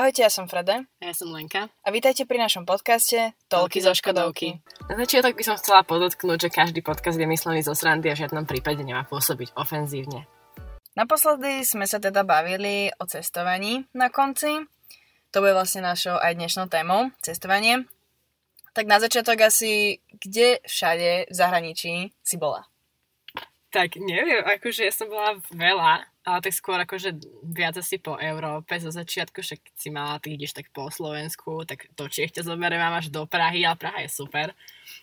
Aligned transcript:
Ahojte, 0.00 0.24
ja 0.24 0.32
som 0.32 0.48
Freda. 0.48 0.80
A 0.80 1.02
ja 1.04 1.12
som 1.12 1.28
Lenka. 1.28 1.68
A 1.84 1.92
vítajte 1.92 2.24
pri 2.24 2.40
našom 2.40 2.64
podcaste 2.64 3.36
Tolky 3.52 3.84
zo 3.84 3.92
Škodovky. 3.92 4.56
Na 4.88 4.96
začiatok 4.96 5.36
by 5.36 5.44
som 5.44 5.60
chcela 5.60 5.84
podotknúť, 5.84 6.48
že 6.48 6.56
každý 6.56 6.80
podcast 6.80 7.20
je 7.20 7.28
myslený 7.28 7.60
zo 7.60 7.76
srandy 7.76 8.08
a 8.08 8.16
v 8.16 8.24
žiadnom 8.24 8.48
prípade 8.48 8.80
nemá 8.80 9.04
pôsobiť 9.04 9.52
ofenzívne. 9.60 10.24
Naposledy 10.96 11.68
sme 11.68 11.84
sa 11.84 12.00
teda 12.00 12.24
bavili 12.24 12.88
o 12.96 13.04
cestovaní 13.04 13.84
na 13.92 14.08
konci. 14.08 14.64
To 15.36 15.44
bude 15.44 15.52
vlastne 15.52 15.84
našou 15.84 16.16
aj 16.16 16.32
dnešnou 16.32 16.72
témou, 16.72 17.12
cestovanie. 17.20 17.84
Tak 18.72 18.88
na 18.88 19.04
začiatok 19.04 19.52
asi, 19.52 20.00
kde 20.16 20.64
všade 20.64 21.28
v 21.28 21.34
zahraničí 21.36 22.08
si 22.24 22.40
bola? 22.40 22.64
Tak 23.68 24.00
neviem, 24.00 24.48
akože 24.48 24.80
ja 24.80 24.96
som 24.96 25.12
bola 25.12 25.36
veľa, 25.52 26.08
ale 26.30 26.46
tak 26.46 26.54
skôr 26.54 26.78
akože 26.78 27.18
viac 27.42 27.74
asi 27.76 27.98
po 27.98 28.14
Európe 28.16 28.78
zo 28.78 28.94
začiatku, 28.94 29.42
však 29.42 29.60
si 29.74 29.88
mala, 29.90 30.22
ty 30.22 30.38
ideš 30.38 30.54
tak 30.54 30.70
po 30.70 30.86
Slovensku, 30.88 31.66
tak 31.66 31.90
to 31.98 32.06
Čiech 32.06 32.30
ťa 32.30 32.46
zoberie, 32.46 32.78
mám 32.78 32.96
až 32.96 33.10
do 33.10 33.26
Prahy, 33.26 33.66
ale 33.66 33.76
Praha 33.76 33.98
je 34.06 34.10
super. 34.10 34.54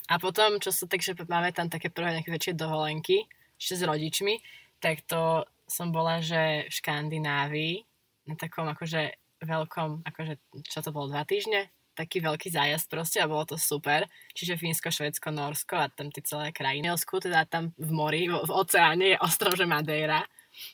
A 0.07 0.15
potom, 0.17 0.57
čo 0.63 0.71
sa 0.71 0.87
takže 0.87 1.13
máme 1.27 1.51
tam 1.51 1.67
také 1.67 1.91
prvé 1.91 2.17
nejaké 2.17 2.31
väčšie 2.31 2.53
dovolenky, 2.55 3.27
ešte 3.59 3.83
s 3.83 3.83
rodičmi, 3.83 4.39
tak 4.79 5.03
to 5.03 5.43
som 5.67 5.91
bola, 5.91 6.23
že 6.23 6.69
v 6.69 6.73
Škandinávii, 6.73 7.75
na 8.31 8.35
takom 8.39 8.67
akože 8.71 9.19
veľkom, 9.43 10.07
akože 10.07 10.33
čo 10.63 10.79
to 10.79 10.95
bolo, 10.95 11.11
dva 11.11 11.27
týždne? 11.27 11.67
taký 11.97 12.21
veľký 12.21 12.53
zájazd 12.53 12.85
proste 12.93 13.17
a 13.17 13.25
bolo 13.25 13.41
to 13.49 13.57
super. 13.57 14.05
Čiže 14.37 14.61
Fínsko, 14.61 14.93
Švedsko, 14.93 15.33
Norsko 15.33 15.81
a 15.81 15.89
tam 15.89 16.13
tie 16.13 16.21
celé 16.21 16.53
krajiny. 16.53 16.93
Teda 16.93 17.41
tam 17.49 17.73
v 17.73 17.89
mori, 17.89 18.29
v, 18.29 18.37
v 18.37 18.51
oceáne 18.53 19.17
je 19.17 19.23
ostrov, 19.25 19.57
že 19.57 19.65
Madeira 19.65 20.21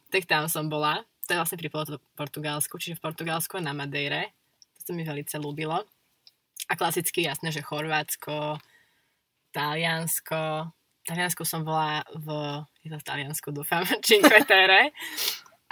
tak 0.09 0.25
tam 0.25 0.47
som 0.47 0.67
bola. 0.67 1.03
To 1.27 1.35
je 1.35 1.39
vlastne 1.39 1.59
pri 1.59 1.71
Portugalsku, 2.19 2.75
čiže 2.75 2.99
v 2.99 3.03
Portugalsku 3.07 3.55
na 3.63 3.71
Madeire. 3.71 4.35
To 4.79 4.79
sa 4.87 4.91
mi 4.91 5.07
veľmi 5.07 5.23
ľúbilo. 5.39 5.79
A 6.67 6.73
klasicky 6.75 7.23
jasné, 7.23 7.51
že 7.51 7.63
Chorvátsko, 7.63 8.59
Taliansko. 9.55 10.71
Taliansku 11.03 11.43
som 11.43 11.67
bola 11.67 12.03
v, 12.15 12.27
je 12.83 12.89
to 12.91 12.97
v 12.99 13.07
Taliansku, 13.07 13.47
dúfam, 13.51 13.83
Cinque 14.07 14.43
Terre. 14.47 14.91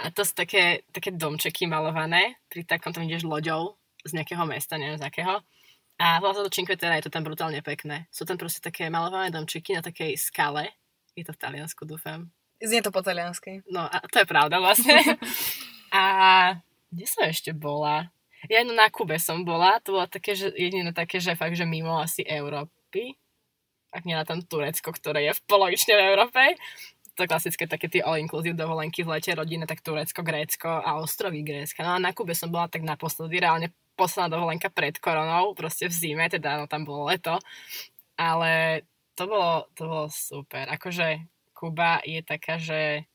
A 0.02 0.10
to 0.12 0.24
sú 0.24 0.32
také, 0.36 0.84
také 0.92 1.12
domčeky 1.12 1.64
malované. 1.68 2.40
Pri 2.48 2.64
takom 2.64 2.92
tam 2.92 3.04
ideš 3.04 3.24
loďou 3.24 3.76
z 4.04 4.16
nejakého 4.16 4.44
mesta, 4.44 4.76
neviem 4.76 4.98
z 4.98 5.04
akého. 5.04 5.40
A 6.00 6.18
vlastne 6.18 6.44
to 6.48 6.52
Cinque 6.52 6.76
Terre 6.76 6.98
je 7.00 7.06
to 7.08 7.14
tam 7.14 7.24
brutálne 7.24 7.60
pekné. 7.60 8.08
Sú 8.08 8.24
tam 8.24 8.36
proste 8.36 8.64
také 8.64 8.88
malované 8.88 9.30
domčeky 9.30 9.76
na 9.76 9.84
takej 9.84 10.16
skale. 10.18 10.72
Je 11.12 11.24
to 11.24 11.32
v 11.36 11.40
Taliansku, 11.40 11.84
dúfam. 11.84 12.32
Znie 12.62 12.78
to 12.78 12.94
po 12.94 13.02
taliansky. 13.02 13.66
No 13.66 13.82
a 13.82 13.98
to 14.06 14.22
je 14.22 14.26
pravda 14.30 14.62
vlastne. 14.62 14.94
a 15.94 16.02
kde 16.94 17.06
som 17.10 17.26
ešte 17.26 17.50
bola? 17.50 18.14
Ja 18.46 18.62
na 18.62 18.90
Kube 18.90 19.18
som 19.18 19.42
bola, 19.42 19.82
to 19.82 19.98
bolo 19.98 20.06
také, 20.06 20.34
že 20.34 20.50
jediné 20.54 20.94
také, 20.94 21.18
že 21.18 21.38
fakt, 21.38 21.58
že 21.58 21.66
mimo 21.66 21.98
asi 21.98 22.22
Európy. 22.26 23.18
Ak 23.90 24.06
nie 24.06 24.14
na 24.14 24.26
tam 24.26 24.42
Turecko, 24.42 24.90
ktoré 24.94 25.30
je 25.30 25.32
v 25.36 25.44
polovične 25.46 25.94
v 25.94 26.04
Európe. 26.14 26.40
To 27.18 27.28
klasické 27.28 27.68
také 27.68 27.92
tie 27.92 28.00
all-inclusive 28.00 28.56
dovolenky 28.56 29.04
v 29.04 29.18
lete, 29.18 29.36
rodine, 29.36 29.68
tak 29.68 29.84
Turecko, 29.84 30.24
Grécko 30.24 30.80
a 30.80 30.96
ostrovy 30.96 31.44
Grécka. 31.44 31.84
No 31.84 31.98
a 31.98 32.02
na 32.02 32.16
Kube 32.16 32.32
som 32.32 32.48
bola 32.48 32.72
tak 32.72 32.82
naposledy, 32.82 33.36
reálne 33.42 33.70
posledná 33.94 34.32
dovolenka 34.32 34.72
pred 34.72 34.96
koronou, 34.96 35.52
proste 35.52 35.86
v 35.86 35.94
zime, 35.94 36.26
teda 36.32 36.56
no 36.56 36.64
tam 36.64 36.88
bolo 36.88 37.12
leto. 37.12 37.36
Ale 38.16 38.82
to 39.12 39.28
bolo, 39.28 39.68
to 39.76 39.82
bolo 39.84 40.06
super. 40.08 40.64
Akože 40.72 41.31
Kuba 41.62 42.02
je 42.02 42.18
taká, 42.26 42.58
že 42.58 43.06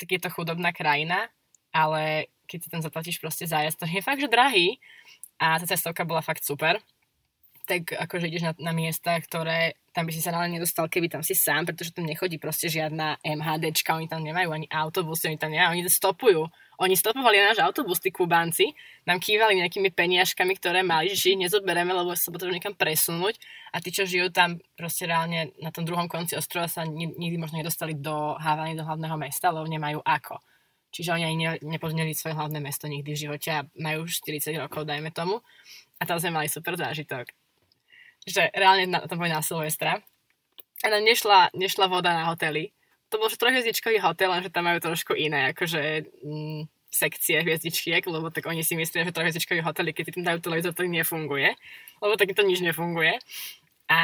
tak 0.00 0.08
je 0.08 0.20
to 0.24 0.32
chudobná 0.32 0.72
krajina, 0.72 1.28
ale 1.76 2.32
keď 2.48 2.58
si 2.64 2.68
tam 2.72 2.80
zaplatíš 2.80 3.20
proste 3.20 3.44
zájazd, 3.44 3.84
to 3.84 3.84
je 3.84 4.00
fakt, 4.00 4.24
že 4.24 4.32
drahý 4.32 4.80
a 5.36 5.60
tá 5.60 5.68
cestovka 5.68 6.08
bola 6.08 6.24
fakt 6.24 6.40
super 6.40 6.80
tak 7.64 7.96
akože 7.96 8.28
ideš 8.28 8.44
na, 8.44 8.52
na 8.60 8.72
miesta, 8.76 9.16
ktoré 9.16 9.80
tam 9.96 10.04
by 10.04 10.12
si 10.12 10.20
sa 10.20 10.36
reálne 10.36 10.60
nedostal, 10.60 10.86
keby 10.86 11.08
tam 11.08 11.24
si 11.24 11.32
sám, 11.32 11.64
pretože 11.64 11.96
tam 11.96 12.04
nechodí 12.04 12.36
proste 12.36 12.68
žiadna 12.68 13.24
MHDčka, 13.24 13.96
oni 13.96 14.06
tam 14.06 14.20
nemajú 14.20 14.52
ani 14.52 14.66
autobusy, 14.68 15.32
oni 15.32 15.40
tam 15.40 15.50
nemajú, 15.50 15.72
oni 15.72 15.82
stopujú. 15.88 16.44
Oni 16.82 16.98
stopovali 16.98 17.38
náš 17.38 17.62
autobus, 17.62 18.02
tí 18.02 18.10
Kubánci, 18.10 18.74
nám 19.06 19.22
kývali 19.22 19.60
nejakými 19.62 19.94
peniažkami, 19.94 20.58
ktoré 20.58 20.82
mali, 20.82 21.14
že 21.14 21.34
ich 21.34 21.40
nezobereme, 21.40 21.94
lebo 21.94 22.16
sa 22.18 22.34
potrebujú 22.34 22.56
niekam 22.56 22.74
presunúť 22.74 23.38
a 23.70 23.78
tí, 23.78 23.94
čo 23.94 24.08
žijú 24.08 24.32
tam 24.34 24.58
proste 24.74 25.06
reálne 25.06 25.54
na 25.62 25.70
tom 25.70 25.86
druhom 25.86 26.10
konci 26.10 26.34
ostrova 26.34 26.66
sa 26.66 26.82
nikdy 26.86 27.36
možno 27.38 27.62
nedostali 27.62 27.94
do 27.94 28.34
Havany, 28.40 28.74
do 28.74 28.82
hlavného 28.82 29.16
mesta, 29.20 29.54
lebo 29.54 29.68
nemajú 29.68 30.02
ako. 30.02 30.42
Čiže 30.94 31.10
oni 31.14 31.24
ani 31.26 31.36
ne, 31.62 32.14
svoje 32.14 32.38
hlavné 32.38 32.62
mesto 32.62 32.86
nikdy 32.86 33.10
v 33.14 33.22
živote 33.26 33.50
a 33.50 33.66
majú 33.78 34.06
už 34.06 34.22
40 34.22 34.62
rokov, 34.62 34.86
dajme 34.86 35.10
tomu. 35.10 35.42
A 35.98 36.06
tam 36.06 36.22
sme 36.22 36.30
mali 36.30 36.46
super 36.46 36.78
zážitok 36.78 37.34
že 38.24 38.48
reálne 38.56 38.88
na, 38.88 39.04
to 39.04 39.20
boli 39.20 39.28
na 39.28 39.44
Silvestra. 39.44 40.00
A 40.80 40.86
tam 40.88 41.04
nešla, 41.04 41.52
nešla 41.52 41.86
voda 41.88 42.16
na 42.16 42.28
hotely. 42.32 42.72
To 43.14 43.22
bol 43.22 43.30
že 43.30 43.38
trojhviezdičkový 43.38 44.02
hotel, 44.02 44.34
lenže 44.34 44.50
tam 44.50 44.66
majú 44.66 44.82
trošku 44.82 45.14
iné, 45.14 45.54
akože 45.54 46.10
mm, 46.26 46.66
sekcie 46.90 47.38
hviezdičiek, 47.46 48.02
lebo 48.10 48.34
tak 48.34 48.50
oni 48.50 48.66
si 48.66 48.74
myslia, 48.74 49.06
že 49.06 49.14
trojhviezdičkový 49.14 49.62
hotel, 49.62 49.94
keď 49.94 50.18
tam 50.18 50.26
dajú 50.26 50.38
televízor, 50.42 50.74
to 50.74 50.82
nefunguje. 50.82 51.54
Lebo 52.02 52.18
tak 52.18 52.34
to 52.34 52.42
nič 52.42 52.58
nefunguje. 52.58 53.22
A 53.86 54.00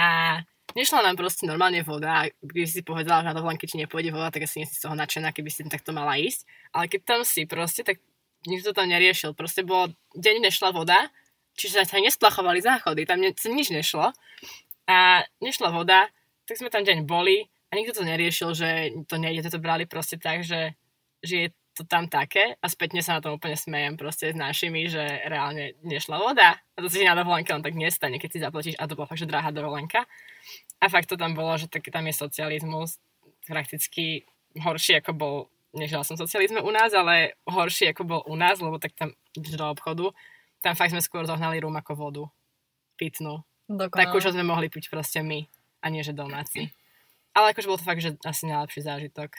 nešla 0.78 1.02
nám 1.02 1.18
proste 1.18 1.42
normálne 1.42 1.82
voda. 1.82 2.30
Keby 2.38 2.70
si 2.70 2.86
povedala, 2.86 3.26
že 3.26 3.34
na 3.34 3.34
dovolenke 3.34 3.66
ti 3.66 3.82
nepôjde 3.82 4.14
voda, 4.14 4.30
tak 4.30 4.46
asi 4.46 4.62
nie 4.62 4.70
si 4.70 4.78
z 4.78 4.86
toho 4.86 4.94
nadšená, 4.94 5.34
keby 5.34 5.50
si 5.50 5.66
takto 5.66 5.90
mala 5.90 6.14
ísť. 6.14 6.46
Ale 6.70 6.86
keď 6.86 7.00
tam 7.02 7.20
si 7.26 7.50
proste, 7.50 7.82
tak 7.82 7.98
nikto 8.46 8.70
to 8.70 8.78
tam 8.78 8.86
neriešil. 8.86 9.34
Proste 9.34 9.66
bolo, 9.66 9.90
deň 10.14 10.46
nešla 10.46 10.70
voda, 10.70 11.10
Čiže 11.58 11.84
sa 11.84 12.00
nesplachovali 12.00 12.64
záchody, 12.64 13.04
tam 13.04 13.20
ne, 13.20 13.36
nič 13.36 13.68
nešlo. 13.68 14.16
A 14.88 14.96
nešla 15.44 15.68
voda, 15.68 16.08
tak 16.48 16.56
sme 16.56 16.72
tam 16.72 16.86
deň 16.86 17.04
boli 17.04 17.46
a 17.70 17.72
nikto 17.78 18.02
to 18.02 18.02
neriešil, 18.02 18.50
že 18.52 18.68
to 19.06 19.16
nejde, 19.16 19.46
to 19.46 19.62
brali 19.62 19.86
proste 19.86 20.18
tak, 20.18 20.42
že, 20.42 20.74
že 21.22 21.34
je 21.46 21.48
to 21.78 21.86
tam 21.86 22.10
také 22.10 22.58
a 22.58 22.66
spätne 22.66 22.98
sa 23.00 23.18
na 23.18 23.22
tom 23.22 23.38
úplne 23.38 23.54
smejem 23.54 23.94
proste 23.94 24.34
s 24.34 24.36
našimi, 24.36 24.90
že 24.90 25.00
reálne 25.24 25.78
nešla 25.86 26.18
voda 26.18 26.58
a 26.58 26.78
to 26.82 26.90
si 26.90 27.06
na 27.06 27.14
dovolenke 27.14 27.54
len 27.54 27.62
tak 27.62 27.78
nestane, 27.78 28.18
keď 28.18 28.30
si 28.30 28.42
zaplatíš 28.42 28.76
a 28.76 28.90
to 28.90 28.98
bola 28.98 29.06
fakt, 29.06 29.22
že 29.22 29.30
drahá 29.30 29.54
dovolenka. 29.54 30.04
A 30.82 30.90
fakt 30.90 31.08
to 31.08 31.16
tam 31.16 31.38
bolo, 31.38 31.54
že 31.56 31.70
tak, 31.70 31.86
tam 31.88 32.04
je 32.10 32.14
socializmus 32.14 32.98
prakticky 33.46 34.26
horší 34.58 34.98
ako 34.98 35.10
bol 35.14 35.34
nežila 35.70 36.02
som 36.02 36.18
socializme 36.18 36.58
u 36.58 36.70
nás, 36.74 36.90
ale 36.90 37.38
horší 37.46 37.94
ako 37.94 38.02
bol 38.02 38.20
u 38.26 38.34
nás, 38.34 38.58
lebo 38.58 38.82
tak 38.82 38.92
tam 38.98 39.14
ideš 39.38 39.54
do 39.54 39.70
obchodu 39.70 40.10
tam 40.60 40.76
fakt 40.76 40.92
sme 40.92 41.00
skôr 41.00 41.24
zohnali 41.24 41.60
rum 41.60 41.72
ako 41.72 41.92
vodu. 41.96 42.24
Pitnú. 43.00 43.40
Dokonale. 43.64 43.96
Takú, 43.96 44.20
čo 44.20 44.32
sme 44.32 44.44
mohli 44.44 44.68
piť 44.68 44.92
proste 44.92 45.24
my. 45.24 45.48
A 45.80 45.88
nie, 45.88 46.04
že 46.04 46.12
domáci. 46.12 46.68
Ale 47.34 47.54
akože 47.54 47.68
bol 47.70 47.78
to 47.78 47.86
fakt, 47.86 48.02
že 48.02 48.18
asi 48.26 48.50
najlepší 48.50 48.82
zážitok. 48.82 49.30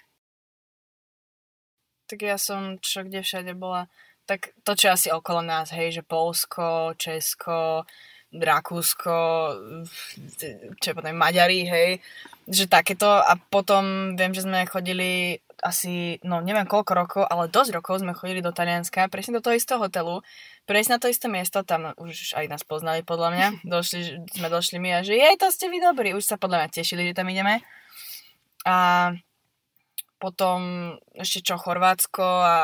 Tak 2.07 2.19
ja 2.23 2.35
som 2.35 2.79
čo 2.79 3.07
kde 3.07 3.23
všade 3.23 3.55
bola. 3.55 3.91
Tak 4.27 4.55
to, 4.63 4.75
čo 4.75 4.93
asi 4.95 5.07
okolo 5.11 5.43
nás, 5.43 5.75
hej, 5.75 5.99
že 5.99 6.03
Polsko, 6.07 6.95
Česko, 6.95 7.83
Rakúsko, 8.31 9.19
čo 10.79 10.85
je 10.87 10.95
potom 10.95 11.11
Maďari, 11.11 11.67
hej, 11.67 11.99
že 12.47 12.71
takéto 12.71 13.07
a 13.07 13.35
potom 13.35 14.15
viem, 14.15 14.31
že 14.31 14.47
sme 14.47 14.63
chodili 14.63 15.43
asi, 15.59 16.15
no 16.23 16.39
neviem 16.39 16.63
koľko 16.63 16.91
rokov, 16.95 17.23
ale 17.27 17.51
dosť 17.51 17.71
rokov 17.75 17.99
sme 17.99 18.15
chodili 18.15 18.39
do 18.39 18.55
Talianska, 18.55 19.11
presne 19.11 19.37
do 19.37 19.43
toho 19.43 19.59
istého 19.59 19.83
hotelu, 19.83 20.23
presne 20.63 20.97
na 20.97 20.99
to 21.03 21.11
isté 21.11 21.27
miesto, 21.27 21.61
tam 21.67 21.91
už 21.99 22.33
aj 22.39 22.47
nás 22.49 22.63
poznali 22.63 23.03
podľa 23.03 23.29
mňa, 23.35 23.47
došli, 23.75 24.31
sme 24.31 24.47
došli 24.47 24.79
my 24.79 24.89
a 24.95 24.99
že 25.03 25.19
jej, 25.19 25.35
to 25.35 25.51
ste 25.51 25.67
vy 25.67 25.83
dobrí, 25.83 26.15
už 26.15 26.23
sa 26.23 26.39
podľa 26.39 26.65
mňa 26.65 26.69
tešili, 26.71 27.11
že 27.11 27.17
tam 27.19 27.27
ideme. 27.27 27.59
A 28.65 29.11
potom 30.21 30.93
ešte 31.17 31.41
čo 31.41 31.57
Chorvátsko 31.57 32.21
a 32.21 32.55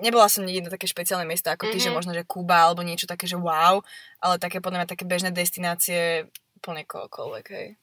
nebola 0.00 0.32
som 0.32 0.48
nikdy 0.48 0.64
na 0.64 0.72
také 0.72 0.88
špeciálne 0.88 1.28
miesta 1.28 1.52
ako 1.52 1.68
ty, 1.68 1.76
mm-hmm. 1.76 1.84
že 1.84 1.90
mhm. 1.92 1.96
možno, 2.00 2.12
že 2.16 2.24
Kuba 2.24 2.64
alebo 2.64 2.80
niečo 2.80 3.04
také, 3.04 3.28
že 3.28 3.36
wow, 3.36 3.84
ale 4.24 4.40
také 4.40 4.64
podľa 4.64 4.82
mňa 4.82 4.88
také 4.88 5.04
bežné 5.04 5.30
destinácie 5.36 6.32
plne 6.64 6.88
koľkoľvek, 6.88 7.46
hej. 7.52 7.76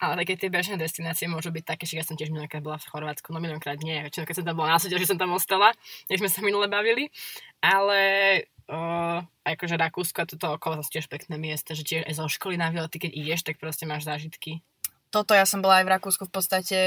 Ale 0.00 0.18
také 0.26 0.34
tie 0.34 0.50
bežné 0.50 0.74
destinácie 0.74 1.30
môžu 1.30 1.54
byť 1.54 1.64
také, 1.64 1.84
že 1.86 2.00
ja 2.00 2.04
som 2.04 2.18
tiež 2.18 2.32
miliónkrát 2.32 2.64
bola 2.64 2.82
v 2.82 2.88
Chorvátsku, 2.88 3.30
no 3.30 3.38
miliónkrát 3.38 3.78
nie, 3.78 4.02
väčšinou 4.02 4.26
keď 4.26 4.36
som 4.42 4.46
tam 4.48 4.56
bola 4.58 4.74
na 4.74 4.78
že 4.82 5.06
som 5.06 5.20
tam 5.20 5.32
ostala, 5.36 5.70
nech 6.10 6.18
sme 6.18 6.28
sa 6.32 6.42
minule 6.42 6.66
bavili, 6.66 7.14
ale 7.62 8.00
uh, 8.68 9.22
akože 9.46 9.78
Rakúsko 9.78 10.24
a 10.24 10.28
toto 10.28 10.46
okolo 10.58 10.82
sú 10.82 10.98
tiež 10.98 11.06
pekné 11.06 11.38
miesta, 11.38 11.78
že 11.78 11.86
tiež 11.86 12.10
aj 12.10 12.14
zo 12.16 12.26
školy 12.26 12.58
na 12.58 12.74
výlety, 12.74 12.96
keď 13.00 13.12
ideš, 13.14 13.40
tak 13.46 13.62
proste 13.62 13.86
máš 13.86 14.08
zážitky. 14.08 14.66
Toto 15.14 15.30
ja 15.30 15.46
som 15.46 15.62
bola 15.62 15.78
aj 15.78 15.86
v 15.86 15.92
Rakúsku 15.94 16.26
v 16.26 16.34
podstate 16.34 16.78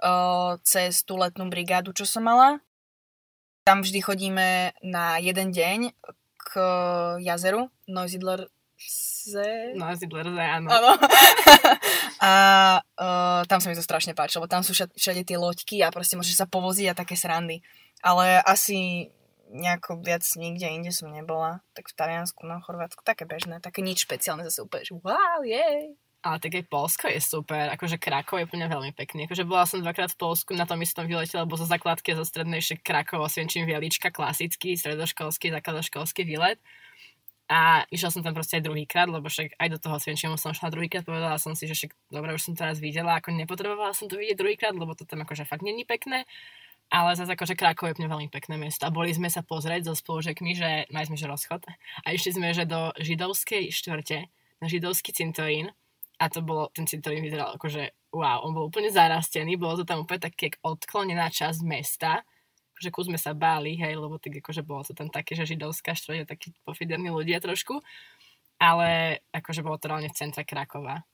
uh, 0.00 0.56
cez 0.64 1.04
tú 1.04 1.20
letnú 1.20 1.52
brigádu, 1.52 1.92
čo 1.92 2.08
som 2.08 2.24
mala. 2.24 2.64
Tam 3.68 3.84
vždy 3.84 4.00
chodíme 4.00 4.72
na 4.80 5.20
jeden 5.20 5.52
deň 5.52 5.92
k 6.40 6.50
jazeru 7.20 7.68
Neusiedler 7.84 8.48
Ze... 9.26 9.74
No, 9.74 9.90
Zidlerze, 9.96 10.38
áno. 10.38 10.70
áno. 10.70 10.92
a 12.22 12.32
uh, 12.78 13.42
tam 13.50 13.58
sa 13.58 13.66
mi 13.66 13.74
to 13.74 13.82
strašne 13.82 14.14
páčilo, 14.14 14.44
lebo 14.44 14.52
tam 14.52 14.62
sú 14.62 14.70
všade, 14.70 14.94
všade 14.94 15.22
tie 15.26 15.34
loďky 15.34 15.76
a 15.82 15.90
proste 15.90 16.14
môžeš 16.14 16.38
sa 16.38 16.46
povoziť 16.46 16.86
a 16.92 16.98
také 16.98 17.18
srandy. 17.18 17.58
Ale 18.06 18.38
asi 18.46 19.10
nejako 19.50 19.98
viac 19.98 20.22
nikde 20.38 20.70
inde 20.70 20.92
som 20.94 21.10
nebola. 21.10 21.58
Tak 21.74 21.90
v 21.90 21.96
Taliansku, 21.98 22.46
no 22.46 22.62
Chorvátsku, 22.62 23.02
také 23.02 23.26
bežné, 23.26 23.58
také 23.58 23.82
nič 23.82 24.06
špeciálne 24.06 24.46
zase 24.46 24.62
úplne, 24.62 24.86
že 24.86 24.94
wow, 24.94 25.42
jej. 25.42 25.98
Ale 26.26 26.42
tak 26.42 26.58
aj 26.58 26.66
Polsko 26.66 27.06
je 27.06 27.22
super, 27.22 27.70
akože 27.70 28.02
Krakov 28.02 28.42
je 28.42 28.50
úplne 28.50 28.66
veľmi 28.66 28.90
pekný. 28.98 29.30
Akože 29.30 29.46
bola 29.46 29.62
som 29.62 29.78
dvakrát 29.78 30.10
v 30.10 30.18
Polsku, 30.18 30.58
na 30.58 30.66
tom 30.66 30.82
istom 30.82 31.06
vylete, 31.06 31.38
lebo 31.38 31.54
zo 31.54 31.70
základky 31.70 32.18
zo 32.18 32.26
strednej 32.26 32.58
však 32.58 32.82
Krakov, 32.82 33.30
Osvienčím, 33.30 33.62
Vielička, 33.62 34.10
klasický, 34.10 34.74
stredoškolský, 34.74 35.54
základoškolský 35.54 36.26
výlet. 36.26 36.58
A 37.46 37.86
išla 37.94 38.10
som 38.10 38.26
tam 38.26 38.34
proste 38.34 38.58
aj 38.58 38.66
druhýkrát, 38.66 39.06
lebo 39.06 39.30
však 39.30 39.54
aj 39.54 39.68
do 39.70 39.78
toho 39.78 40.02
Osvienčimu 40.02 40.34
som 40.34 40.50
šla 40.50 40.74
druhýkrát, 40.74 41.06
povedala 41.06 41.38
som 41.38 41.54
si, 41.54 41.70
že 41.70 41.78
však 41.78 41.94
dobre, 42.10 42.34
už 42.34 42.42
som 42.42 42.58
to 42.58 42.66
raz 42.66 42.82
videla, 42.82 43.22
ako 43.22 43.30
nepotrebovala 43.30 43.94
som 43.94 44.10
to 44.10 44.18
vidieť 44.18 44.34
druhýkrát, 44.34 44.74
lebo 44.74 44.98
to 44.98 45.06
tam 45.06 45.22
akože 45.22 45.46
fakt 45.46 45.62
není 45.62 45.86
pekné. 45.86 46.26
Ale 46.90 47.14
zase 47.14 47.38
akože 47.38 47.54
Krakov 47.54 47.94
je 47.94 48.02
veľmi 48.02 48.30
pekné 48.34 48.58
mesto. 48.58 48.82
A 48.82 48.90
boli 48.90 49.14
sme 49.14 49.30
sa 49.30 49.46
pozrieť 49.46 49.90
so 49.90 49.94
spolužekmi, 49.94 50.58
že 50.58 50.90
mali 50.90 51.06
sme 51.06 51.14
že 51.14 51.30
rozchod. 51.30 51.62
A 52.02 52.10
išli 52.10 52.34
sme, 52.34 52.50
že 52.50 52.66
do 52.66 52.90
židovskej 52.98 53.70
štvrte, 53.70 54.26
na 54.58 54.66
židovský 54.66 55.14
cintorín 55.14 55.70
a 56.16 56.24
to 56.32 56.40
bolo, 56.40 56.72
ten 56.72 56.88
cintorín 56.88 57.20
vyzeral 57.20 57.52
akože 57.56 57.92
wow, 58.16 58.40
on 58.48 58.56
bol 58.56 58.72
úplne 58.72 58.88
zarastený, 58.88 59.60
bolo 59.60 59.76
to 59.76 59.84
tam 59.84 60.08
úplne 60.08 60.24
také 60.24 60.56
odklonená 60.64 61.28
časť 61.28 61.60
mesta, 61.60 62.24
že 62.80 62.88
kus 62.88 63.08
sme 63.08 63.20
sa 63.20 63.36
báli, 63.36 63.76
hej, 63.76 63.96
lebo 63.96 64.16
tak 64.16 64.40
akože 64.40 64.64
bolo 64.64 64.84
to 64.84 64.96
tam 64.96 65.12
také, 65.12 65.36
že 65.36 65.48
židovská 65.48 65.92
štvrť, 65.92 66.28
takí 66.28 66.56
pofiderní 66.64 67.12
ľudia 67.12 67.40
trošku, 67.40 67.84
ale 68.56 69.20
akože 69.32 69.60
bolo 69.60 69.76
to 69.76 69.92
reálne 69.92 70.08
v 70.08 70.16
centre 70.16 70.44
Krakova. 70.44 71.04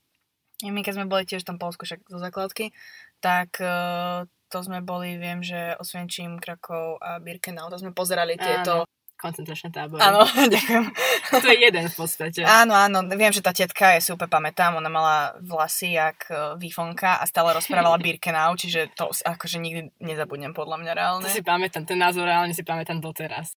My 0.62 0.86
keď 0.86 1.02
sme 1.02 1.10
boli 1.10 1.26
tiež 1.26 1.42
tam 1.42 1.58
Polsku 1.58 1.82
však 1.82 2.06
zo 2.06 2.22
základky, 2.22 2.70
tak 3.18 3.58
uh, 3.58 4.30
to 4.46 4.58
sme 4.62 4.78
boli, 4.78 5.18
viem, 5.18 5.42
že 5.42 5.74
Osvienčím, 5.82 6.38
Krakov 6.38 7.02
a 7.02 7.18
Birkenau, 7.18 7.66
to 7.66 7.82
sme 7.82 7.90
pozerali 7.90 8.38
tieto 8.38 8.86
Áno 8.86 9.01
koncentračné 9.22 9.70
tábory. 9.70 10.02
Áno, 10.02 10.26
ďakujem. 10.54 10.84
to 11.30 11.46
je 11.46 11.58
jeden 11.62 11.84
v 11.86 11.94
podstate. 11.94 12.40
Áno, 12.42 12.74
áno, 12.74 13.06
viem, 13.14 13.30
že 13.30 13.38
tá 13.38 13.54
tetka, 13.54 13.94
je 13.94 14.02
super 14.02 14.26
pamätám, 14.26 14.74
ona 14.74 14.90
mala 14.90 15.16
vlasy 15.38 15.94
jak 15.94 16.26
e, 16.26 16.58
výfonka 16.58 17.22
a 17.22 17.24
stále 17.30 17.54
rozprávala 17.54 18.02
Birkenau, 18.04 18.58
čiže 18.58 18.90
to 18.98 19.14
akože 19.14 19.62
nikdy 19.62 19.94
nezabudnem 20.02 20.50
podľa 20.50 20.82
mňa 20.82 20.92
reálne. 20.98 21.24
To 21.24 21.30
si 21.30 21.46
pamätám, 21.46 21.86
ten 21.86 22.02
názor 22.02 22.26
reálne 22.26 22.50
si 22.50 22.66
pamätám 22.66 22.98
doteraz. 22.98 23.54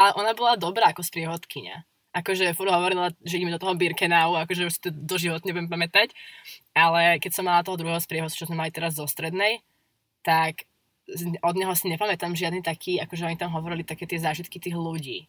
Ale 0.00 0.16
ona 0.16 0.32
bola 0.32 0.56
dobrá 0.56 0.96
ako 0.96 1.04
sprievodkynia. 1.04 1.84
Akože 2.16 2.56
furt 2.56 2.72
hovorila, 2.72 3.12
že 3.20 3.36
ideme 3.36 3.52
do 3.52 3.60
toho 3.60 3.76
Birkenau, 3.76 4.32
akože 4.40 4.62
už 4.64 4.72
si 4.72 4.80
to 4.80 4.90
doživotne 4.90 5.52
budem 5.52 5.68
pamätať. 5.68 6.16
Ale 6.72 7.20
keď 7.20 7.30
som 7.36 7.44
mala 7.44 7.60
toho 7.60 7.76
druhého 7.76 8.00
sprievodcu, 8.00 8.32
čo 8.32 8.48
sme 8.48 8.64
mali 8.64 8.72
teraz 8.72 8.96
zo 8.96 9.04
strednej, 9.04 9.60
tak 10.24 10.64
od 11.40 11.54
neho 11.56 11.72
si 11.72 11.88
nepamätám 11.88 12.36
žiadny 12.36 12.60
taký, 12.60 13.00
akože 13.00 13.24
oni 13.24 13.36
tam 13.40 13.52
hovorili 13.56 13.84
také 13.84 14.04
tie 14.04 14.20
zážitky 14.20 14.60
tých 14.60 14.76
ľudí. 14.76 15.24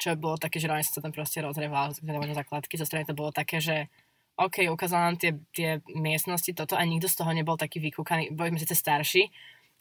Čo 0.00 0.16
bolo 0.16 0.40
také, 0.40 0.62
že 0.62 0.70
sa 0.70 1.04
tam 1.04 1.12
proste 1.12 1.44
rozreval, 1.44 1.92
na 2.00 2.36
základky, 2.38 2.78
zo 2.78 2.86
strany 2.86 3.04
to 3.04 3.18
bolo 3.18 3.34
také, 3.34 3.60
že 3.60 3.92
OK, 4.38 4.70
ukázal 4.70 5.02
nám 5.02 5.16
tie, 5.18 5.34
tie 5.50 5.82
miestnosti, 5.98 6.54
toto 6.54 6.78
a 6.78 6.86
nikto 6.86 7.10
z 7.10 7.18
toho 7.18 7.34
nebol 7.34 7.58
taký 7.58 7.82
vykúkaný. 7.82 8.30
Boli 8.30 8.54
sme 8.54 8.62
síce 8.62 8.78
starší, 8.78 9.26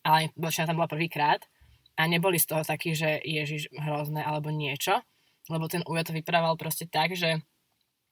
ale 0.02 0.34
väčšina 0.34 0.74
tam 0.74 0.82
bola 0.82 0.90
prvýkrát 0.90 1.46
a 1.94 2.10
neboli 2.10 2.42
z 2.42 2.50
toho 2.50 2.66
takí, 2.66 2.98
že 2.98 3.22
Ježiš 3.22 3.70
hrozné 3.78 4.26
alebo 4.26 4.50
niečo, 4.50 4.98
lebo 5.54 5.70
ten 5.70 5.86
Ujo 5.86 6.02
to 6.02 6.18
vyprával 6.18 6.58
proste 6.58 6.90
tak, 6.90 7.14
že 7.14 7.38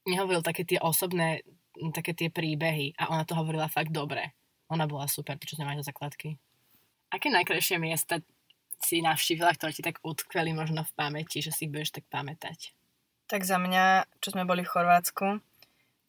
nehovoril 0.05 0.45
také 0.45 0.61
tie 0.69 0.77
osobné, 0.77 1.41
také 1.89 2.13
tie 2.13 2.29
príbehy 2.29 2.93
a 3.01 3.09
ona 3.09 3.25
to 3.25 3.33
hovorila 3.33 3.65
fakt 3.65 3.89
dobre. 3.89 4.37
Ona 4.69 4.85
bola 4.85 5.09
super, 5.09 5.41
čo 5.41 5.57
sme 5.57 5.65
mali 5.65 5.81
do 5.81 5.85
základky. 5.85 6.37
Aké 7.15 7.31
najkrajšie 7.31 7.79
miesta 7.79 8.19
si 8.83 8.99
navštívila, 8.99 9.55
ktoré 9.55 9.71
ti 9.71 9.79
tak 9.79 10.03
utkveli 10.03 10.51
možno 10.51 10.83
v 10.83 10.95
pamäti, 10.99 11.39
že 11.39 11.55
si 11.55 11.63
ich 11.63 11.71
budeš 11.71 11.95
tak 11.95 12.11
pamätať? 12.11 12.75
Tak 13.31 13.47
za 13.47 13.55
mňa, 13.55 14.03
čo 14.19 14.35
sme 14.35 14.43
boli 14.43 14.67
v 14.67 14.71
Chorvátsku, 14.75 15.39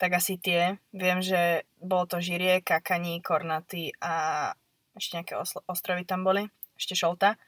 tak 0.02 0.18
asi 0.18 0.34
tie. 0.34 0.82
Viem, 0.90 1.22
že 1.22 1.62
bolo 1.78 2.10
to 2.10 2.18
Žirie, 2.18 2.58
Kakani, 2.58 3.22
Kornaty 3.22 3.94
a 4.02 4.50
ešte 4.98 5.22
nejaké 5.22 5.38
oslo- 5.38 5.62
ostrovy 5.70 6.02
tam 6.02 6.26
boli, 6.26 6.50
ešte 6.74 6.98
Šolta. 6.98 7.38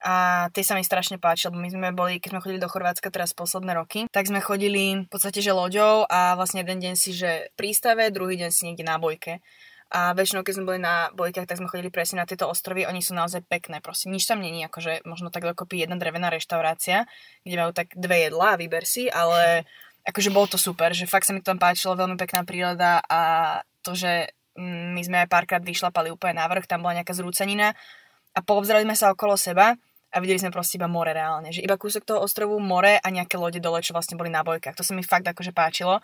A 0.00 0.48
tie 0.52 0.64
sa 0.64 0.76
mi 0.76 0.84
strašne 0.84 1.16
páčili, 1.16 1.56
my 1.56 1.68
sme 1.72 1.88
boli, 1.96 2.20
keď 2.20 2.36
sme 2.36 2.44
chodili 2.44 2.60
do 2.60 2.68
Chorvátska 2.68 3.12
teraz 3.12 3.32
posledné 3.32 3.76
roky, 3.76 4.08
tak 4.12 4.28
sme 4.28 4.44
chodili 4.44 5.04
v 5.04 5.08
podstate 5.08 5.40
že 5.40 5.56
loďou 5.56 6.04
a 6.08 6.36
vlastne 6.36 6.64
jeden 6.64 6.80
deň 6.84 6.94
si 7.00 7.16
že 7.16 7.48
v 7.52 7.54
prístave, 7.56 8.12
druhý 8.12 8.40
deň 8.40 8.50
si 8.52 8.68
niekde 8.68 8.84
na 8.84 8.96
bojke. 8.96 9.40
A 9.90 10.14
väčšinou, 10.14 10.46
keď 10.46 10.54
sme 10.54 10.68
boli 10.70 10.78
na 10.78 11.10
bojkách, 11.18 11.50
tak 11.50 11.58
sme 11.58 11.66
chodili 11.66 11.90
presne 11.90 12.22
na 12.22 12.26
tieto 12.26 12.46
ostrovy. 12.46 12.86
Oni 12.86 13.02
sú 13.02 13.10
naozaj 13.10 13.42
pekné. 13.50 13.82
Proste 13.82 14.06
nič 14.06 14.22
tam 14.22 14.38
není, 14.38 14.62
akože 14.62 15.02
možno 15.02 15.34
tak 15.34 15.42
dokopy 15.42 15.82
jedna 15.82 15.98
drevená 15.98 16.30
reštaurácia, 16.30 17.10
kde 17.42 17.58
majú 17.58 17.74
tak 17.74 17.90
dve 17.98 18.30
jedlá, 18.30 18.54
vyber 18.54 18.86
si, 18.86 19.10
ale 19.10 19.66
akože 20.10 20.30
bolo 20.30 20.46
to 20.46 20.58
super, 20.62 20.94
že 20.94 21.10
fakt 21.10 21.26
sa 21.26 21.34
mi 21.34 21.42
to 21.42 21.50
tam 21.50 21.58
páčilo, 21.58 21.98
veľmi 21.98 22.14
pekná 22.14 22.46
príroda 22.46 23.02
a 23.02 23.20
to, 23.82 23.98
že 23.98 24.30
mm, 24.54 24.94
my 24.94 25.02
sme 25.02 25.16
aj 25.26 25.28
párkrát 25.28 25.62
vyšlapali 25.62 26.14
úplne 26.14 26.38
na 26.38 26.46
vrch, 26.46 26.70
tam 26.70 26.86
bola 26.86 27.02
nejaká 27.02 27.10
zrúcanina 27.10 27.74
a 28.30 28.38
poobzrali 28.46 28.86
sme 28.86 28.94
sa 28.94 29.10
okolo 29.10 29.34
seba 29.34 29.74
a 30.10 30.16
videli 30.18 30.38
sme 30.38 30.54
proste 30.54 30.78
iba 30.78 30.86
more 30.90 31.10
reálne. 31.10 31.50
Že 31.50 31.66
iba 31.66 31.78
kúsok 31.78 32.02
toho 32.06 32.22
ostrovu, 32.22 32.58
more 32.62 32.98
a 32.98 33.08
nejaké 33.10 33.38
lode 33.38 33.62
dole, 33.62 33.82
čo 33.82 33.94
vlastne 33.94 34.18
boli 34.18 34.30
na 34.30 34.42
bojkách. 34.42 34.74
To 34.74 34.86
sa 34.86 34.94
mi 34.94 35.06
fakt 35.06 35.26
akože 35.26 35.54
páčilo. 35.54 36.02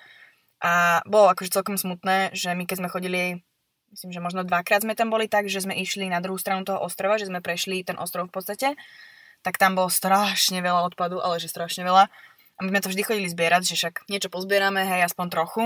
A 0.62 1.03
bolo 1.05 1.31
akože 1.31 1.53
celkom 1.53 1.75
smutné, 1.77 2.31
že 2.33 2.55
my 2.55 2.65
keď 2.65 2.77
sme 2.81 2.88
chodili 2.88 3.43
myslím, 3.93 4.11
že 4.15 4.21
možno 4.25 4.43
dvakrát 4.43 4.83
sme 4.83 4.99
tam 4.99 5.12
boli 5.12 5.31
tak, 5.31 5.47
že 5.47 5.62
sme 5.62 5.77
išli 5.77 6.09
na 6.11 6.19
druhú 6.19 6.41
stranu 6.41 6.67
toho 6.67 6.83
ostrova, 6.83 7.21
že 7.21 7.29
sme 7.29 7.44
prešli 7.44 7.87
ten 7.87 7.99
ostrov 8.00 8.31
v 8.31 8.35
podstate, 8.35 8.69
tak 9.47 9.61
tam 9.61 9.79
bolo 9.79 9.93
strašne 9.93 10.59
veľa 10.59 10.91
odpadu, 10.91 11.23
ale 11.23 11.38
že 11.38 11.47
strašne 11.47 11.87
veľa. 11.87 12.11
A 12.56 12.59
my 12.65 12.73
sme 12.73 12.81
to 12.83 12.91
vždy 12.91 13.03
chodili 13.05 13.29
zbierať, 13.29 13.69
že 13.69 13.75
však 13.77 14.09
niečo 14.09 14.33
pozbierame, 14.33 14.81
hej, 14.83 15.05
aspoň 15.06 15.27
trochu. 15.29 15.65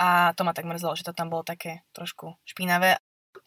A 0.00 0.32
to 0.32 0.48
ma 0.48 0.56
tak 0.56 0.64
mrzelo, 0.64 0.96
že 0.96 1.04
to 1.04 1.12
tam 1.12 1.28
bolo 1.28 1.44
také 1.44 1.84
trošku 1.92 2.40
špinavé. 2.48 2.96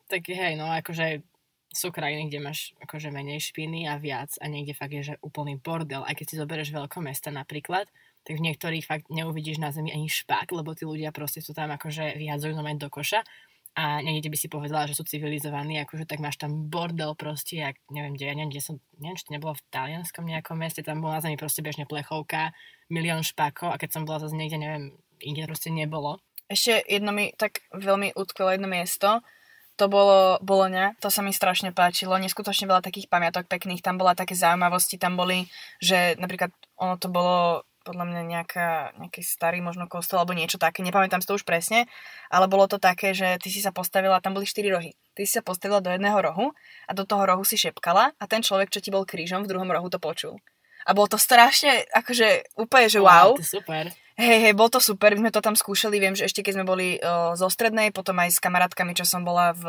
Tak 0.05 0.29
hej, 0.29 0.53
no 0.53 0.69
akože 0.69 1.25
sú 1.73 1.89
krajiny, 1.89 2.29
kde 2.29 2.39
máš 2.39 2.77
akože 2.85 3.09
menej 3.09 3.41
špiny 3.41 3.89
a 3.89 3.97
viac 3.97 4.29
a 4.37 4.45
niekde 4.45 4.77
fakt 4.77 4.93
je, 4.93 5.13
že 5.13 5.15
úplný 5.25 5.57
bordel. 5.57 6.05
Aj 6.05 6.13
keď 6.13 6.25
si 6.29 6.35
zoberieš 6.37 6.69
mesta 7.01 7.33
napríklad, 7.33 7.89
tak 8.21 8.37
v 8.37 8.45
niektorých 8.45 8.85
fakt 8.85 9.09
neuvidíš 9.09 9.57
na 9.57 9.73
zemi 9.73 9.89
ani 9.89 10.05
špak, 10.05 10.53
lebo 10.53 10.77
tí 10.77 10.85
ľudia 10.85 11.09
proste 11.09 11.41
sú 11.41 11.57
tam 11.57 11.73
akože 11.73 12.13
vyhadzujú 12.13 12.53
do 12.77 12.89
koša 12.93 13.25
a 13.73 14.05
niekde 14.05 14.29
by 14.29 14.37
si 14.37 14.47
povedala, 14.53 14.85
že 14.85 14.93
sú 14.93 15.01
civilizovaní, 15.01 15.81
akože 15.81 16.05
tak 16.05 16.21
máš 16.21 16.37
tam 16.37 16.69
bordel 16.69 17.17
proste, 17.17 17.57
jak, 17.57 17.75
neviem, 17.89 18.13
kde, 18.13 18.25
ja 18.29 18.35
neviem, 18.37 18.53
kde 18.53 18.61
som, 18.61 18.75
neviem, 19.01 19.17
či 19.17 19.25
to 19.25 19.33
nebolo 19.33 19.57
v 19.57 19.65
talianskom 19.73 20.25
nejakom 20.29 20.57
meste, 20.61 20.85
tam 20.85 21.01
bola 21.01 21.17
na 21.17 21.23
zemi 21.25 21.41
proste 21.41 21.65
bežne 21.65 21.89
plechovka, 21.89 22.53
milión 22.93 23.25
špakov 23.25 23.73
a 23.73 23.81
keď 23.81 23.89
som 23.97 24.05
bola 24.05 24.21
zase 24.21 24.37
niekde, 24.37 24.61
neviem, 24.61 24.93
inde 25.25 25.49
proste 25.49 25.73
nebolo. 25.73 26.21
Ešte 26.45 26.85
jedno 26.85 27.09
mi 27.09 27.33
tak 27.33 27.65
veľmi 27.73 28.13
utkvelo 28.13 28.53
jedno 28.53 28.69
miesto, 28.69 29.25
to 29.73 29.89
bolo 29.89 30.37
Boloňa, 30.45 30.93
to 31.01 31.09
sa 31.09 31.25
mi 31.25 31.33
strašne 31.33 31.73
páčilo, 31.73 32.13
neskutočne 32.21 32.69
veľa 32.69 32.85
takých 32.85 33.09
pamiatok 33.09 33.49
pekných, 33.49 33.81
tam 33.81 33.97
bola 33.97 34.13
také 34.13 34.37
zaujímavosti, 34.37 35.01
tam 35.01 35.17
boli, 35.17 35.49
že 35.81 36.13
napríklad 36.21 36.53
ono 36.77 37.01
to 37.01 37.09
bolo 37.09 37.65
podľa 37.83 38.07
mňa 38.07 38.21
nejaká, 38.23 38.69
nejaký 38.97 39.21
starý 39.21 39.59
možno 39.59 39.91
kostol 39.91 40.23
alebo 40.23 40.31
niečo 40.31 40.55
také, 40.55 40.79
nepamätám 40.81 41.19
si 41.19 41.27
to 41.27 41.35
už 41.35 41.43
presne, 41.43 41.85
ale 42.31 42.47
bolo 42.47 42.65
to 42.65 42.79
také, 42.79 43.11
že 43.11 43.37
ty 43.43 43.51
si 43.51 43.59
sa 43.59 43.75
postavila, 43.75 44.23
tam 44.23 44.39
boli 44.39 44.47
štyri 44.47 44.71
rohy, 44.71 44.95
ty 45.13 45.27
si 45.27 45.35
sa 45.35 45.43
postavila 45.43 45.83
do 45.83 45.91
jedného 45.91 46.15
rohu 46.15 46.55
a 46.87 46.91
do 46.95 47.03
toho 47.03 47.27
rohu 47.27 47.43
si 47.43 47.59
šepkala 47.59 48.15
a 48.15 48.23
ten 48.25 48.39
človek, 48.39 48.71
čo 48.71 48.79
ti 48.79 48.89
bol 48.89 49.03
krížom 49.03 49.43
v 49.43 49.51
druhom 49.51 49.67
rohu 49.67 49.91
to 49.91 49.99
počul. 49.99 50.39
A 50.83 50.91
bolo 50.95 51.11
to 51.11 51.19
strašne, 51.19 51.83
akože 51.91 52.59
úplne, 52.59 52.87
že 52.91 52.99
wow. 52.99 53.35
wow 53.35 53.39
to 53.39 53.45
super. 53.45 53.91
Hej, 54.13 54.37
hej, 54.45 54.53
bol 54.53 54.69
to 54.69 54.77
super, 54.77 55.15
my 55.17 55.27
sme 55.27 55.31
to 55.33 55.41
tam 55.41 55.57
skúšali, 55.57 55.97
viem, 55.97 56.13
že 56.13 56.29
ešte 56.29 56.45
keď 56.45 56.61
sme 56.61 56.65
boli 56.69 57.01
uh, 57.01 57.33
zo 57.33 57.49
strednej, 57.49 57.89
potom 57.89 58.13
aj 58.21 58.37
s 58.37 58.43
kamarátkami, 58.43 58.93
čo 58.93 59.09
som 59.09 59.25
bola 59.25 59.57
v, 59.57 59.65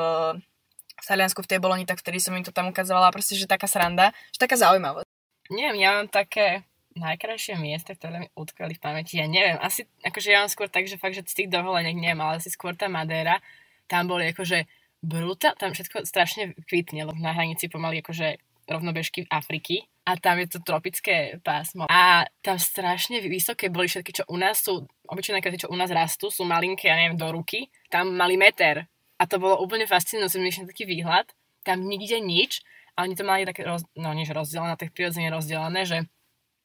v 1.00 1.04
Taliansku 1.06 1.40
v 1.40 1.48
tej 1.48 1.58
Boloni, 1.64 1.88
tak 1.88 2.04
vtedy 2.04 2.20
som 2.20 2.36
im 2.36 2.44
to 2.44 2.52
tam 2.52 2.68
ukazovala, 2.68 3.08
proste, 3.08 3.40
že 3.40 3.48
taká 3.48 3.64
sranda, 3.64 4.12
že 4.36 4.38
taká 4.44 4.60
zaujímavosť. 4.60 5.08
Neviem, 5.48 5.80
ja 5.80 5.96
mám 5.96 6.12
také, 6.12 6.64
najkrajšie 6.94 7.58
miesta, 7.58 7.94
ktoré 7.94 8.26
mi 8.26 8.28
utkali 8.38 8.78
v 8.78 8.82
pamäti, 8.82 9.18
ja 9.18 9.26
neviem, 9.26 9.58
asi, 9.58 9.86
akože 10.02 10.28
ja 10.30 10.42
mám 10.42 10.50
skôr 10.50 10.70
tak, 10.70 10.86
že 10.86 10.98
fakt, 10.98 11.18
že 11.18 11.26
z 11.26 11.44
tých 11.44 11.50
dovoleniek 11.50 11.94
neviem, 11.94 12.22
ale 12.22 12.38
asi 12.38 12.50
skôr 12.50 12.78
tá 12.78 12.86
Madeira, 12.86 13.42
tam 13.90 14.06
boli 14.06 14.30
akože 14.30 14.64
brutál, 15.04 15.58
tam 15.58 15.74
všetko 15.74 16.06
strašne 16.08 16.56
kvitne, 16.64 17.04
lebo 17.04 17.18
na 17.20 17.34
hranici 17.36 17.68
pomaly 17.68 18.00
akože 18.00 18.40
rovnobežky 18.64 19.28
Afriky 19.28 19.84
a 20.04 20.16
tam 20.16 20.40
je 20.40 20.56
to 20.56 20.58
tropické 20.60 21.40
pásmo. 21.40 21.88
A 21.88 22.28
tam 22.44 22.60
strašne 22.60 23.20
vysoké 23.24 23.68
boli 23.68 23.88
všetky, 23.88 24.12
čo 24.20 24.24
u 24.28 24.36
nás 24.36 24.60
sú, 24.60 24.84
obyčajné 25.08 25.40
kvety, 25.40 25.64
čo 25.64 25.72
u 25.72 25.76
nás 25.76 25.92
rastú, 25.92 26.28
sú 26.28 26.44
malinké, 26.44 26.88
ja 26.88 26.96
neviem, 26.96 27.16
do 27.16 27.28
ruky. 27.32 27.72
Tam 27.88 28.12
mali 28.12 28.36
meter. 28.36 28.84
A 29.16 29.24
to 29.24 29.40
bolo 29.40 29.60
úplne 29.60 29.88
fascinujúce, 29.88 30.36
myšlen 30.36 30.68
taký 30.68 30.84
výhľad. 30.84 31.32
Tam 31.64 31.80
nikde 31.84 32.20
nič. 32.20 32.60
A 32.94 33.08
oni 33.08 33.16
to 33.16 33.24
mali 33.24 33.48
také, 33.48 33.64
roz, 33.64 33.88
no 33.96 34.12
nič 34.12 34.28
rozdelené, 34.28 34.76
tak 34.76 34.92
prirodzene 34.92 35.32
rozdelené, 35.32 35.88
že 35.88 35.98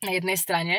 na 0.04 0.12
jednej 0.16 0.38
strane 0.40 0.76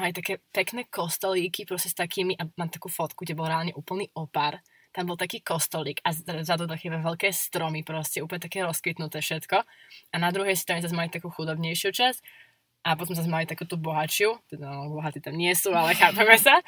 mali 0.00 0.16
také 0.16 0.40
pekné 0.48 0.88
kostolíky 0.88 1.68
proste 1.68 1.92
s 1.92 1.96
takými, 1.96 2.32
a 2.40 2.48
mám 2.56 2.72
takú 2.72 2.88
fotku, 2.88 3.24
kde 3.24 3.36
bol 3.36 3.50
reálne 3.50 3.76
úplný 3.76 4.08
opar. 4.16 4.64
Tam 4.90 5.06
bol 5.06 5.14
taký 5.14 5.38
kostolík 5.44 6.02
a 6.02 6.10
vzadu 6.10 6.66
také 6.66 6.90
veľké 6.90 7.30
stromy 7.30 7.86
proste, 7.86 8.24
úplne 8.24 8.42
také 8.42 8.66
rozkvitnuté 8.66 9.22
všetko. 9.22 9.62
A 10.10 10.16
na 10.18 10.34
druhej 10.34 10.58
strane 10.58 10.82
zase 10.82 10.96
mali 10.96 11.12
takú 11.12 11.30
chudobnejšiu 11.30 11.90
časť 11.94 12.20
A 12.80 12.96
potom 12.96 13.12
zase 13.12 13.28
mali 13.28 13.44
takú 13.44 13.68
tú 13.68 13.76
bohačiu, 13.76 14.40
teda 14.48 14.72
no, 14.72 14.88
bohatí 14.96 15.20
tam 15.20 15.36
nie 15.36 15.52
sú, 15.52 15.68
ale 15.76 15.92
chápeme 15.92 16.32
sa. 16.40 16.64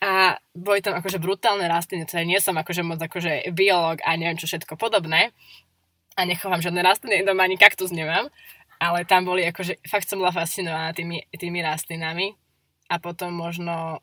A 0.00 0.40
boli 0.56 0.80
tam 0.80 0.96
akože 0.96 1.20
brutálne 1.20 1.68
rastliny, 1.68 2.08
teda 2.08 2.24
nie 2.24 2.40
som 2.40 2.56
akože 2.56 2.82
moc 2.82 2.98
akože 2.98 3.52
biológ 3.52 4.00
a 4.02 4.16
neviem 4.16 4.40
čo 4.40 4.48
všetko 4.48 4.80
podobné. 4.80 5.30
A 6.16 6.24
nechovám 6.24 6.64
žiadne 6.64 6.80
rastliny, 6.80 7.22
doma 7.22 7.44
ani 7.44 7.60
kaktus 7.60 7.92
nemám. 7.92 8.32
Ale 8.82 9.06
tam 9.06 9.22
boli 9.22 9.46
akože, 9.46 9.86
fakt 9.86 10.10
som 10.10 10.18
bola 10.18 10.34
fascinovaná 10.34 10.90
tými, 10.90 11.22
tými 11.30 11.62
rastlinami. 11.62 12.34
A 12.90 12.98
potom 12.98 13.30
možno 13.30 14.02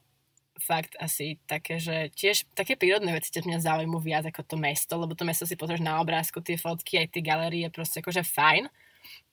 fakt 0.55 0.95
asi 0.99 1.35
také, 1.43 1.83
že 1.83 2.07
tiež 2.15 2.47
také 2.55 2.79
prírodné 2.79 3.11
veci 3.11 3.31
ťa 3.31 3.43
mňa 3.43 3.59
zaujímu 3.59 3.99
viac 3.99 4.27
ako 4.31 4.43
to 4.43 4.55
mesto, 4.55 4.95
lebo 4.95 5.15
to 5.15 5.27
mesto 5.27 5.43
si 5.43 5.59
pozrieš 5.59 5.83
na 5.83 5.99
obrázku, 5.99 6.39
tie 6.39 6.55
fotky, 6.59 6.99
aj 6.99 7.11
tie 7.11 7.23
galerie, 7.23 7.67
proste 7.71 7.99
akože 7.99 8.23
fajn. 8.23 8.71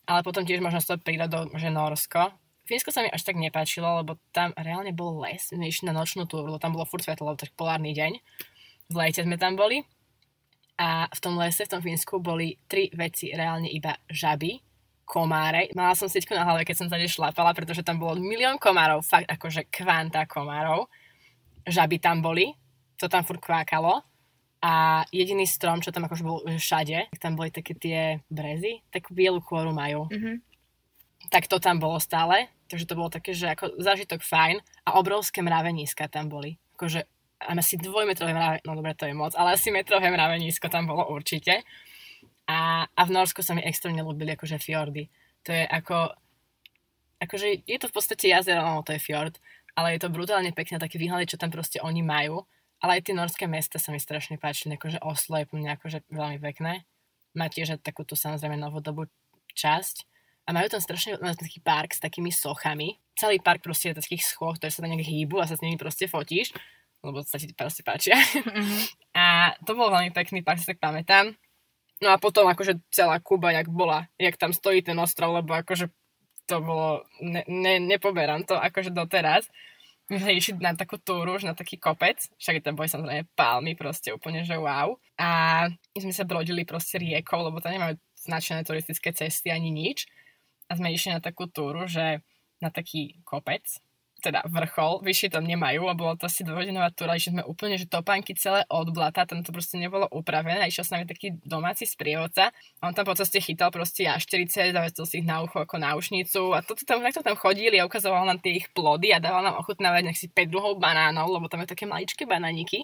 Ale 0.07 0.21
potom 0.27 0.43
tiež 0.43 0.63
možno 0.63 0.83
s 0.83 0.91
tou 0.91 0.99
prírodou, 0.99 1.51
že 1.55 1.71
Norsko, 1.71 2.31
Fínsko 2.67 2.91
sa 2.91 3.07
mi 3.07 3.11
až 3.15 3.23
tak 3.23 3.39
nepáčilo, 3.39 4.03
lebo 4.03 4.19
tam 4.35 4.51
reálne 4.59 4.91
bol 4.91 5.23
les. 5.23 5.55
My 5.55 5.71
išli 5.71 5.87
na 5.87 5.95
nočnú 5.95 6.27
túru, 6.27 6.51
lebo 6.51 6.59
tam 6.59 6.75
bolo 6.75 6.83
furt 6.83 7.07
svetlo, 7.07 7.31
lebo 7.31 7.39
polárny 7.55 7.95
deň. 7.95 8.19
V 8.91 8.95
lete 8.99 9.23
sme 9.23 9.39
tam 9.39 9.55
boli. 9.55 9.87
A 10.75 11.07
v 11.07 11.19
tom 11.23 11.39
lese, 11.39 11.63
v 11.63 11.73
tom 11.73 11.81
Fínsku 11.81 12.19
boli 12.19 12.59
tri 12.67 12.91
veci 12.91 13.31
reálne 13.31 13.71
iba 13.71 13.95
žaby, 14.11 14.66
komáre. 15.07 15.71
Mala 15.73 15.95
som 15.95 16.11
sieťku 16.11 16.35
na 16.35 16.43
hlave, 16.43 16.67
keď 16.67 16.77
som 16.83 16.89
tady 16.91 17.07
šlapala, 17.07 17.55
pretože 17.55 17.87
tam 17.87 18.03
bolo 18.03 18.19
milión 18.19 18.59
komárov, 18.59 19.07
fakt 19.07 19.31
akože 19.31 19.71
kvanta 19.71 20.27
komárov. 20.27 20.91
Žaby 21.63 22.03
tam 22.03 22.19
boli, 22.21 22.51
to 22.99 23.07
tam 23.07 23.23
furt 23.23 23.39
kvákalo. 23.39 24.03
A 24.67 25.07
jediný 25.15 25.47
strom, 25.47 25.79
čo 25.79 25.95
tam 25.95 26.11
akože 26.11 26.27
bol 26.27 26.43
všade, 26.43 27.15
tam 27.23 27.39
boli 27.39 27.55
také 27.55 27.79
tie 27.79 28.19
brezy, 28.27 28.83
takú 28.91 29.15
bielu 29.15 29.39
kôru 29.39 29.71
majú. 29.71 30.11
Mm-hmm. 30.11 30.37
Tak 31.31 31.47
to 31.47 31.63
tam 31.63 31.79
bolo 31.79 32.03
stále. 32.03 32.51
Takže 32.67 32.91
to 32.91 32.99
bolo 32.99 33.07
také, 33.07 33.31
že 33.31 33.47
ako 33.47 33.79
zážitok 33.79 34.27
fajn 34.27 34.59
a 34.91 34.99
obrovské 34.99 35.39
mraveníska 35.39 36.11
tam 36.11 36.27
boli. 36.27 36.59
Akože 36.75 37.07
asi 37.39 37.79
dvojmetrové 37.79 38.35
mrave, 38.35 38.59
no 38.67 38.75
dobre, 38.75 38.99
to 38.99 39.07
je 39.07 39.15
moc, 39.15 39.39
ale 39.39 39.55
asi 39.55 39.71
metrové 39.71 40.11
mravenísko 40.11 40.67
tam 40.67 40.91
bolo 40.91 41.07
určite. 41.15 41.63
A, 42.47 42.87
a 42.87 43.03
v 43.07 43.11
Norsku 43.11 43.43
sa 43.43 43.59
mi 43.59 43.63
extrémne 43.67 44.07
ľúbili 44.07 44.39
akože 44.39 44.63
fjordy. 44.63 45.11
To 45.47 45.51
je 45.51 45.67
ako, 45.67 46.15
akože 47.19 47.67
je 47.67 47.79
to 47.79 47.91
v 47.91 47.95
podstate 47.95 48.27
jazero, 48.31 48.63
no 48.63 48.87
to 48.87 48.95
je 48.95 49.03
fjord, 49.03 49.39
ale 49.75 49.99
je 49.99 50.07
to 50.07 50.15
brutálne 50.15 50.51
pekné, 50.55 50.79
také 50.79 50.97
výhľady, 50.97 51.35
čo 51.35 51.41
tam 51.41 51.51
proste 51.51 51.83
oni 51.83 52.07
majú. 52.07 52.47
Ale 52.81 53.01
aj 53.01 53.09
tie 53.09 53.15
norské 53.17 53.45
mesta 53.49 53.81
sa 53.81 53.91
mi 53.91 53.99
strašne 53.99 54.37
páčili, 54.37 54.77
akože 54.77 55.01
Oslo 55.01 55.41
je 55.41 55.49
mňa 55.49 55.81
akože 55.81 55.99
veľmi 56.13 56.39
pekné. 56.39 56.85
Má 57.33 57.49
tiež 57.49 57.81
takúto 57.81 58.15
samozrejme 58.15 58.57
novodobú 58.61 59.09
časť 59.57 60.05
a 60.47 60.55
majú 60.55 60.69
tam 60.71 60.81
strašne 60.81 61.19
majú 61.19 61.35
taký 61.35 61.59
park 61.65 61.97
s 61.97 62.01
takými 62.01 62.31
sochami. 62.31 63.01
Celý 63.17 63.41
park 63.41 63.65
proste 63.65 63.91
je 63.91 63.99
takých 63.99 64.29
schoch, 64.29 64.61
ktoré 64.61 64.71
sa 64.71 64.85
tam 64.85 64.93
nejak 64.93 65.09
hýbu 65.09 65.41
a 65.41 65.49
sa 65.49 65.57
s 65.57 65.65
nimi 65.65 65.81
proste 65.81 66.07
fotíš, 66.07 66.53
lebo 67.01 67.25
sa 67.25 67.41
ti 67.41 67.51
proste 67.57 67.81
páčia. 67.81 68.15
Mm-hmm. 68.15 68.81
A 69.17 69.57
to 69.65 69.73
bol 69.73 69.89
veľmi 69.89 70.13
pekný 70.13 70.45
park, 70.45 70.61
si 70.61 70.69
tak 70.69 70.77
pamätám. 70.77 71.33
No 72.05 72.13
a 72.13 72.21
potom 72.21 72.45
akože 72.45 72.85
celá 72.93 73.17
Kuba, 73.25 73.57
jak 73.57 73.73
bola, 73.73 74.05
jak 74.21 74.37
tam 74.37 74.53
stojí 74.53 74.85
ten 74.85 75.01
ostrov, 75.01 75.33
lebo 75.33 75.57
akože 75.57 75.89
to 76.45 76.61
bolo, 76.61 77.03
ne, 77.25 77.43
ne, 77.49 77.81
nepoberám 77.81 78.45
to 78.45 78.55
akože 78.55 78.93
doteraz. 78.93 79.49
My 80.07 80.23
sme 80.23 80.39
išli 80.39 80.63
na 80.63 80.77
takú 80.77 81.03
túru, 81.03 81.35
už 81.35 81.51
na 81.51 81.57
taký 81.57 81.83
kopec, 81.83 82.31
však 82.39 82.63
tam 82.63 82.79
boli 82.79 82.87
samozrejme 82.87 83.27
palmy, 83.35 83.75
proste 83.75 84.15
úplne, 84.15 84.47
že 84.47 84.55
wow. 84.55 84.95
A 85.19 85.29
my 85.67 85.99
sme 85.99 86.15
sa 86.15 86.23
brodili 86.23 86.63
proste 86.63 87.03
riekou, 87.03 87.43
lebo 87.43 87.59
tam 87.59 87.75
nemajú 87.75 87.99
značené 88.15 88.63
turistické 88.63 89.11
cesty 89.11 89.51
ani 89.51 89.75
nič 89.75 90.07
a 90.71 90.79
sme 90.79 90.95
išli 90.95 91.11
na 91.11 91.19
takú 91.19 91.51
túru, 91.51 91.91
že 91.91 92.23
na 92.63 92.71
taký 92.71 93.19
kopec, 93.27 93.67
teda 94.27 94.43
vrchol, 94.51 95.07
vyššie 95.07 95.39
tam 95.39 95.47
nemajú 95.47 95.87
a 95.87 95.95
bolo 95.95 96.19
to 96.19 96.27
asi 96.27 96.43
dvojhodinová 96.43 96.91
túra, 96.91 97.15
išli 97.15 97.39
sme 97.39 97.45
úplne, 97.47 97.79
že 97.79 97.87
topánky 97.87 98.35
celé 98.35 98.67
od 98.67 98.91
blata, 98.91 99.23
tam 99.23 99.47
to 99.47 99.55
proste 99.55 99.79
nebolo 99.79 100.11
upravené, 100.11 100.67
išiel 100.67 100.83
s 100.83 100.91
nami 100.91 101.07
taký 101.07 101.39
domáci 101.47 101.87
sprievodca 101.87 102.51
a 102.51 102.83
on 102.91 102.95
tam 102.99 103.07
po 103.07 103.15
ceste 103.15 103.39
chytal 103.39 103.71
proste 103.71 104.11
jašterice, 104.11 104.75
zavesil 104.75 105.07
si 105.07 105.23
ich 105.23 105.27
na 105.27 105.39
ucho 105.47 105.63
ako 105.63 105.79
náušnicu 105.79 106.51
a 106.51 106.67
toto 106.67 106.83
tam, 106.83 107.07
takto 107.07 107.23
tam 107.23 107.39
chodili 107.39 107.79
a 107.79 107.87
ukazoval 107.87 108.27
nám 108.27 108.43
tie 108.43 108.59
ich 108.59 108.67
plody 108.75 109.15
a 109.15 109.23
dával 109.23 109.47
nám 109.47 109.63
ochutnávať 109.63 110.03
nech 110.11 110.19
si 110.19 110.27
5 110.27 110.51
druhov 110.51 110.83
banánov, 110.83 111.31
lebo 111.31 111.47
tam 111.47 111.63
je 111.63 111.71
také 111.71 111.87
maličké 111.87 112.27
banániky. 112.27 112.83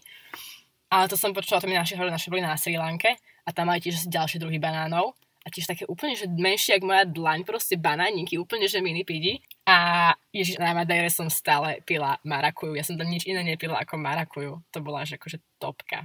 Ale 0.92 1.08
to 1.08 1.16
som 1.16 1.32
počula, 1.32 1.56
to 1.56 1.66
mi 1.66 1.74
naši, 1.74 1.96
naši 1.96 2.28
boli 2.28 2.44
na 2.44 2.52
Sri 2.54 2.76
Lanke 2.76 3.16
a 3.42 3.50
tam 3.50 3.72
mali 3.72 3.80
tiež 3.80 4.12
ďalšie 4.12 4.36
druhy 4.36 4.60
banánov 4.60 5.16
a 5.42 5.50
tiež 5.50 5.66
také 5.66 5.84
úplne, 5.90 6.14
že 6.14 6.30
menšie, 6.30 6.78
ako 6.78 6.86
moja 6.86 7.04
dlaň, 7.08 7.42
proste 7.42 7.74
banániky, 7.74 8.38
úplne, 8.38 8.70
že 8.70 8.78
mini 8.78 9.02
pidi. 9.02 9.42
A 9.72 10.12
ježiš, 10.28 10.60
na 10.60 10.76
Madeire 10.76 11.08
som 11.08 11.32
stále 11.32 11.80
pila 11.88 12.20
marakuju. 12.28 12.76
Ja 12.76 12.84
som 12.84 13.00
tam 13.00 13.08
nič 13.08 13.24
iné 13.24 13.40
nepila 13.40 13.80
ako 13.80 13.96
marakuju. 13.96 14.60
To 14.68 14.78
bola 14.84 15.08
že 15.08 15.16
akože 15.16 15.40
topka. 15.56 16.04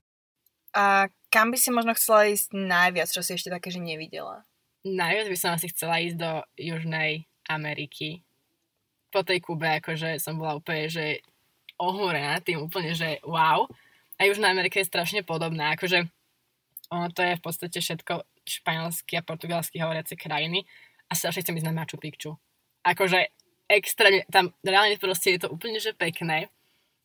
A 0.72 1.12
kam 1.28 1.52
by 1.52 1.60
si 1.60 1.76
možno 1.76 1.92
chcela 2.00 2.32
ísť 2.32 2.56
najviac, 2.56 3.12
čo 3.12 3.20
si 3.20 3.36
ešte 3.36 3.52
také, 3.52 3.68
že 3.68 3.84
nevidela? 3.84 4.48
Najviac 4.88 5.28
by 5.28 5.38
som 5.38 5.52
asi 5.52 5.68
chcela 5.76 6.00
ísť 6.00 6.16
do 6.16 6.32
Južnej 6.56 7.28
Ameriky. 7.52 8.24
Po 9.12 9.28
tej 9.28 9.44
Kube, 9.44 9.68
akože 9.84 10.16
som 10.16 10.40
bola 10.40 10.56
úplne, 10.56 10.88
že 10.88 11.20
ohúrená 11.76 12.40
tým 12.40 12.64
úplne, 12.64 12.96
že 12.96 13.20
wow. 13.28 13.68
A 14.16 14.32
Južná 14.32 14.48
Amerika 14.48 14.80
je 14.80 14.88
strašne 14.88 15.28
podobná, 15.28 15.76
akože 15.76 16.08
ono 16.88 17.12
to 17.12 17.20
je 17.20 17.36
v 17.36 17.44
podstate 17.44 17.78
všetko 17.84 18.24
španielsky 18.48 19.20
a 19.20 19.28
portugalsky 19.28 19.84
hovoriace 19.84 20.16
krajiny 20.16 20.64
a 21.12 21.20
strašne 21.20 21.44
chcem 21.44 21.60
ísť 21.60 21.68
na 21.68 21.76
Machu 21.76 22.00
Picchu. 22.00 22.32
Akože 22.88 23.28
extrémne, 23.68 24.24
tam 24.32 24.56
reálne 24.64 24.96
proste 24.96 25.36
je 25.36 25.44
to 25.44 25.52
úplne 25.52 25.78
že 25.78 25.92
pekné, 25.92 26.48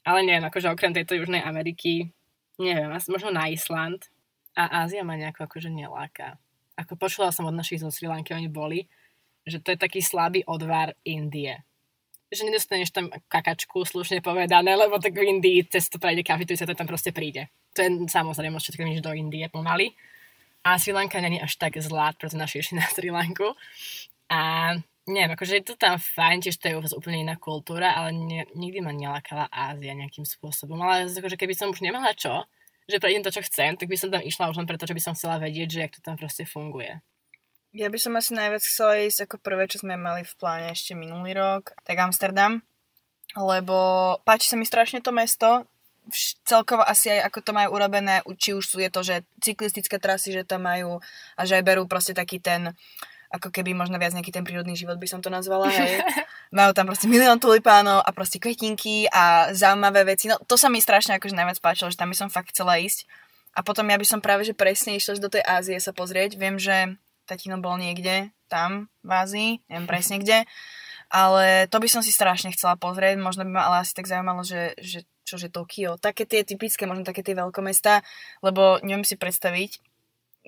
ale 0.06 0.18
neviem, 0.26 0.46
akože 0.46 0.70
okrem 0.70 0.94
tejto 0.94 1.18
Južnej 1.18 1.42
Ameriky, 1.42 2.10
neviem, 2.58 2.90
možno 2.90 3.30
na 3.30 3.50
Island 3.50 4.10
a 4.54 4.86
Ázia 4.86 5.02
ma 5.02 5.18
nejako 5.18 5.46
akože 5.46 5.70
neláka. 5.70 6.38
Ako 6.78 6.96
počula 6.96 7.34
som 7.34 7.46
od 7.46 7.54
našich 7.54 7.82
zo 7.82 7.92
Sri 7.92 8.08
Lanky, 8.08 8.32
oni 8.32 8.48
boli, 8.48 8.86
že 9.44 9.60
to 9.60 9.74
je 9.74 9.78
taký 9.78 10.00
slabý 10.00 10.46
odvar 10.46 10.94
Indie. 11.04 11.60
Že 12.32 12.48
nedostaneš 12.48 12.90
tam 12.96 13.12
kakačku, 13.28 13.84
slušne 13.84 14.24
povedané, 14.24 14.72
lebo 14.72 14.96
tak 14.96 15.12
v 15.12 15.36
Indii 15.36 15.68
cez 15.68 15.92
to 15.92 16.00
prejde 16.00 16.24
kafitu, 16.24 16.56
sa 16.56 16.64
to 16.64 16.72
tam 16.72 16.88
proste 16.88 17.12
príde. 17.12 17.52
To 17.76 17.84
je 17.84 17.90
samozrejme, 18.08 18.56
všetko 18.56 18.82
nič 18.88 19.00
do 19.04 19.12
Indie 19.12 19.52
pomaly. 19.52 19.92
A 20.64 20.78
Sri 20.78 20.94
Lanka 20.94 21.20
není 21.20 21.42
až 21.42 21.58
tak 21.58 21.76
zlá, 21.76 22.14
preto 22.16 22.38
naši 22.38 22.62
išli 22.62 22.78
na 22.80 22.86
Sri 22.88 23.10
Lanku. 23.12 23.52
A 24.32 24.72
neviem, 25.06 25.34
akože 25.34 25.58
je 25.58 25.64
to 25.66 25.74
tam 25.74 25.98
fajn, 25.98 26.46
tiež 26.46 26.56
to 26.58 26.70
je 26.70 26.78
úplne 26.94 27.26
iná 27.26 27.34
kultúra, 27.34 27.94
ale 27.94 28.14
ne, 28.14 28.40
nikdy 28.54 28.78
ma 28.78 28.94
nelákala 28.94 29.50
Ázia 29.50 29.98
nejakým 29.98 30.22
spôsobom. 30.22 30.78
Ale 30.78 31.10
akože 31.10 31.38
keby 31.38 31.54
som 31.58 31.74
už 31.74 31.82
nemala 31.82 32.14
čo, 32.14 32.46
že 32.86 33.02
prejdem 33.02 33.22
to, 33.26 33.34
čo 33.34 33.42
chcem, 33.46 33.74
tak 33.74 33.90
by 33.90 33.96
som 33.98 34.10
tam 34.10 34.22
išla 34.22 34.50
už 34.50 34.58
len 34.62 34.68
preto, 34.68 34.86
že 34.86 34.94
by 34.94 35.02
som 35.02 35.14
chcela 35.14 35.42
vedieť, 35.42 35.68
že 35.70 35.82
jak 35.86 35.92
to 35.98 36.00
tam 36.02 36.14
proste 36.18 36.46
funguje. 36.46 37.02
Ja 37.72 37.88
by 37.88 37.98
som 37.98 38.12
asi 38.20 38.36
najviac 38.36 38.60
chcela 38.60 39.00
ísť 39.00 39.24
ako 39.24 39.36
prvé, 39.40 39.64
čo 39.64 39.80
sme 39.80 39.96
mali 39.96 40.28
v 40.28 40.34
pláne 40.36 40.68
ešte 40.76 40.92
minulý 40.92 41.32
rok, 41.32 41.72
tak 41.88 41.96
Amsterdam, 41.96 42.60
lebo 43.32 43.76
páči 44.28 44.52
sa 44.52 44.60
mi 44.60 44.68
strašne 44.68 45.00
to 45.00 45.08
mesto, 45.08 45.64
celkovo 46.44 46.82
asi 46.82 47.14
aj 47.14 47.30
ako 47.30 47.38
to 47.40 47.52
majú 47.54 47.78
urobené, 47.78 48.20
či 48.36 48.52
už 48.52 48.64
sú 48.66 48.76
je 48.82 48.90
to, 48.90 49.00
že 49.06 49.24
cyklistické 49.40 49.96
trasy, 50.02 50.34
že 50.34 50.44
tam 50.44 50.66
majú 50.66 50.98
a 51.38 51.40
že 51.46 51.62
aj 51.62 51.64
berú 51.64 51.86
proste 51.86 52.12
taký 52.12 52.42
ten 52.42 52.74
ako 53.32 53.48
keby 53.48 53.72
možno 53.72 53.96
viac 53.96 54.12
nejaký 54.12 54.28
ten 54.28 54.44
prírodný 54.44 54.76
život 54.76 55.00
by 55.00 55.08
som 55.08 55.24
to 55.24 55.32
nazvala, 55.32 55.72
hej. 55.72 56.04
Majú 56.56 56.76
tam 56.76 56.84
proste 56.84 57.08
milión 57.08 57.40
tulipánov 57.40 58.04
a 58.04 58.10
proste 58.12 58.36
kvetinky 58.36 59.08
a 59.08 59.56
zaujímavé 59.56 60.04
veci. 60.04 60.28
No 60.28 60.36
to 60.44 60.60
sa 60.60 60.68
mi 60.68 60.84
strašne 60.84 61.16
akože 61.16 61.32
najviac 61.32 61.58
páčilo, 61.64 61.88
že 61.88 61.96
tam 61.96 62.12
by 62.12 62.16
som 62.16 62.28
fakt 62.28 62.52
chcela 62.52 62.76
ísť. 62.76 63.08
A 63.56 63.64
potom 63.64 63.88
ja 63.88 63.96
by 63.96 64.04
som 64.04 64.20
práve, 64.20 64.44
že 64.44 64.52
presne 64.52 64.96
išla 65.00 65.16
do 65.16 65.32
tej 65.32 65.44
Ázie 65.48 65.80
sa 65.80 65.96
pozrieť. 65.96 66.36
Viem, 66.36 66.60
že 66.60 67.00
tatino 67.24 67.56
bol 67.56 67.80
niekde 67.80 68.36
tam 68.52 68.92
v 69.00 69.10
Ázii, 69.16 69.50
neviem 69.72 69.88
presne 69.88 70.20
kde. 70.20 70.44
Ale 71.12 71.68
to 71.68 71.76
by 71.80 71.88
som 71.88 72.00
si 72.04 72.12
strašne 72.12 72.52
chcela 72.52 72.76
pozrieť. 72.76 73.16
Možno 73.16 73.48
by 73.48 73.52
ma 73.52 73.62
ale 73.68 73.84
asi 73.84 73.96
tak 73.96 74.08
zaujímalo, 74.08 74.44
že, 74.44 74.76
že 74.80 75.04
čože 75.24 75.48
Tokio, 75.48 75.96
také 75.96 76.28
tie 76.28 76.44
typické, 76.44 76.84
možno 76.84 77.04
také 77.04 77.24
tie 77.24 77.36
veľkomestá, 77.36 78.04
lebo 78.44 78.80
neviem 78.84 79.04
si 79.04 79.16
predstaviť, 79.16 79.91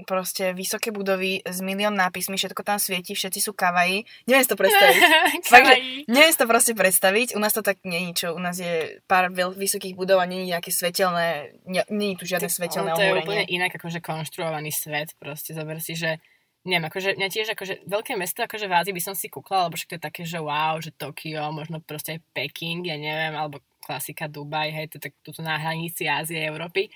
proste 0.02 0.50
vysoké 0.50 0.90
budovy 0.90 1.38
s 1.46 1.62
milión 1.62 1.94
nápismi, 1.94 2.34
všetko 2.34 2.66
tam 2.66 2.82
svieti, 2.82 3.14
všetci 3.14 3.38
sú 3.38 3.54
kavají. 3.54 4.02
Neviem 4.26 4.42
si 4.42 4.50
to 4.50 4.58
predstaviť. 4.58 5.00
Fakt, 5.54 5.70
neviem 6.10 6.32
si 6.34 6.40
to 6.42 6.50
proste 6.50 6.74
predstaviť. 6.74 7.38
U 7.38 7.40
nás 7.40 7.54
to 7.54 7.62
tak 7.62 7.78
není, 7.86 8.10
čo 8.10 8.34
u 8.34 8.40
nás 8.42 8.58
je 8.58 8.98
pár 9.06 9.30
vysokých 9.30 9.94
budov 9.94 10.18
a 10.18 10.26
není 10.26 10.50
nejaké 10.50 10.74
svetelné, 10.74 11.54
není 11.94 12.18
tu 12.18 12.26
žiadne 12.26 12.50
svetelné 12.50 12.90
To 12.98 13.06
je 13.06 13.14
úplne 13.14 13.46
inak 13.46 13.78
akože 13.78 14.02
konštruovaný 14.02 14.74
svet, 14.74 15.14
proste 15.22 15.54
zober 15.54 15.78
si, 15.78 15.94
že 15.94 16.18
neviem, 16.66 16.88
akože 16.88 17.14
mňa 17.14 17.28
tiež 17.28 17.48
akože 17.54 17.74
veľké 17.86 18.16
mesto, 18.16 18.42
akože 18.42 18.66
v 18.66 18.74
Ázii 18.74 18.94
by 18.96 19.02
som 19.04 19.14
si 19.14 19.28
kúkla, 19.28 19.68
lebo 19.68 19.76
však 19.76 19.94
to 19.94 19.96
je 20.00 20.06
také, 20.10 20.22
že 20.24 20.40
wow, 20.40 20.80
že 20.80 20.96
Tokio, 20.96 21.52
možno 21.52 21.78
proste 21.84 22.18
aj 22.18 22.20
Peking, 22.32 22.88
ja 22.88 22.96
neviem, 22.96 23.36
alebo 23.36 23.60
klasika 23.84 24.26
Dubaj, 24.26 24.72
hej, 24.72 24.86
to 24.88 24.96
je 24.96 25.12
tak 25.12 25.14
tuto 25.20 25.44
na 25.44 25.60
hranici 25.60 26.08
Ázie 26.08 26.40
Európy. 26.40 26.88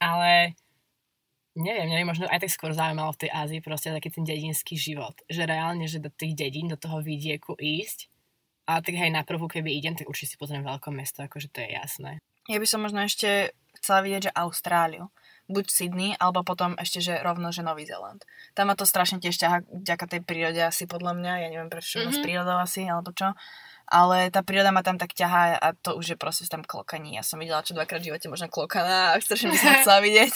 Ale 0.00 0.56
neviem, 1.56 1.88
mňa 1.88 1.98
by 2.00 2.06
možno 2.06 2.24
aj 2.28 2.44
tak 2.44 2.52
skôr 2.52 2.70
zaujímalo 2.76 3.10
v 3.16 3.26
tej 3.26 3.30
Ázii 3.32 3.60
proste 3.64 3.90
taký 3.90 4.12
ten 4.12 4.24
dedinský 4.28 4.76
život. 4.76 5.16
Že 5.26 5.48
reálne, 5.48 5.88
že 5.88 5.98
do 5.98 6.12
tých 6.12 6.36
dedín, 6.36 6.68
do 6.68 6.78
toho 6.78 7.00
vidieku 7.00 7.56
ísť, 7.56 8.12
a 8.66 8.82
tak 8.82 8.98
aj 8.98 9.14
na 9.14 9.22
prvú, 9.22 9.46
keby 9.46 9.70
idem, 9.78 9.94
tak 9.94 10.10
určite 10.10 10.34
si 10.34 10.36
pozriem 10.42 10.66
veľké 10.66 10.90
mesto, 10.90 11.22
akože 11.22 11.54
to 11.54 11.62
je 11.62 11.70
jasné. 11.70 12.18
Ja 12.50 12.58
by 12.58 12.66
som 12.66 12.82
možno 12.82 13.02
ešte 13.06 13.54
chcela 13.78 14.02
vidieť, 14.02 14.30
že 14.30 14.34
Austráliu. 14.34 15.10
Buď 15.46 15.70
Sydney, 15.70 16.18
alebo 16.18 16.42
potom 16.42 16.74
ešte, 16.74 16.98
že 16.98 17.22
rovno, 17.22 17.54
že 17.54 17.62
Nový 17.62 17.86
Zeland. 17.86 18.26
Tam 18.58 18.66
ma 18.66 18.74
to 18.74 18.82
strašne 18.82 19.22
tiež 19.22 19.38
ťaha 19.38 19.62
vďaka 19.70 20.04
tej 20.10 20.20
prírode 20.26 20.58
asi 20.58 20.90
podľa 20.90 21.14
mňa. 21.14 21.32
Ja 21.46 21.48
neviem 21.54 21.70
prečo, 21.70 22.02
mm-hmm. 22.02 22.18
s 22.18 22.18
prírodou 22.18 22.58
asi, 22.58 22.82
alebo 22.90 23.14
čo 23.14 23.30
ale 23.86 24.34
tá 24.34 24.42
príroda 24.42 24.74
ma 24.74 24.82
tam 24.82 24.98
tak 24.98 25.14
ťahá 25.14 25.62
a 25.62 25.70
to 25.78 25.94
už 25.94 26.14
je 26.14 26.16
proste 26.18 26.50
tam 26.50 26.66
klokaní. 26.66 27.14
Ja 27.14 27.22
som 27.22 27.38
videla 27.38 27.62
čo 27.62 27.72
dvakrát 27.72 28.02
v 28.02 28.10
živote 28.10 28.26
možno 28.26 28.50
klokana 28.50 29.14
a 29.14 29.22
strašne 29.22 29.54
by 29.54 29.58
som 29.58 29.72
chcela 29.82 30.00
vidieť 30.02 30.34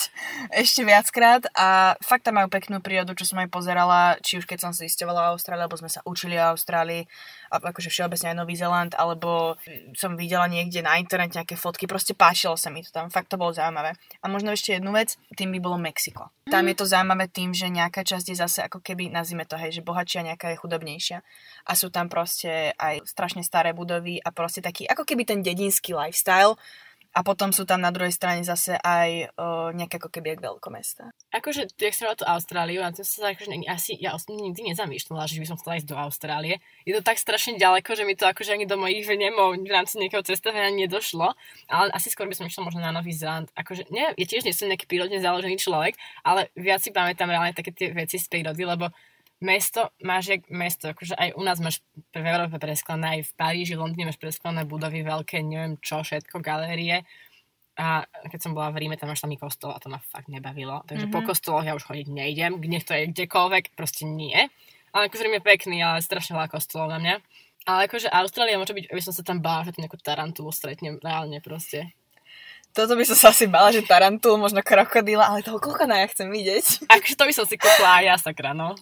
ešte 0.54 0.86
viackrát 0.86 1.42
a 1.58 1.98
fakt 1.98 2.30
tam 2.30 2.38
majú 2.38 2.46
peknú 2.46 2.78
prírodu, 2.78 3.18
čo 3.18 3.26
som 3.26 3.42
aj 3.42 3.50
pozerala, 3.50 4.16
či 4.22 4.38
už 4.38 4.46
keď 4.46 4.58
som 4.62 4.70
si 4.70 4.86
zisťovala 4.86 5.34
Austrálii, 5.34 5.66
alebo 5.66 5.78
sme 5.78 5.90
sa 5.90 5.98
učili 6.06 6.38
o 6.38 6.54
Austrálii, 6.54 7.04
akože 7.50 7.90
všeobecne 7.90 8.30
aj 8.30 8.38
Nový 8.38 8.54
Zeland, 8.54 8.94
alebo 8.94 9.58
som 9.98 10.14
videla 10.14 10.46
niekde 10.46 10.80
na 10.86 11.02
internete 11.02 11.36
nejaké 11.36 11.58
fotky, 11.58 11.90
proste 11.90 12.14
páčilo 12.14 12.54
sa 12.54 12.70
mi 12.70 12.86
to 12.86 12.94
tam, 12.94 13.10
fakt 13.10 13.26
to 13.26 13.36
bolo 13.36 13.50
zaujímavé. 13.50 13.98
A 14.22 14.26
možno 14.30 14.54
ešte 14.54 14.78
jednu 14.78 14.94
vec, 14.94 15.18
tým 15.34 15.50
by 15.50 15.58
bolo 15.58 15.76
Mexiko. 15.76 16.30
Tam 16.46 16.66
je 16.70 16.78
to 16.78 16.86
zaujímavé 16.86 17.26
tým, 17.26 17.50
že 17.50 17.66
nejaká 17.66 18.06
časť 18.06 18.26
je 18.30 18.36
zase 18.38 18.58
ako 18.66 18.78
keby, 18.78 19.10
nazvime 19.10 19.46
to, 19.46 19.58
hej, 19.58 19.74
že 19.74 19.86
bohatšia, 19.86 20.34
nejaká 20.34 20.54
je 20.54 20.60
chudobnejšia. 20.62 21.18
A 21.66 21.72
sú 21.74 21.90
tam 21.90 22.06
proste 22.06 22.70
aj 22.78 23.02
strašne 23.06 23.42
staré 23.42 23.74
budovy 23.74 24.22
a 24.22 24.30
proste 24.30 24.62
taký, 24.62 24.86
ako 24.86 25.02
keby 25.02 25.26
ten 25.26 25.42
dedinský 25.42 25.94
lifestyle, 25.94 26.54
a 27.10 27.26
potom 27.26 27.50
sú 27.50 27.66
tam 27.66 27.82
na 27.82 27.90
druhej 27.90 28.14
strane 28.14 28.46
zase 28.46 28.78
aj 28.78 29.34
o, 29.34 29.74
nejaké 29.74 29.98
ako 29.98 30.14
keby 30.14 30.38
veľkomesta. 30.38 31.10
Akože, 31.34 31.66
jak 31.74 31.94
som 31.94 32.06
tú 32.14 32.22
Austráliu, 32.22 32.86
a 32.86 32.94
to 32.94 33.02
sa 33.02 33.34
akože 33.34 33.50
asi, 33.66 33.98
ja 33.98 34.14
nikdy 34.30 34.70
nezamýšľala, 34.70 35.26
že 35.26 35.42
by 35.42 35.46
som 35.50 35.58
chcela 35.58 35.78
ísť 35.82 35.90
do 35.90 35.98
Austrálie. 35.98 36.62
Je 36.86 36.94
to 36.94 37.02
tak 37.02 37.18
strašne 37.18 37.58
ďaleko, 37.58 37.98
že 37.98 38.06
mi 38.06 38.14
to 38.14 38.30
akože 38.30 38.54
ani 38.54 38.66
do 38.66 38.78
mojich 38.78 39.02
vnemov 39.10 39.58
v 39.58 39.70
rámci 39.70 39.98
nejakého 39.98 40.22
cestovania 40.22 40.70
nedošlo, 40.70 41.34
ale 41.66 41.90
asi 41.90 42.14
skôr 42.14 42.30
by 42.30 42.38
som 42.38 42.46
išla 42.46 42.62
možno 42.62 42.78
na 42.78 42.94
Nový 42.94 43.10
Zeland. 43.10 43.50
Akože, 43.58 43.90
nie, 43.90 44.06
ja 44.06 44.26
tiež 44.26 44.46
nie 44.46 44.54
som 44.54 44.70
nejaký 44.70 44.86
prírodne 44.86 45.18
založený 45.18 45.58
človek, 45.58 45.98
ale 46.22 46.54
viac 46.54 46.78
si 46.78 46.94
pamätám 46.94 47.26
reálne 47.26 47.58
také 47.58 47.74
tie 47.74 47.90
veci 47.90 48.22
z 48.22 48.30
prírody, 48.30 48.62
lebo 48.62 48.86
mesto, 49.40 49.88
máš 50.04 50.36
jak 50.36 50.42
mesto, 50.52 50.92
akože 50.92 51.16
aj 51.16 51.32
u 51.36 51.42
nás 51.42 51.58
máš 51.64 51.80
v 52.12 52.24
Európe 52.24 52.60
presklené, 52.60 53.20
aj 53.20 53.20
v 53.28 53.32
Paríži, 53.36 53.74
Londýne 53.74 54.12
máš 54.12 54.20
presklené 54.20 54.68
budovy, 54.68 55.00
veľké, 55.00 55.40
neviem 55.40 55.80
čo, 55.80 56.04
všetko, 56.04 56.44
galérie. 56.44 57.08
A 57.80 58.04
keď 58.28 58.40
som 58.44 58.52
bola 58.52 58.68
v 58.68 58.84
Ríme, 58.84 59.00
tam 59.00 59.08
máš 59.08 59.24
samý 59.24 59.40
kostol 59.40 59.72
a 59.72 59.80
to 59.80 59.88
ma 59.88 59.96
fakt 60.12 60.28
nebavilo. 60.28 60.84
Takže 60.84 61.08
mm-hmm. 61.08 61.16
po 61.16 61.24
mhm. 61.24 61.28
kostoloch 61.32 61.64
ja 61.64 61.72
už 61.72 61.88
chodiť 61.88 62.06
nejdem, 62.12 62.60
nech 62.60 62.84
to 62.84 62.92
je 62.92 63.08
kdekoľvek, 63.08 63.72
proste 63.72 64.04
nie. 64.04 64.36
Ale 64.92 65.08
akože 65.08 65.24
Rím 65.24 65.40
je 65.40 65.48
pekný, 65.48 65.76
ale 65.80 66.04
strašne 66.04 66.36
veľa 66.36 66.52
kostolov 66.52 66.92
na 66.92 67.00
mňa. 67.00 67.14
Ale 67.68 67.88
akože 67.88 68.08
Austrália 68.08 68.60
môže 68.60 68.72
byť, 68.72 68.88
aby 68.92 69.00
som 69.04 69.12
sa 69.12 69.24
tam 69.24 69.40
bála, 69.40 69.68
že 69.68 69.76
tu 69.76 69.84
nejakú 69.84 70.00
tarantulu 70.00 70.48
stretnem 70.52 70.96
reálne 71.00 71.40
proste. 71.44 71.92
Toto 72.70 72.94
by 72.94 73.02
som 73.02 73.18
sa 73.18 73.28
asi 73.34 73.50
bala, 73.50 73.74
že 73.74 73.82
tarantul, 73.82 74.38
možno 74.38 74.62
krokodíla, 74.62 75.26
ale 75.26 75.42
toho 75.42 75.58
kokona 75.58 76.00
ja 76.00 76.06
chcem 76.06 76.30
vidieť. 76.30 76.86
Akože 76.86 77.18
to 77.18 77.24
by 77.26 77.34
som 77.34 77.44
si 77.44 77.58
kúpila 77.58 78.00
aj 78.00 78.04
ja 78.06 78.16
sakra, 78.16 78.54
no. 78.54 78.78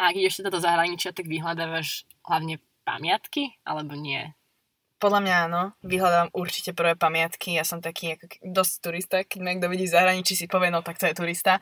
A 0.00 0.10
ak 0.10 0.18
ideš 0.18 0.42
teda 0.42 0.50
do 0.52 0.60
zahraničia, 0.60 1.14
tak 1.14 1.28
vyhľadávaš 1.28 2.08
hlavne 2.26 2.58
pamiatky, 2.82 3.56
alebo 3.62 3.94
nie? 3.94 4.34
Podľa 5.02 5.20
mňa 5.22 5.36
áno, 5.50 5.62
vyhľadávam 5.82 6.30
určite 6.30 6.70
prvé 6.70 6.94
pamiatky, 6.94 7.58
ja 7.58 7.66
som 7.66 7.82
taký 7.82 8.14
ako 8.14 8.38
dosť 8.46 8.74
turista, 8.78 9.16
keď 9.26 9.38
ma 9.42 9.50
niekto 9.50 9.66
vidí 9.66 9.90
v 9.90 9.94
zahraničí, 9.98 10.38
si 10.38 10.46
povie, 10.46 10.70
no 10.70 10.78
tak 10.86 11.02
to 11.02 11.10
je 11.10 11.18
turista, 11.18 11.58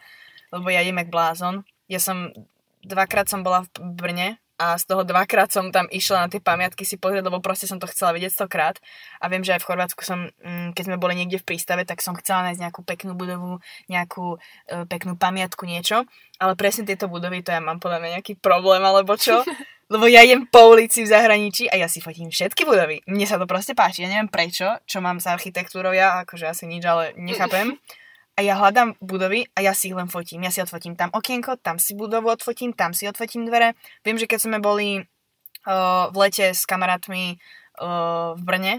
lebo 0.53 0.69
ja 0.69 0.85
idem 0.85 1.01
jak 1.01 1.09
blázon. 1.09 1.65
Ja 1.89 1.97
som, 1.97 2.37
dvakrát 2.85 3.33
som 3.33 3.41
bola 3.41 3.65
v 3.65 3.97
Brne 3.97 4.29
a 4.61 4.77
z 4.77 4.85
toho 4.85 5.09
dvakrát 5.09 5.49
som 5.49 5.73
tam 5.73 5.89
išla 5.89 6.29
na 6.29 6.29
tie 6.29 6.37
pamiatky 6.37 6.85
si 6.85 7.01
pozrieť, 7.01 7.33
lebo 7.33 7.41
proste 7.41 7.65
som 7.65 7.81
to 7.81 7.89
chcela 7.89 8.13
vidieť 8.13 8.29
stokrát. 8.29 8.77
A 9.17 9.33
viem, 9.33 9.41
že 9.41 9.57
aj 9.57 9.65
v 9.65 9.69
Chorvátsku 9.73 10.05
som, 10.05 10.29
mm, 10.29 10.77
keď 10.77 10.85
sme 10.85 11.01
boli 11.01 11.17
niekde 11.17 11.41
v 11.41 11.49
prístave, 11.49 11.89
tak 11.89 12.05
som 12.05 12.13
chcela 12.21 12.53
nájsť 12.53 12.61
nejakú 12.61 12.85
peknú 12.85 13.17
budovu, 13.17 13.65
nejakú 13.89 14.37
e, 14.69 14.85
peknú 14.85 15.17
pamiatku, 15.17 15.65
niečo. 15.65 16.05
Ale 16.37 16.61
presne 16.61 16.85
tieto 16.85 17.09
budovy, 17.09 17.41
to 17.41 17.57
ja 17.57 17.65
mám 17.65 17.81
podľa 17.81 18.05
mňa 18.05 18.11
nejaký 18.21 18.37
problém, 18.37 18.85
alebo 18.85 19.17
čo. 19.17 19.41
Lebo 19.91 20.07
ja 20.07 20.23
idem 20.23 20.45
po 20.47 20.71
ulici 20.71 21.03
v 21.03 21.11
zahraničí 21.11 21.67
a 21.67 21.81
ja 21.81 21.89
si 21.89 22.05
fotím 22.05 22.29
všetky 22.29 22.63
budovy. 22.63 23.03
Mne 23.11 23.27
sa 23.27 23.41
to 23.41 23.49
proste 23.49 23.73
páči. 23.73 24.05
Ja 24.05 24.13
neviem 24.13 24.31
prečo, 24.31 24.79
čo 24.85 25.01
mám 25.01 25.19
s 25.19 25.27
architektúrou 25.27 25.91
ja, 25.91 26.23
akože 26.23 26.47
asi 26.47 26.69
nič, 26.69 26.85
ale 26.85 27.17
nechápem. 27.17 27.75
a 28.41 28.43
ja 28.43 28.57
hľadám 28.57 28.97
budovy 29.05 29.45
a 29.53 29.61
ja 29.61 29.77
si 29.77 29.93
ich 29.93 29.97
len 29.97 30.09
fotím. 30.09 30.41
Ja 30.41 30.49
si 30.49 30.65
odfotím 30.65 30.97
tam 30.97 31.13
okienko, 31.13 31.61
tam 31.61 31.77
si 31.77 31.93
budovu 31.93 32.33
odfotím, 32.33 32.73
tam 32.73 32.97
si 32.97 33.05
odfotím 33.05 33.45
dvere. 33.45 33.77
Viem, 34.01 34.17
že 34.17 34.25
keď 34.25 34.49
sme 34.49 34.59
boli 34.65 34.97
uh, 34.97 36.09
v 36.09 36.17
lete 36.17 36.57
s 36.57 36.65
kamarátmi 36.65 37.37
uh, 37.37 38.33
v 38.33 38.41
Brne, 38.41 38.75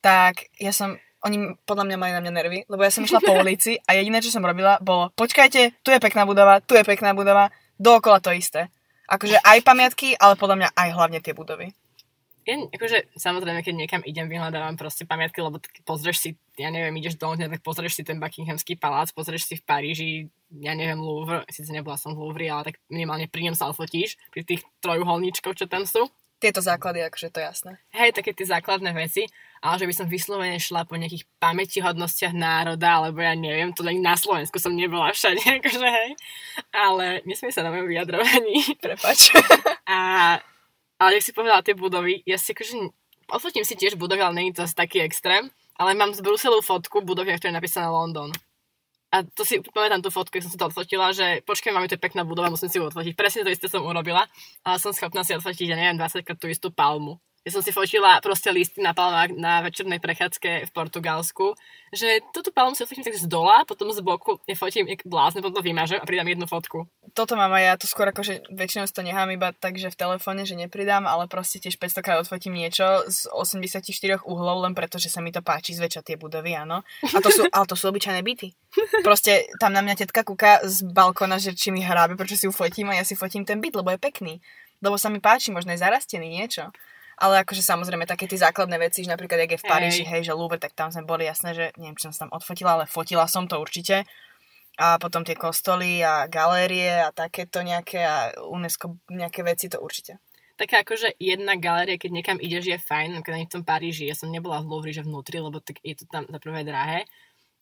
tak 0.00 0.48
ja 0.56 0.72
som, 0.72 0.96
oni 1.20 1.60
podľa 1.68 1.92
mňa 1.92 1.96
mali 2.00 2.12
na 2.16 2.24
mňa 2.24 2.32
nervy, 2.32 2.58
lebo 2.72 2.80
ja 2.80 2.88
som 2.88 3.04
išla 3.04 3.20
po 3.20 3.36
ulici 3.44 3.76
a 3.84 3.92
jediné, 3.92 4.24
čo 4.24 4.32
som 4.32 4.40
robila, 4.40 4.80
bolo 4.80 5.12
počkajte, 5.12 5.84
tu 5.84 5.92
je 5.92 6.00
pekná 6.00 6.24
budova, 6.24 6.64
tu 6.64 6.72
je 6.72 6.80
pekná 6.80 7.12
budova, 7.12 7.52
dookola 7.76 8.16
to 8.24 8.32
isté. 8.32 8.72
Akože 9.12 9.36
aj 9.44 9.60
pamiatky, 9.60 10.16
ale 10.16 10.40
podľa 10.40 10.56
mňa 10.56 10.68
aj 10.72 10.88
hlavne 10.96 11.20
tie 11.20 11.36
budovy 11.36 11.76
ja, 12.42 12.54
akože, 12.58 13.14
samozrejme, 13.14 13.62
keď 13.62 13.74
niekam 13.74 14.02
idem, 14.02 14.26
vyhľadávam 14.26 14.74
proste 14.74 15.06
pamiatky, 15.06 15.38
lebo 15.38 15.62
pozrieš 15.86 16.18
si, 16.18 16.30
ja 16.58 16.74
neviem, 16.74 16.94
ideš 16.98 17.14
do 17.14 17.30
Londýna, 17.30 17.54
tak 17.54 17.62
pozrieš 17.62 17.98
si 17.98 18.02
ten 18.02 18.18
Buckinghamský 18.18 18.74
palác, 18.74 19.14
pozrieš 19.14 19.46
si 19.46 19.54
v 19.58 19.66
Paríži, 19.66 20.10
ja 20.50 20.74
neviem, 20.74 20.98
Louvre, 20.98 21.46
síce 21.48 21.70
nebola 21.70 21.94
som 21.94 22.18
v 22.18 22.26
Louvre, 22.26 22.50
ale 22.50 22.74
tak 22.74 22.82
minimálne 22.90 23.30
pri 23.30 23.46
ňom 23.50 23.56
sa 23.56 23.70
odfotíš, 23.70 24.18
pri 24.34 24.42
tých 24.42 24.66
trojuholníčkoch, 24.82 25.54
čo 25.54 25.70
tam 25.70 25.86
sú. 25.86 26.10
Tieto 26.42 26.58
základy, 26.58 27.06
akože 27.06 27.30
to 27.30 27.38
je 27.38 27.46
jasné. 27.46 27.72
Hej, 27.94 28.18
také 28.18 28.34
tie 28.34 28.42
základné 28.42 28.90
veci, 28.98 29.30
ale 29.62 29.78
že 29.78 29.86
by 29.86 29.94
som 29.94 30.10
vyslovene 30.10 30.58
šla 30.58 30.82
po 30.82 30.98
nejakých 30.98 31.22
pamätihodnostiach 31.38 32.34
národa, 32.34 32.98
alebo 32.98 33.22
ja 33.22 33.38
neviem, 33.38 33.70
to 33.70 33.86
len 33.86 34.02
na 34.02 34.18
Slovensku 34.18 34.58
som 34.58 34.74
nebola 34.74 35.14
všade, 35.14 35.38
akože 35.62 35.86
hej. 35.86 36.10
Ale 36.74 37.22
nesmie 37.22 37.54
sa 37.54 37.62
na 37.62 37.70
mojom 37.70 37.86
vyjadrovaní. 37.86 38.74
Prepač. 38.82 39.30
A 39.86 40.42
ale 41.02 41.18
jak 41.18 41.26
si 41.26 41.34
povedala 41.34 41.66
tie 41.66 41.74
budovy, 41.74 42.22
ja 42.22 42.38
si 42.38 42.54
akože 42.54 42.94
odfotím 43.26 43.66
si 43.66 43.74
tiež 43.74 43.98
budovy, 43.98 44.22
ale 44.22 44.38
není 44.38 44.54
to 44.54 44.62
asi 44.62 44.78
taký 44.78 45.02
extrém. 45.02 45.50
Ale 45.74 45.98
mám 45.98 46.14
z 46.14 46.22
Bruselu 46.22 46.62
fotku 46.62 47.02
budovy, 47.02 47.34
ktorá 47.34 47.50
je 47.50 47.58
napísaná 47.58 47.90
London. 47.90 48.30
A 49.12 49.26
to 49.26 49.42
si 49.42 49.58
pamätám 49.60 50.00
tú 50.00 50.14
fotku, 50.14 50.38
keď 50.38 50.42
som 50.46 50.52
si 50.54 50.60
to 50.60 50.68
odfotila, 50.70 51.10
že 51.10 51.42
počkaj, 51.44 51.74
máme 51.74 51.90
tu 51.90 51.98
pekná 51.98 52.22
budova, 52.22 52.54
musím 52.54 52.70
si 52.70 52.78
ju 52.78 52.86
odfotiť. 52.86 53.12
Presne 53.18 53.44
to 53.44 53.50
isté 53.50 53.66
som 53.66 53.82
urobila, 53.84 54.24
ale 54.62 54.76
som 54.78 54.94
schopná 54.94 55.26
si 55.26 55.36
odfotiť, 55.36 55.68
ja 55.68 55.76
neviem, 55.76 55.98
20 56.00 56.22
krát 56.22 56.38
tú 56.38 56.48
istú 56.48 56.70
palmu. 56.70 57.18
Ja 57.42 57.50
som 57.50 57.58
si 57.58 57.74
fotila 57.74 58.22
proste 58.22 58.54
listy 58.54 58.78
na 58.78 58.94
palmách 58.94 59.34
na 59.34 59.66
večernej 59.66 59.98
prechádzke 59.98 60.62
v 60.62 60.70
Portugalsku, 60.70 61.58
že 61.90 62.22
túto 62.30 62.54
palmu 62.54 62.78
si 62.78 62.86
fotím 62.86 63.02
tak 63.02 63.18
z 63.18 63.26
dola, 63.26 63.66
potom 63.66 63.90
z 63.90 63.98
boku 63.98 64.38
ja 64.46 64.54
fotím 64.54 64.86
jak 64.86 65.02
blázne, 65.02 65.42
potom 65.42 65.58
to 65.58 65.66
vymažem 65.66 65.98
a 65.98 66.06
pridám 66.06 66.30
jednu 66.30 66.46
fotku. 66.46 66.86
Toto 67.18 67.34
mám 67.34 67.50
aj 67.50 67.64
ja, 67.66 67.72
to 67.74 67.90
skôr 67.90 68.14
že 68.22 68.46
väčšinou 68.46 68.86
to 68.86 69.02
nechám 69.02 69.26
iba 69.34 69.50
tak, 69.50 69.74
že 69.74 69.90
v 69.90 69.98
telefóne, 69.98 70.46
že 70.46 70.54
nepridám, 70.54 71.02
ale 71.02 71.26
proste 71.26 71.58
tiež 71.58 71.82
500 71.82 72.06
krát 72.06 72.22
odfotím 72.22 72.54
niečo 72.54 72.86
z 73.10 73.26
84 73.34 74.22
uhlov, 74.22 74.62
len 74.62 74.78
preto, 74.78 75.02
že 75.02 75.10
sa 75.10 75.18
mi 75.18 75.34
to 75.34 75.42
páči 75.42 75.74
zväčša 75.74 76.06
tie 76.06 76.14
budovy, 76.14 76.54
áno. 76.54 76.86
A 77.02 77.18
to 77.18 77.34
sú, 77.34 77.42
ale 77.50 77.66
to 77.66 77.74
sú 77.74 77.90
obyčajné 77.90 78.22
byty. 78.22 78.54
Proste 79.02 79.50
tam 79.58 79.74
na 79.74 79.82
mňa 79.82 80.06
tetka 80.06 80.22
kúka 80.22 80.62
z 80.62 80.86
balkona, 80.94 81.42
že 81.42 81.58
či 81.58 81.74
mi 81.74 81.82
hrábe, 81.82 82.14
prečo 82.14 82.38
si 82.38 82.46
ju 82.46 82.54
fotím 82.54 82.94
a 82.94 83.02
ja 83.02 83.04
si 83.04 83.18
fotím 83.18 83.42
ten 83.42 83.58
byt, 83.58 83.74
lebo 83.74 83.90
je 83.90 83.98
pekný. 83.98 84.38
Lebo 84.78 84.94
sa 84.94 85.10
mi 85.10 85.18
páči, 85.18 85.50
možno 85.50 85.74
je 85.74 85.82
zarastený 85.82 86.30
niečo. 86.30 86.70
Ale 87.22 87.38
akože 87.46 87.62
samozrejme 87.62 88.02
také 88.02 88.26
tie 88.26 88.34
základné 88.34 88.82
veci, 88.82 89.06
že 89.06 89.14
napríklad 89.14 89.46
jak 89.46 89.54
je 89.54 89.62
v 89.62 89.68
Paríži, 89.70 90.02
hej, 90.02 90.26
že 90.26 90.34
Louvre, 90.34 90.58
tak 90.58 90.74
tam 90.74 90.90
sme 90.90 91.06
boli 91.06 91.22
jasné, 91.22 91.54
že 91.54 91.70
neviem, 91.78 91.94
či 91.94 92.10
som 92.10 92.12
sa 92.12 92.26
tam 92.26 92.34
odfotila, 92.34 92.74
ale 92.74 92.90
fotila 92.90 93.30
som 93.30 93.46
to 93.46 93.62
určite. 93.62 94.02
A 94.74 94.98
potom 94.98 95.22
tie 95.22 95.38
kostoly 95.38 96.02
a 96.02 96.26
galérie 96.26 96.90
a 96.90 97.14
takéto 97.14 97.62
nejaké 97.62 98.02
a 98.02 98.34
UNESCO 98.42 98.98
nejaké 99.06 99.46
veci, 99.46 99.70
to 99.70 99.78
určite. 99.78 100.18
Taká 100.58 100.82
akože 100.82 101.14
jedna 101.22 101.54
galéria, 101.54 101.94
keď 101.94 102.10
niekam 102.10 102.38
ideš, 102.42 102.74
je 102.74 102.78
fajn, 102.82 103.22
keď 103.22 103.32
ani 103.38 103.46
v 103.46 103.54
tom 103.54 103.64
Paríži, 103.64 104.10
ja 104.10 104.18
som 104.18 104.26
nebola 104.26 104.58
v 104.58 104.68
Louvre, 104.72 104.90
že 104.90 105.06
vnútri, 105.06 105.38
lebo 105.38 105.62
tak 105.62 105.78
je 105.86 105.94
to 105.94 106.10
tam 106.10 106.26
za 106.26 106.38
prvé 106.42 106.66
drahé, 106.66 107.06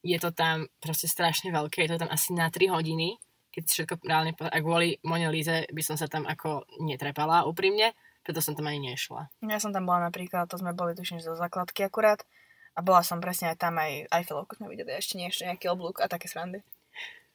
je 0.01 0.16
to 0.16 0.33
tam 0.33 0.73
proste 0.81 1.05
strašne 1.05 1.53
veľké, 1.53 1.85
je 1.85 1.90
to 1.92 2.01
tam 2.01 2.11
asi 2.11 2.33
na 2.33 2.49
3 2.49 2.73
hodiny, 2.73 3.20
keď 3.53 3.62
všetko 3.68 3.94
reálne, 4.07 4.33
a 4.40 4.59
kvôli 4.62 4.96
Mone 5.05 5.29
Líze 5.29 5.68
by 5.68 5.83
som 5.85 6.01
sa 6.01 6.09
tam 6.09 6.25
ako 6.25 6.64
netrepala 6.81 7.44
úprimne, 7.44 7.92
preto 8.31 8.47
som 8.47 8.55
tam 8.55 8.71
ani 8.71 8.95
nešla. 8.95 9.27
Ja 9.43 9.59
som 9.59 9.75
tam 9.75 9.90
bola 9.90 10.07
napríklad, 10.07 10.47
to 10.47 10.55
sme 10.55 10.71
boli 10.71 10.95
tuším 10.95 11.19
zo 11.19 11.35
základky 11.35 11.90
akurát 11.90 12.23
a 12.79 12.81
bola 12.87 13.03
som 13.03 13.19
presne 13.19 13.51
aj 13.51 13.59
tam 13.59 13.75
aj 13.75 14.07
Eiffelovku 14.07 14.55
sme 14.55 14.71
videli, 14.71 14.95
ešte 14.95 15.19
nie 15.19 15.27
ešte 15.27 15.51
nejaký 15.51 15.66
oblúk 15.66 15.99
a 15.99 16.07
také 16.07 16.31
srandy. 16.31 16.62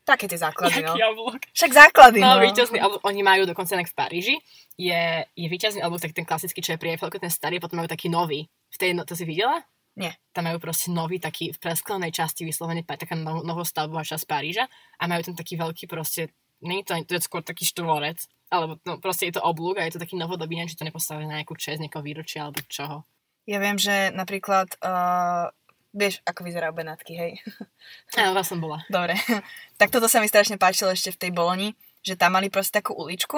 Také 0.08 0.32
tie 0.32 0.40
základy, 0.40 0.86
Jaký 0.86 1.02
no. 1.02 1.12
oblúk? 1.18 1.50
Však 1.52 1.72
základy, 1.76 2.24
no. 2.24 2.40
no. 2.40 2.48
víťazný 2.48 2.80
oblúk, 2.80 3.04
oni 3.04 3.22
majú 3.28 3.44
dokonca 3.44 3.76
v 3.76 3.92
Paríži, 3.92 4.36
je, 4.80 5.28
je 5.28 5.48
víťazný 5.52 5.84
oblúk, 5.84 6.00
tak 6.00 6.16
ten 6.16 6.24
klasický, 6.24 6.64
čo 6.64 6.78
je 6.78 6.80
pri 6.80 6.96
Eiffelku, 6.96 7.20
ten 7.20 7.34
starý, 7.34 7.60
potom 7.60 7.84
majú 7.84 7.92
taký 7.92 8.08
nový. 8.08 8.48
V 8.72 8.78
tej, 8.80 8.96
no, 8.96 9.04
to 9.04 9.18
si 9.18 9.28
videla? 9.28 9.68
Nie. 10.00 10.16
Tam 10.32 10.48
majú 10.48 10.64
proste 10.64 10.94
nový 10.94 11.20
taký 11.20 11.52
v 11.52 11.60
presklenej 11.60 12.14
časti 12.14 12.46
vyslovene 12.48 12.86
taká 12.86 13.18
no, 13.18 13.44
novostavbová 13.44 14.06
časť 14.06 14.24
Paríža 14.30 14.70
a 15.02 15.04
majú 15.10 15.26
tam 15.26 15.36
taký 15.36 15.58
veľký 15.60 15.90
proste, 15.90 16.32
nie 16.64 16.86
to, 16.86 16.96
to 17.04 17.18
je 17.18 17.26
skôr 17.26 17.42
taký 17.42 17.66
štvorec, 17.66 18.30
alebo 18.50 18.78
no, 18.86 19.02
proste 19.02 19.28
je 19.30 19.38
to 19.38 19.44
oblúk 19.44 19.82
a 19.82 19.86
je 19.86 19.98
to 19.98 20.04
taký 20.04 20.16
novodobý, 20.16 20.58
neviem, 20.58 20.70
či 20.70 20.78
to 20.78 20.88
nepostavené 20.88 21.26
na 21.26 21.42
nejakú 21.42 21.58
čest, 21.58 21.82
nejakého 21.82 22.06
výročia 22.06 22.46
alebo 22.46 22.62
čoho. 22.70 23.06
Ja 23.46 23.62
viem, 23.62 23.78
že 23.78 24.10
napríklad, 24.14 24.78
uh, 24.82 25.54
vieš, 25.94 26.22
ako 26.26 26.46
vyzerajú 26.46 26.74
Benátky, 26.74 27.14
hej? 27.14 27.32
Áno, 28.20 28.34
tam 28.42 28.46
som 28.46 28.60
bola. 28.62 28.82
Dobre. 28.90 29.18
tak 29.82 29.94
toto 29.94 30.10
sa 30.10 30.22
mi 30.22 30.30
strašne 30.30 30.58
páčilo 30.58 30.94
ešte 30.94 31.14
v 31.14 31.22
tej 31.22 31.32
Boloni, 31.34 31.70
že 32.02 32.18
tam 32.18 32.38
mali 32.38 32.50
proste 32.50 32.82
takú 32.82 32.98
uličku. 32.98 33.38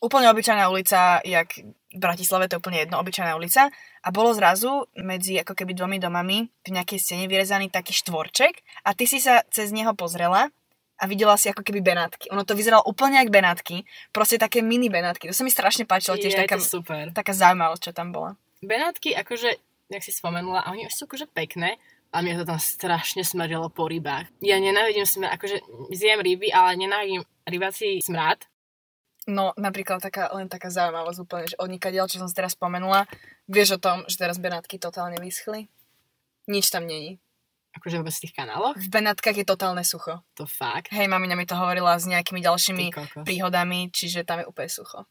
Úplne 0.00 0.32
obyčajná 0.32 0.64
ulica, 0.72 1.20
jak 1.20 1.60
v 1.60 1.98
Bratislave 2.00 2.48
to 2.48 2.56
je 2.56 2.60
úplne 2.64 2.80
jedno, 2.80 2.96
obyčajná 3.04 3.36
ulica. 3.36 3.68
A 4.00 4.08
bolo 4.08 4.32
zrazu 4.32 4.88
medzi 4.96 5.36
ako 5.36 5.52
keby 5.52 5.76
dvomi 5.76 6.00
domami 6.00 6.48
v 6.64 6.70
nejakej 6.72 6.96
stene 6.96 7.28
vyrezaný 7.28 7.68
taký 7.68 7.92
štvorček 7.92 8.64
a 8.88 8.96
ty 8.96 9.04
si 9.04 9.20
sa 9.20 9.44
cez 9.52 9.68
neho 9.76 9.92
pozrela 9.92 10.48
a 11.00 11.08
videla 11.08 11.40
si 11.40 11.48
ako 11.48 11.64
keby 11.64 11.80
Benátky. 11.80 12.28
Ono 12.28 12.44
to 12.44 12.52
vyzeralo 12.52 12.84
úplne 12.84 13.16
jak 13.16 13.32
Benátky, 13.32 13.88
proste 14.12 14.36
také 14.36 14.60
mini 14.60 14.92
Benátky. 14.92 15.32
To 15.32 15.34
sa 15.34 15.42
mi 15.42 15.48
strašne 15.48 15.88
páčilo, 15.88 16.20
tiež 16.20 16.36
je 16.36 16.40
taká, 16.44 16.60
super. 16.60 17.08
taká 17.16 17.32
zaujímavosť, 17.32 17.82
čo 17.88 17.92
tam 17.96 18.12
bola. 18.12 18.36
Benátky, 18.60 19.16
akože, 19.16 19.50
jak 19.88 20.02
si 20.04 20.12
spomenula, 20.12 20.60
a 20.60 20.76
oni 20.76 20.84
už 20.84 20.92
sú 20.92 21.08
akože 21.08 21.32
pekné, 21.32 21.80
a 22.10 22.26
mne 22.26 22.42
to 22.42 22.44
tam 22.44 22.58
strašne 22.58 23.22
smrdilo 23.22 23.70
po 23.70 23.86
rybách. 23.86 24.26
Ja 24.42 24.58
nenávidím 24.58 25.06
smrad, 25.06 25.38
akože 25.38 25.62
zjem 25.94 26.18
ryby, 26.18 26.50
ale 26.50 26.74
nenávidím 26.74 27.22
rybací 27.46 28.02
smrad. 28.02 28.50
No, 29.30 29.54
napríklad 29.54 30.02
taká, 30.02 30.34
len 30.34 30.50
taká 30.50 30.74
zaujímavosť 30.74 31.18
úplne, 31.22 31.46
že 31.46 31.60
odnikadiaľ, 31.62 32.10
čo 32.10 32.18
som 32.18 32.26
si 32.26 32.34
teraz 32.34 32.58
spomenula, 32.58 33.06
vieš 33.46 33.78
o 33.78 33.82
tom, 33.82 34.02
že 34.10 34.18
teraz 34.18 34.42
Benátky 34.42 34.82
totálne 34.82 35.22
vyschli? 35.22 35.70
Nič 36.50 36.66
tam 36.74 36.90
není. 36.90 37.22
Akože 37.70 38.02
vôbec 38.02 38.10
v 38.10 38.22
tých 38.26 38.34
kanáloch. 38.34 38.74
V 38.74 38.90
Benátkach 38.90 39.38
je 39.38 39.46
totálne 39.46 39.86
sucho. 39.86 40.18
To 40.34 40.44
fakt. 40.44 40.90
Hej, 40.90 41.06
mamina 41.06 41.38
mi 41.38 41.46
to 41.46 41.54
hovorila 41.54 41.94
s 41.94 42.10
nejakými 42.10 42.42
ďalšími 42.42 42.90
príhodami, 43.22 43.94
čiže 43.94 44.26
tam 44.26 44.42
je 44.42 44.50
úplne 44.50 44.66
sucho. 44.66 45.06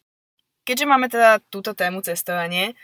Keďže 0.67 0.85
máme 0.85 1.07
teda 1.07 1.39
túto 1.47 1.71
tému 1.71 2.03
cestovanie 2.03 2.75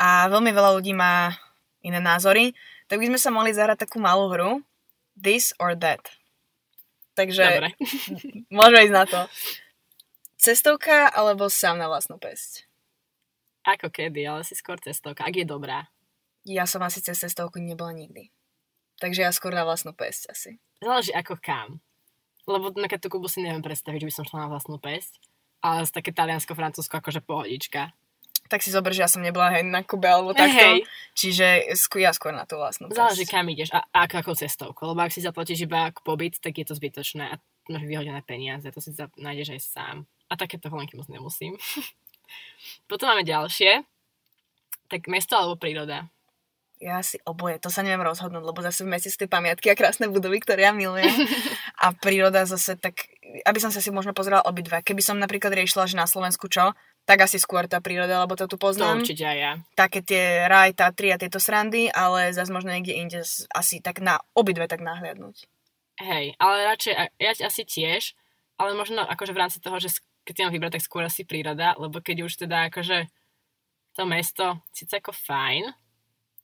a 0.00 0.26
veľmi 0.32 0.48
veľa 0.50 0.80
ľudí 0.80 0.96
má 0.96 1.36
iné 1.84 2.00
názory, 2.00 2.56
tak 2.88 2.98
by 2.98 3.12
sme 3.12 3.18
sa 3.20 3.30
mohli 3.30 3.52
zahrať 3.52 3.84
takú 3.84 4.00
malú 4.00 4.32
hru 4.32 4.64
This 5.12 5.52
or 5.60 5.76
That. 5.76 6.02
Takže 7.12 7.44
Dobre. 7.44 7.70
môžeme 8.56 8.80
ísť 8.88 8.96
na 8.96 9.04
to. 9.04 9.20
Cestovka 10.40 11.12
alebo 11.12 11.52
sám 11.52 11.76
na 11.76 11.86
vlastnú 11.86 12.16
pesť? 12.16 12.64
Ako 13.62 13.92
kedy, 13.92 14.26
ale 14.26 14.42
si 14.42 14.58
skôr 14.58 14.80
cestovka, 14.82 15.22
ak 15.22 15.36
je 15.38 15.46
dobrá. 15.46 15.86
Ja 16.42 16.66
som 16.66 16.82
asi 16.82 16.98
cez 16.98 17.20
cestovku 17.22 17.62
nebola 17.62 17.94
nikdy. 17.94 18.32
Takže 19.02 19.26
ja 19.26 19.34
skôr 19.34 19.50
na 19.50 19.66
vlastnú 19.66 19.90
pesť 19.90 20.30
asi. 20.30 20.50
Záleží 20.78 21.10
ako 21.10 21.34
kam. 21.42 21.82
Lebo 22.46 22.70
na 22.78 22.86
tú 22.86 23.10
Kubu 23.10 23.26
si 23.26 23.42
neviem 23.42 23.58
predstaviť, 23.58 24.06
že 24.06 24.08
by 24.08 24.14
som 24.14 24.24
šla 24.30 24.46
na 24.46 24.48
vlastnú 24.54 24.78
pesť. 24.78 25.18
Ale 25.58 25.82
z 25.82 25.90
také 25.90 26.14
taliansko-francúzsko 26.14 27.02
akože 27.02 27.18
pohodička. 27.22 27.90
Tak 28.46 28.62
si 28.62 28.70
zober, 28.70 28.94
že 28.94 29.02
ja 29.02 29.10
som 29.10 29.22
nebola 29.22 29.50
hej 29.54 29.66
na 29.66 29.82
Kube 29.82 30.06
alebo 30.06 30.34
takto. 30.34 30.54
Hej. 30.54 30.86
Čiže 31.18 31.74
skôr, 31.74 32.06
ja 32.06 32.14
skôr 32.14 32.30
na 32.30 32.46
tú 32.46 32.62
vlastnú. 32.62 32.90
Záleží 32.94 33.26
kam 33.26 33.46
ideš 33.50 33.74
a, 33.74 33.82
a 33.90 34.06
ako, 34.06 34.22
ako 34.22 34.32
cestovku. 34.38 34.80
Lebo 34.86 35.02
ak 35.02 35.14
si 35.14 35.22
zaplatíš 35.22 35.66
iba 35.66 35.90
ako 35.90 36.02
pobyt, 36.06 36.38
tak 36.38 36.58
je 36.58 36.66
to 36.66 36.78
zbytočné 36.78 37.26
a 37.26 37.34
máš 37.70 37.82
vyhodené 37.86 38.22
peniaze. 38.22 38.66
To 38.70 38.78
si 38.78 38.94
za, 38.94 39.10
nájdeš 39.18 39.58
aj 39.58 39.60
sám. 39.62 39.96
A 40.30 40.38
takéto 40.38 40.70
holenky 40.70 40.94
moc 40.94 41.10
nemusím. 41.10 41.58
Potom 42.90 43.10
máme 43.10 43.26
ďalšie. 43.26 43.82
Tak 44.86 45.10
mesto 45.10 45.34
alebo 45.34 45.58
príroda. 45.58 46.06
Ja 46.82 46.98
si 47.06 47.22
oboje, 47.22 47.62
to 47.62 47.70
sa 47.70 47.86
neviem 47.86 48.02
rozhodnúť, 48.02 48.42
lebo 48.42 48.58
zase 48.58 48.82
v 48.82 48.90
meste 48.90 49.06
sú 49.06 49.22
tie 49.22 49.30
pamiatky 49.30 49.70
a 49.70 49.78
krásne 49.78 50.10
budovy, 50.10 50.42
ktoré 50.42 50.66
ja 50.66 50.74
milujem. 50.74 51.06
A 51.82 51.94
príroda 51.94 52.42
zase 52.42 52.74
tak, 52.74 53.06
aby 53.46 53.58
som 53.62 53.70
sa 53.70 53.78
si 53.78 53.94
možno 53.94 54.10
pozerala 54.10 54.42
obidve. 54.50 54.82
Keby 54.82 54.98
som 54.98 55.14
napríklad 55.14 55.54
riešila, 55.54 55.86
že 55.86 55.94
na 55.94 56.10
Slovensku 56.10 56.50
čo, 56.50 56.74
tak 57.06 57.22
asi 57.22 57.38
skôr 57.38 57.70
tá 57.70 57.78
príroda, 57.78 58.18
lebo 58.22 58.34
to 58.34 58.50
tu 58.50 58.58
To 58.58 58.62
poznám. 58.66 58.98
určite 59.02 59.22
aj 59.22 59.38
ja. 59.38 59.52
Také 59.78 60.02
tie 60.02 60.46
raj, 60.50 60.74
Tatry 60.74 61.14
a 61.14 61.18
tieto 61.22 61.38
srandy, 61.38 61.86
ale 61.90 62.34
zase 62.34 62.50
možno 62.50 62.74
niekde 62.74 62.98
inde 62.98 63.22
asi 63.54 63.78
tak 63.78 64.02
na 64.02 64.18
obidve 64.34 64.66
tak 64.66 64.82
nahliadnúť. 64.82 65.46
Hej, 66.02 66.34
ale 66.42 66.66
radšej, 66.66 66.94
ja 67.18 67.30
asi 67.46 67.62
tiež, 67.62 68.14
ale 68.58 68.74
možno 68.74 69.02
akože 69.06 69.34
v 69.34 69.40
rámci 69.42 69.58
toho, 69.62 69.78
že 69.78 69.90
keď 70.22 70.32
si 70.34 70.42
mám 70.46 70.54
vybrať, 70.54 70.72
tak 70.78 70.86
skôr 70.86 71.02
asi 71.02 71.22
príroda, 71.26 71.74
lebo 71.78 71.98
keď 71.98 72.26
už 72.26 72.46
teda 72.46 72.70
akože 72.70 73.06
to 73.92 74.02
mesto, 74.06 74.62
síce 74.70 74.98
ako 74.98 75.10
fajn, 75.10 75.74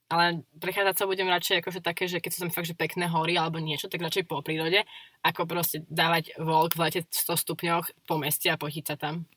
ale 0.09 0.41
prechádzať 0.57 0.95
sa 0.97 1.05
budem 1.05 1.29
radšej 1.29 1.61
akože 1.61 1.81
také, 1.85 2.09
že 2.09 2.17
keď 2.17 2.31
sú 2.33 2.39
tam 2.43 2.51
fakt, 2.51 2.65
že 2.65 2.73
pekné 2.73 3.05
hory 3.05 3.37
alebo 3.37 3.61
niečo, 3.61 3.85
tak 3.93 4.01
radšej 4.01 4.25
po 4.25 4.41
prírode, 4.41 4.81
ako 5.21 5.45
proste 5.45 5.85
dávať 5.85 6.33
volk 6.41 6.73
v 6.73 6.89
lete 6.89 7.01
100 7.05 7.45
stupňoch 7.45 7.85
po 8.09 8.17
meste 8.17 8.49
a 8.49 8.57
sa 8.57 8.97
tam. 8.97 9.29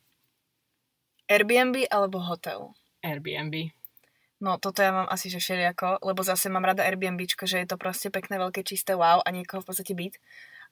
Airbnb 1.29 1.93
alebo 1.93 2.25
hotel? 2.25 2.73
Airbnb. 3.05 3.69
No 4.43 4.59
toto 4.59 4.83
ja 4.83 4.91
mám 4.91 5.07
asi 5.13 5.31
že 5.31 5.39
všelijako, 5.39 6.03
lebo 6.03 6.25
zase 6.25 6.51
mám 6.51 6.67
rada 6.67 6.83
Airbnbčko, 6.83 7.47
že 7.47 7.63
je 7.63 7.69
to 7.69 7.77
proste 7.79 8.11
pekné, 8.11 8.41
veľké, 8.41 8.65
čisté 8.67 8.97
wow 8.97 9.23
a 9.23 9.29
niekoho 9.31 9.63
v 9.63 9.69
podstate 9.69 9.93
byt. 9.95 10.19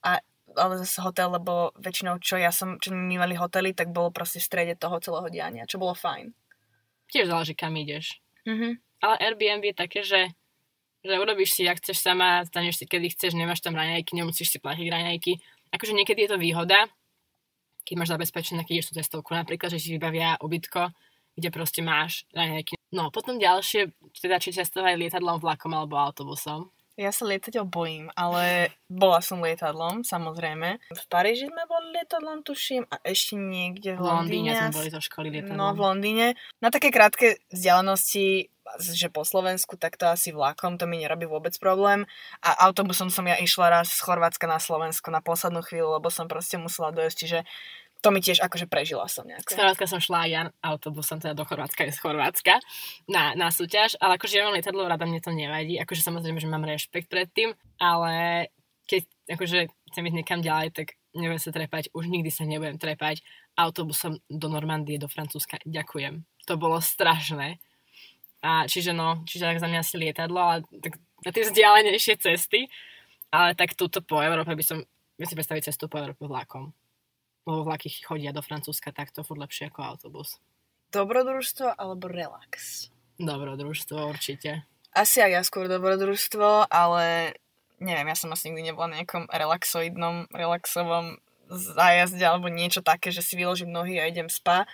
A, 0.02 0.18
ale 0.56 0.80
zase 0.82 0.98
hotel, 1.04 1.30
lebo 1.30 1.70
väčšinou 1.78 2.18
čo 2.18 2.40
ja 2.40 2.50
som, 2.50 2.80
čo 2.82 2.90
my 2.90 3.20
mali 3.20 3.38
hotely, 3.38 3.76
tak 3.76 3.94
bolo 3.94 4.10
proste 4.10 4.42
v 4.42 4.48
strede 4.48 4.74
toho 4.74 4.98
celého 4.98 5.28
diania, 5.30 5.68
čo 5.70 5.78
bolo 5.78 5.94
fajn. 5.94 6.34
Tiež 7.12 7.30
záleží, 7.30 7.54
kam 7.54 7.76
ideš. 7.76 8.18
Mhm. 8.48 8.89
Ale 9.00 9.14
Airbnb 9.20 9.64
je 9.64 9.74
také, 9.76 10.00
že, 10.04 10.32
že 11.00 11.14
urobíš 11.16 11.56
si, 11.56 11.64
ak 11.64 11.80
chceš 11.80 12.00
sama, 12.04 12.44
staneš 12.44 12.80
si, 12.80 12.84
kedy 12.84 13.12
chceš, 13.16 13.32
nemáš 13.32 13.64
tam 13.64 13.72
raňajky, 13.76 14.12
nemusíš 14.12 14.52
si 14.52 14.58
platiť 14.60 14.86
raňajky. 14.88 15.32
Akože 15.72 15.96
niekedy 15.96 16.28
je 16.28 16.30
to 16.34 16.38
výhoda, 16.38 16.88
keď 17.88 17.94
máš 17.96 18.12
zabezpečené, 18.12 18.62
keď 18.68 18.74
ideš 18.80 18.88
tú 18.92 18.94
cestovku. 19.00 19.32
Napríklad, 19.32 19.72
že 19.72 19.80
si 19.80 19.96
vybavia 19.96 20.36
ubytko, 20.38 20.92
kde 21.34 21.48
proste 21.48 21.80
máš 21.80 22.28
raňajky. 22.36 22.76
No, 22.92 23.08
potom 23.08 23.40
ďalšie, 23.40 23.94
teda 24.18 24.36
či 24.42 24.52
cestovať 24.52 24.98
lietadlom, 24.98 25.40
vlakom 25.40 25.72
alebo 25.72 25.96
autobusom. 25.96 26.68
Ja 26.98 27.14
sa 27.16 27.24
lietať 27.24 27.64
bojím, 27.64 28.12
ale 28.12 28.76
bola 28.84 29.24
som 29.24 29.40
lietadlom, 29.40 30.04
samozrejme. 30.04 30.76
V 30.92 31.04
Paríži 31.08 31.48
sme 31.48 31.64
boli 31.64 31.96
lietadlom, 31.96 32.44
tuším, 32.44 32.84
a 32.92 33.00
ešte 33.00 33.40
niekde 33.40 33.96
v 33.96 34.04
V 34.04 34.04
Londýne 34.04 34.52
sme 34.52 34.68
Londýne. 34.68 34.76
boli 34.76 34.88
zo 34.92 35.00
školy 35.00 35.28
lietadlom. 35.32 35.56
No, 35.56 35.72
v 35.72 35.80
Londýne. 35.80 36.26
Na 36.60 36.68
také 36.68 36.92
krátke 36.92 37.40
vzdialenosti, 37.48 38.52
že 38.78 39.10
po 39.10 39.26
Slovensku, 39.26 39.74
tak 39.74 39.98
to 39.98 40.06
asi 40.06 40.30
vlakom, 40.30 40.78
to 40.78 40.86
mi 40.86 41.02
nerobí 41.02 41.26
vôbec 41.26 41.56
problém. 41.58 42.06
A 42.44 42.70
autobusom 42.70 43.10
som 43.10 43.26
ja 43.26 43.34
išla 43.40 43.82
raz 43.82 43.90
z 43.90 44.00
Chorvátska 44.04 44.46
na 44.46 44.62
Slovensko 44.62 45.10
na 45.10 45.18
poslednú 45.18 45.64
chvíľu, 45.66 45.98
lebo 45.98 46.12
som 46.12 46.30
proste 46.30 46.60
musela 46.60 46.94
dojsť, 46.94 47.16
čiže 47.16 47.38
to 48.00 48.08
mi 48.08 48.24
tiež 48.24 48.40
akože 48.40 48.64
prežila 48.64 49.04
som 49.12 49.28
Z 49.28 49.28
nejako. 49.28 49.60
Chorvátska 49.60 49.86
som 49.86 50.00
šla 50.00 50.20
ja 50.24 50.42
autobusom, 50.64 51.20
teda 51.20 51.36
do 51.36 51.44
Chorvátska 51.44 51.84
je 51.84 51.92
z 51.92 52.00
Chorvátska, 52.00 52.54
na, 53.04 53.36
na 53.36 53.52
súťaž, 53.52 54.00
ale 54.00 54.16
akože 54.16 54.40
ja 54.40 54.48
mám 54.48 54.56
lietadlo 54.56 54.88
rada, 54.88 55.04
mne 55.04 55.20
to 55.20 55.32
nevadí, 55.32 55.76
akože 55.76 56.00
samozrejme, 56.00 56.40
že 56.40 56.48
mám 56.48 56.64
rešpekt 56.64 57.12
pred 57.12 57.28
tým, 57.28 57.52
ale 57.76 58.48
keď 58.88 59.02
akože 59.36 59.58
chcem 59.92 60.02
ísť 60.08 60.16
niekam 60.16 60.40
ďalej, 60.40 60.74
tak 60.74 60.96
nebudem 61.14 61.38
sa 61.38 61.54
trepať, 61.54 61.94
už 61.94 62.10
nikdy 62.10 62.30
sa 62.32 62.48
nebudem 62.48 62.80
trepať 62.80 63.22
autobusom 63.54 64.18
do 64.26 64.48
Normandie, 64.48 64.98
do 64.98 65.06
Francúzska. 65.06 65.60
Ďakujem. 65.62 66.24
To 66.48 66.54
bolo 66.56 66.80
strašné. 66.80 67.60
A 68.40 68.64
čiže 68.64 68.96
no, 68.96 69.20
čiže 69.28 69.44
tak 69.44 69.60
za 69.60 69.68
mňa 69.68 69.80
asi 69.84 70.00
lietadlo, 70.00 70.40
ale 70.40 70.58
tak 70.80 70.96
na 71.24 71.30
tie 71.30 71.44
vzdialenejšie 71.44 72.14
cesty, 72.16 72.72
ale 73.28 73.52
tak 73.52 73.76
túto 73.76 74.00
po 74.00 74.24
Európe 74.24 74.56
by 74.56 74.64
som, 74.64 74.78
viem 75.20 75.28
si 75.28 75.36
predstaviť 75.36 75.68
cestu 75.68 75.92
po 75.92 76.00
Európe 76.00 76.24
vlakom 76.24 76.72
lebo 77.50 77.64
vlaky 77.64 77.88
chodia 78.04 78.30
do 78.30 78.44
Francúzska, 78.44 78.92
tak 78.92 79.10
to 79.10 79.24
furt 79.24 79.40
lepšie 79.40 79.72
ako 79.72 79.80
autobus. 79.82 80.38
Dobrodružstvo 80.94 81.74
alebo 81.78 82.10
relax? 82.10 82.88
Dobrodružstvo 83.16 84.10
určite. 84.10 84.66
Asi 84.90 85.22
aj 85.22 85.30
ja 85.30 85.42
skôr 85.46 85.70
dobrodružstvo, 85.70 86.66
ale 86.66 87.38
neviem, 87.78 88.10
ja 88.10 88.16
som 88.18 88.32
asi 88.34 88.50
nikdy 88.50 88.74
nebola 88.74 88.90
na 88.90 89.02
nejakom 89.02 89.30
relaxoidnom, 89.30 90.26
relaxovom 90.34 91.22
zájazde 91.50 92.22
alebo 92.22 92.50
niečo 92.50 92.82
také, 92.82 93.14
že 93.14 93.22
si 93.22 93.38
vyložím 93.38 93.70
nohy 93.70 93.98
a 93.98 94.06
idem 94.10 94.26
spa, 94.26 94.66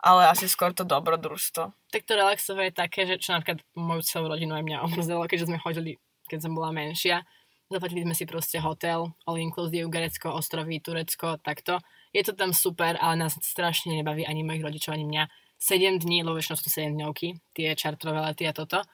ale 0.00 0.28
asi 0.28 0.46
skôr 0.46 0.76
to 0.76 0.84
dobrodružstvo. 0.84 1.72
Tak 1.92 2.02
to 2.04 2.12
relaxové 2.18 2.68
je 2.68 2.74
také, 2.74 3.08
že 3.08 3.16
čo 3.16 3.32
napríklad 3.32 3.64
moju 3.74 4.02
celú 4.04 4.28
rodinu 4.28 4.54
aj 4.56 4.64
mňa 4.64 4.84
omrzelo, 4.84 5.24
keďže 5.24 5.48
sme 5.48 5.62
chodili, 5.62 5.96
keď 6.28 6.38
som 6.46 6.52
bola 6.52 6.70
menšia. 6.72 7.24
Zaplatili 7.66 8.06
sme 8.06 8.14
si 8.14 8.30
proste 8.30 8.62
hotel, 8.62 9.10
all 9.26 9.42
inclusive, 9.42 9.90
Grécko, 9.90 10.30
ostrovy, 10.30 10.78
Turecko, 10.78 11.42
takto. 11.42 11.82
Je 12.14 12.22
to 12.22 12.38
tam 12.38 12.54
super, 12.54 12.94
ale 13.02 13.18
nás 13.18 13.34
strašne 13.42 13.90
nebaví 13.98 14.22
ani 14.22 14.46
mojich 14.46 14.62
rodičov, 14.62 14.94
ani 14.94 15.02
mňa. 15.02 15.24
7 15.58 15.98
dní, 15.98 16.22
lebo 16.22 16.36
väčšinou 16.36 16.56
sú 16.60 16.68
to 16.68 16.72
7 16.72 16.94
dňovky, 16.94 17.40
tie 17.56 17.72
čartrové 17.74 18.20
lety 18.22 18.46
a 18.46 18.54
toto. 18.54 18.84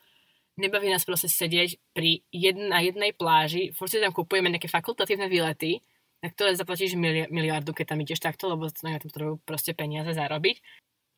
Nebaví 0.57 0.89
nás 0.89 1.05
proste 1.05 1.29
sedieť 1.29 1.93
pri 1.93 2.25
jedn, 2.33 2.71
na 2.71 2.81
jednej 2.81 3.13
pláži, 3.13 3.75
furt 3.77 3.93
si 3.93 4.01
tam 4.01 4.15
kupujeme 4.15 4.49
nejaké 4.49 4.71
fakultatívne 4.71 5.27
výlety, 5.27 5.83
na 6.23 6.31
ktoré 6.31 6.55
zaplatíš 6.55 6.95
mili, 6.95 7.27
miliardu, 7.29 7.75
keď 7.75 7.93
tam 7.93 8.01
ideš 8.01 8.23
takto, 8.23 8.47
lebo 8.47 8.71
na 8.71 9.01
tom 9.03 9.11
potrebujú 9.11 9.37
proste 9.43 9.75
peniaze 9.75 10.15
zarobiť. 10.15 10.63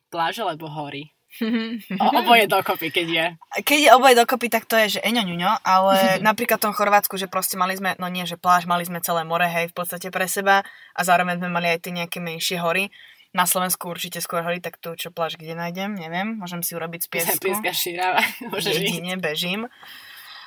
Pláže 0.09 0.45
alebo 0.45 0.69
hory. 0.69 1.15
O, 1.99 2.07
oboje 2.15 2.47
dokopy, 2.47 2.87
keď 2.91 3.07
je. 3.07 3.25
Keď 3.63 3.79
je 3.87 3.89
oboje 3.91 4.15
dokopy, 4.15 4.47
tak 4.47 4.63
to 4.67 4.79
je, 4.79 4.99
že 4.99 5.03
eňo 5.03 5.23
ňuňo, 5.27 5.51
ale 5.63 5.95
napríklad 6.27 6.59
v 6.59 6.65
tom 6.71 6.75
Chorvátsku, 6.75 7.19
že 7.19 7.27
proste 7.27 7.59
mali 7.59 7.75
sme, 7.75 7.95
no 7.99 8.07
nie, 8.07 8.23
že 8.23 8.39
pláž, 8.39 8.67
mali 8.67 8.87
sme 8.87 9.03
celé 9.03 9.27
more, 9.27 9.45
hej, 9.47 9.71
v 9.71 9.75
podstate 9.75 10.11
pre 10.11 10.27
seba 10.31 10.63
a 10.95 11.01
zároveň 11.03 11.39
sme 11.43 11.49
mali 11.51 11.67
aj 11.75 11.79
tie 11.83 11.93
nejaké 11.95 12.19
menšie 12.23 12.57
hory. 12.59 12.91
Na 13.35 13.43
Slovensku 13.43 13.91
určite 13.91 14.23
skôr 14.23 14.47
hory, 14.47 14.63
tak 14.63 14.79
tu 14.79 14.95
čo 14.95 15.11
pláž 15.11 15.35
kde 15.35 15.59
nájdem, 15.59 15.91
neviem, 15.91 16.39
môžem 16.39 16.63
si 16.63 16.71
urobiť 16.71 17.03
z 17.03 17.07
piesku. 17.11 17.43
Pieska 17.51 17.71
šírava. 17.75 18.23
Jedine 18.63 19.19
bežím. 19.19 19.67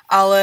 Ale 0.09 0.41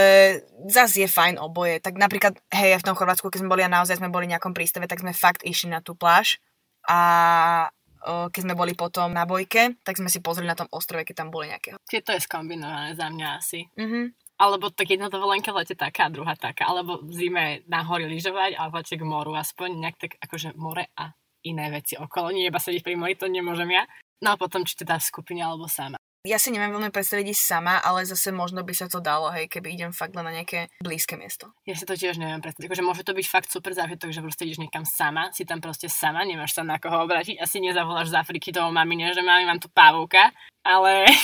zas 0.71 0.95
je 0.95 1.11
fajn 1.11 1.43
oboje. 1.43 1.83
Tak 1.83 1.99
napríklad, 1.99 2.39
hej, 2.55 2.79
v 2.79 2.87
tom 2.87 2.95
Chorvátsku, 2.95 3.35
keď 3.35 3.43
sme 3.43 3.51
boli 3.51 3.67
a 3.67 3.73
naozaj 3.73 3.99
sme 3.99 4.15
boli 4.15 4.31
v 4.31 4.39
nejakom 4.39 4.55
prístave, 4.55 4.87
tak 4.87 5.03
sme 5.03 5.11
fakt 5.11 5.43
išli 5.43 5.75
na 5.75 5.83
tú 5.83 5.99
pláž 5.99 6.39
a 6.87 7.67
keď 8.05 8.41
sme 8.43 8.55
boli 8.59 8.77
potom 8.77 9.13
na 9.13 9.25
bojke, 9.25 9.81
tak 9.81 9.97
sme 9.97 10.13
si 10.13 10.21
pozreli 10.21 10.51
na 10.51 10.59
tom 10.59 10.69
ostrove, 10.73 11.07
keď 11.07 11.25
tam 11.25 11.29
boli 11.33 11.53
nejaké. 11.53 11.77
Čiže 11.89 12.05
to 12.05 12.13
je 12.17 12.21
skombinované 12.27 12.93
za 12.95 13.07
mňa 13.09 13.29
asi. 13.37 13.67
Mm-hmm. 13.77 14.05
Alebo 14.37 14.69
tak 14.69 14.93
jedna 14.93 15.09
dovolenka 15.09 15.49
v 15.49 15.65
lete 15.65 15.77
taká, 15.79 16.13
druhá 16.13 16.37
taká. 16.37 16.69
Alebo 16.69 17.01
v 17.01 17.13
zime 17.17 17.45
na 17.73 17.81
hory 17.89 18.05
lyžovať 18.05 18.61
a 18.61 18.69
v 18.69 18.77
lete 18.81 18.95
k 19.01 19.05
moru. 19.05 19.33
Aspoň 19.33 19.69
nejak 19.81 19.97
tak 19.97 20.13
akože 20.21 20.53
more 20.61 20.93
a 20.93 21.17
iné 21.47 21.73
veci 21.73 21.97
okolo. 21.97 22.37
Nie 22.37 22.53
iba 22.53 22.61
sedieť 22.61 22.85
pri 22.85 23.01
mori, 23.01 23.17
to 23.17 23.33
nemôžem 23.33 23.73
ja. 23.73 23.89
No 24.21 24.33
a 24.33 24.41
potom 24.41 24.65
či 24.65 24.77
teda 24.77 25.01
v 25.01 25.09
skupine 25.09 25.41
alebo 25.41 25.69
sama 25.69 25.97
ja 26.27 26.43
si 26.43 26.51
neviem 26.51 26.75
veľmi 26.75 26.91
predstaviť 26.91 27.27
ísť 27.31 27.45
sama, 27.47 27.79
ale 27.79 28.03
zase 28.03 28.35
možno 28.35 28.67
by 28.67 28.75
sa 28.75 28.91
to 28.91 28.99
dalo, 28.99 29.31
hej, 29.31 29.47
keby 29.47 29.79
idem 29.79 29.93
fakt 29.95 30.19
len 30.19 30.27
na 30.27 30.35
nejaké 30.35 30.69
blízke 30.83 31.15
miesto. 31.15 31.55
Ja 31.63 31.79
si 31.79 31.87
to 31.87 31.95
tiež 31.95 32.19
neviem 32.19 32.43
predstaviť. 32.43 32.67
Akože 32.67 32.83
môže 32.83 33.07
to 33.07 33.15
byť 33.15 33.27
fakt 33.31 33.49
super 33.49 33.71
zážitok, 33.73 34.11
že 34.11 34.21
proste 34.21 34.45
ideš 34.45 34.59
niekam 34.59 34.83
sama, 34.83 35.31
si 35.31 35.47
tam 35.47 35.63
proste 35.63 35.87
sama, 35.87 36.27
nemáš 36.27 36.59
sa 36.59 36.67
na 36.67 36.83
koho 36.83 37.07
obrátiť, 37.07 37.39
asi 37.39 37.63
nezavoláš 37.63 38.11
z 38.11 38.19
Afriky 38.19 38.51
toho 38.51 38.75
mamine, 38.75 39.15
že 39.15 39.23
mami, 39.23 39.47
mám 39.47 39.63
tu 39.63 39.71
pavúka, 39.71 40.35
ale... 40.67 41.07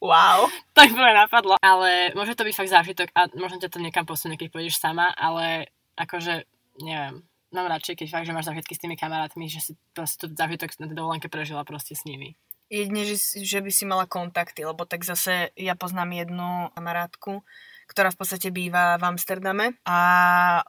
Wow. 0.00 0.48
to 0.72 0.80
mi 0.88 0.96
napadlo. 0.96 1.60
Ale 1.60 2.16
môže 2.16 2.32
to 2.32 2.42
byť 2.42 2.56
fakt 2.56 2.72
zážitok 2.72 3.08
a 3.12 3.28
možno 3.36 3.60
ťa 3.60 3.68
to 3.68 3.78
niekam 3.84 4.08
posunie, 4.08 4.40
keď 4.40 4.48
pôjdeš 4.48 4.80
sama, 4.80 5.12
ale 5.12 5.68
akože, 6.00 6.48
neviem, 6.80 7.20
mám 7.52 7.68
radšej, 7.68 8.00
keď 8.00 8.06
fakt, 8.08 8.26
že 8.26 8.34
máš 8.34 8.48
zážitky 8.48 8.74
s 8.74 8.82
tými 8.82 8.96
kamarátmi, 8.96 9.46
že 9.50 9.60
si 9.60 9.72
proste 9.92 10.24
to 10.24 10.26
zážitok 10.32 10.72
na 10.80 10.88
tej 10.88 10.96
dovolenke 10.96 11.28
prežila 11.28 11.68
proste 11.68 11.92
s 11.92 12.08
nimi. 12.08 12.34
Jedine, 12.70 13.02
že, 13.02 13.18
že 13.42 13.58
by 13.58 13.70
si 13.74 13.82
mala 13.82 14.06
kontakty, 14.06 14.62
lebo 14.62 14.86
tak 14.86 15.02
zase 15.02 15.50
ja 15.58 15.74
poznám 15.74 16.14
jednu 16.14 16.70
kamarátku, 16.78 17.42
ktorá 17.90 18.14
v 18.14 18.18
podstate 18.22 18.54
býva 18.54 18.94
v 18.94 19.10
Amsterdame 19.10 19.74
a 19.82 19.98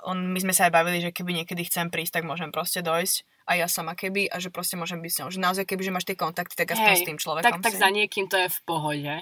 on, 0.10 0.34
my 0.34 0.42
sme 0.42 0.58
sa 0.58 0.66
aj 0.66 0.74
bavili, 0.74 0.98
že 0.98 1.14
keby 1.14 1.38
niekedy 1.38 1.62
chcem 1.70 1.94
prísť, 1.94 2.18
tak 2.18 2.24
môžem 2.26 2.50
proste 2.50 2.82
dojsť 2.82 3.46
a 3.46 3.62
ja 3.62 3.70
sama 3.70 3.94
keby 3.94 4.26
a 4.34 4.42
že 4.42 4.50
proste 4.50 4.74
môžem 4.82 4.98
byť 4.98 5.12
s 5.14 5.20
ňou. 5.22 5.30
Že 5.30 5.40
naozaj 5.46 5.66
keby, 5.70 5.82
že 5.86 5.94
máš 5.94 6.10
tie 6.10 6.18
kontakty, 6.18 6.58
tak 6.58 6.74
aspoň 6.74 6.94
Hej, 6.98 7.02
s 7.06 7.08
tým 7.14 7.20
človekom. 7.22 7.62
Tak, 7.62 7.70
tak 7.70 7.78
za 7.78 7.90
niekým 7.94 8.26
to 8.26 8.42
je 8.42 8.50
v 8.50 8.60
pohode, 8.66 9.14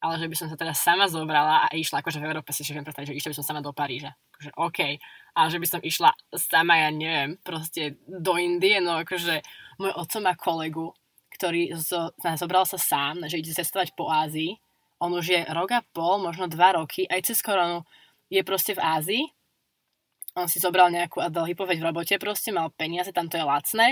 ale 0.00 0.14
že 0.16 0.26
by 0.28 0.36
som 0.40 0.48
sa 0.48 0.56
teda 0.56 0.72
sama 0.72 1.12
zobrala 1.12 1.68
a 1.68 1.74
išla, 1.76 2.00
akože 2.00 2.16
v 2.16 2.28
Európe 2.32 2.56
si 2.56 2.64
viem 2.64 2.80
predstaviť, 2.84 3.12
že 3.12 3.16
išla 3.20 3.30
by 3.32 3.36
som 3.36 3.44
sama 3.44 3.60
do 3.60 3.76
Paríža. 3.76 4.16
Akože 4.36 4.50
OK, 4.56 4.80
ale 5.36 5.48
že 5.52 5.58
by 5.60 5.66
som 5.68 5.80
išla 5.84 6.10
sama, 6.36 6.74
ja 6.80 6.88
neviem, 6.88 7.36
proste 7.44 8.00
do 8.08 8.40
Indie, 8.40 8.80
no 8.80 9.04
akože 9.04 9.44
môj 9.76 9.92
otco 9.92 10.18
má 10.24 10.32
kolegu, 10.32 10.96
ktorý 11.36 11.76
zo, 11.76 12.16
zobral 12.16 12.64
sa 12.64 12.80
sám, 12.80 13.28
že 13.28 13.36
ide 13.36 13.52
cestovať 13.52 13.92
po 13.92 14.08
Ázii. 14.08 14.56
On 14.96 15.12
už 15.12 15.26
je 15.28 15.40
rok 15.52 15.70
a 15.76 15.84
pol, 15.84 16.24
možno 16.24 16.48
dva 16.48 16.80
roky, 16.80 17.04
aj 17.04 17.28
cez 17.28 17.44
koronu 17.44 17.84
je 18.32 18.40
proste 18.40 18.72
v 18.72 18.80
Ázii. 18.80 19.24
On 20.36 20.48
si 20.48 20.56
zobral 20.56 20.88
nejakú 20.88 21.20
Adel 21.20 21.52
Hypoveď 21.52 21.80
v 21.80 21.86
robote, 21.92 22.14
proste 22.16 22.52
mal 22.52 22.72
peniaze, 22.72 23.12
tam 23.12 23.28
to 23.28 23.36
je 23.36 23.44
lacné. 23.44 23.88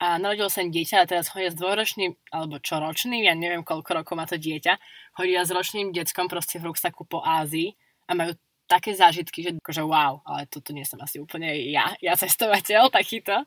A 0.00 0.16
narodil 0.16 0.48
sa 0.48 0.64
dieťa 0.64 1.04
a 1.04 1.08
teraz 1.08 1.28
chodia 1.28 1.52
s 1.52 1.60
dvoročným, 1.60 2.16
alebo 2.32 2.56
čoročným, 2.56 3.28
ja 3.28 3.36
neviem 3.36 3.60
koľko 3.60 4.00
rokov 4.00 4.16
má 4.16 4.24
to 4.24 4.40
dieťa, 4.40 4.80
chodia 5.12 5.44
s 5.44 5.52
ročným 5.52 5.92
deckom 5.92 6.24
proste 6.24 6.56
v 6.56 6.72
ruksaku 6.72 7.04
po 7.04 7.20
Ázii 7.20 7.76
a 8.08 8.16
majú 8.16 8.32
také 8.64 8.96
zážitky, 8.96 9.44
že 9.44 9.50
akože 9.60 9.84
wow, 9.84 10.24
ale 10.24 10.48
toto 10.48 10.72
nie 10.72 10.88
som 10.88 10.96
asi 11.04 11.20
úplne 11.20 11.52
ja, 11.68 11.92
ja 12.00 12.16
cestovateľ 12.16 12.88
takýto. 12.88 13.44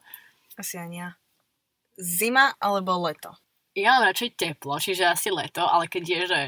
Asi 0.53 0.77
ani 0.77 1.01
ja 1.01 1.17
zima 1.97 2.53
alebo 2.57 2.97
leto? 3.03 3.33
Ja 3.73 3.97
mám 3.97 4.13
radšej 4.13 4.37
teplo, 4.37 4.77
čiže 4.77 5.09
asi 5.09 5.33
leto, 5.33 5.65
ale 5.65 5.89
keď 5.89 6.03
je, 6.05 6.21
že 6.29 6.41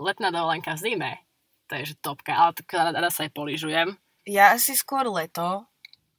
letná 0.00 0.32
dovolenka 0.32 0.72
v 0.76 0.80
zime, 0.80 1.12
to 1.68 1.76
je 1.76 1.92
že 1.92 1.96
topka, 2.00 2.32
ale 2.32 2.56
tak 2.56 2.72
rada 2.72 3.12
sa 3.12 3.28
aj 3.28 3.36
poližujem. 3.36 3.94
Ja 4.24 4.56
asi 4.56 4.72
skôr 4.72 5.04
leto, 5.12 5.68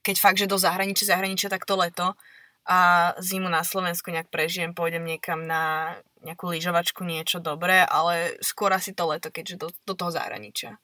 keď 0.06 0.16
fakt, 0.22 0.38
že 0.38 0.50
do 0.50 0.62
zahraničia, 0.62 1.18
zahraničia, 1.18 1.50
tak 1.50 1.66
to 1.66 1.74
leto 1.74 2.14
a 2.70 3.12
zimu 3.18 3.50
na 3.50 3.66
Slovensku 3.66 4.14
nejak 4.14 4.30
prežijem, 4.30 4.78
pôjdem 4.78 5.02
niekam 5.02 5.50
na 5.50 5.98
nejakú 6.22 6.46
lyžovačku, 6.54 7.02
niečo 7.02 7.42
dobré, 7.42 7.82
ale 7.82 8.38
skôr 8.46 8.70
asi 8.70 8.94
to 8.94 9.10
leto, 9.10 9.34
keďže 9.34 9.58
do, 9.58 9.68
do 9.90 9.94
toho 9.98 10.14
zahraničia. 10.14 10.78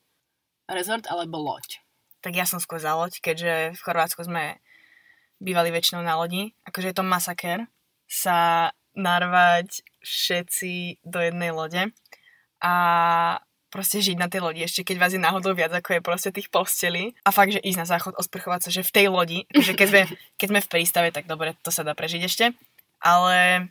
Rezort 0.66 1.06
alebo 1.06 1.38
loď? 1.38 1.86
Tak 2.26 2.34
ja 2.34 2.50
som 2.50 2.58
skôr 2.58 2.82
za 2.82 2.98
loď, 2.98 3.22
keďže 3.22 3.78
v 3.78 3.82
Chorvátsku 3.86 4.26
sme 4.26 4.58
bývali 5.38 5.70
väčšinou 5.70 6.02
na 6.02 6.18
lodi. 6.18 6.58
Akože 6.66 6.90
je 6.90 6.98
to 6.98 7.06
masaker 7.06 7.70
sa 8.08 8.72
narvať 8.98 9.86
všetci 10.02 11.04
do 11.06 11.20
jednej 11.22 11.54
lode 11.54 11.92
a 12.64 12.74
proste 13.68 14.02
žiť 14.02 14.18
na 14.18 14.32
tej 14.32 14.42
lodi, 14.42 14.64
ešte 14.64 14.82
keď 14.82 14.98
vás 14.98 15.14
je 15.14 15.22
náhodou 15.22 15.54
viac, 15.54 15.70
ako 15.70 16.00
je 16.00 16.02
proste 16.02 16.32
tých 16.34 16.50
postelí. 16.50 17.14
A 17.28 17.36
fakt, 17.36 17.54
že 17.54 17.62
ísť 17.62 17.80
na 17.84 17.86
záchod, 17.86 18.16
osprchovať 18.18 18.68
sa, 18.68 18.70
že 18.74 18.82
v 18.82 18.92
tej 18.96 19.08
lodi, 19.12 19.40
že 19.54 19.76
keď 19.78 19.88
sme, 19.92 20.02
keď 20.40 20.48
sme 20.50 20.60
v 20.64 20.72
prístave, 20.72 21.08
tak 21.14 21.28
dobre, 21.30 21.54
to 21.62 21.70
sa 21.70 21.84
dá 21.86 21.94
prežiť 21.94 22.22
ešte. 22.26 22.46
Ale 23.04 23.70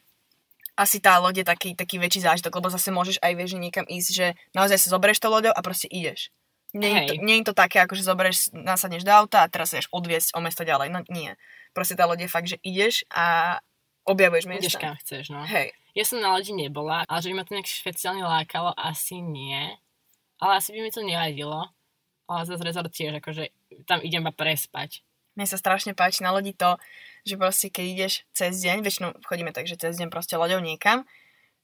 asi 0.76 1.00
tá 1.00 1.16
loď 1.16 1.42
je 1.42 1.46
taký, 1.48 1.70
taký 1.72 1.96
väčší 1.96 2.22
zážitok, 2.22 2.60
lebo 2.60 2.68
zase 2.68 2.92
môžeš 2.92 3.16
aj 3.24 3.32
vieš, 3.34 3.56
niekam 3.56 3.88
ísť, 3.88 4.10
že 4.12 4.26
naozaj 4.52 4.76
sa 4.76 4.92
zoberieš 4.92 5.24
to 5.24 5.32
loďou 5.32 5.56
a 5.56 5.60
proste 5.64 5.88
ideš. 5.88 6.30
Nie 6.76 6.92
je, 6.92 7.02
to, 7.08 7.12
nie 7.24 7.40
je 7.40 7.46
to 7.48 7.54
také, 7.56 7.80
ako 7.80 7.96
že 7.96 8.04
zoberieš, 8.04 8.52
nasadneš 8.52 9.00
do 9.00 9.08
auta 9.08 9.48
a 9.48 9.48
teraz 9.48 9.72
sa 9.72 9.80
odviesť 9.80 10.36
o 10.36 10.44
mesto 10.44 10.60
ďalej. 10.60 10.92
No 10.92 11.00
nie. 11.08 11.32
Proste 11.72 11.96
tá 11.96 12.04
loď 12.04 12.28
je 12.28 12.30
fakt, 12.30 12.52
že 12.52 12.60
ideš 12.60 13.08
a 13.08 13.58
objavuješ 14.06 14.46
miesta. 14.46 14.62
Ideš 14.62 14.76
kam 14.78 14.94
chceš, 15.02 15.24
no. 15.34 15.42
Hej. 15.44 15.74
Ja 15.92 16.04
som 16.06 16.22
na 16.22 16.32
lodi 16.32 16.54
nebola, 16.54 17.02
ale 17.08 17.18
že 17.24 17.28
by 17.32 17.34
ma 17.34 17.44
to 17.44 17.54
nejak 17.56 17.68
špeciálne 17.68 18.22
lákalo, 18.22 18.70
asi 18.76 19.18
nie. 19.18 19.74
Ale 20.38 20.60
asi 20.60 20.76
by 20.76 20.78
mi 20.84 20.90
to 20.92 21.02
nevadilo. 21.02 21.68
Ale 22.26 22.40
zase 22.46 22.62
rezort 22.62 22.90
tiež, 22.90 23.18
akože 23.22 23.50
tam 23.86 24.02
idem 24.02 24.22
iba 24.26 24.34
prespať. 24.34 25.02
Mne 25.36 25.46
sa 25.46 25.60
strašne 25.60 25.92
páči 25.92 26.24
na 26.24 26.32
lodi 26.32 26.56
to, 26.56 26.80
že 27.28 27.36
proste 27.36 27.68
keď 27.68 27.84
ideš 27.86 28.12
cez 28.32 28.56
deň, 28.64 28.82
väčšinou 28.82 29.10
chodíme 29.24 29.52
tak, 29.52 29.68
že 29.68 29.76
cez 29.76 30.00
deň 30.00 30.08
proste 30.08 30.34
loďou 30.34 30.64
niekam, 30.64 31.04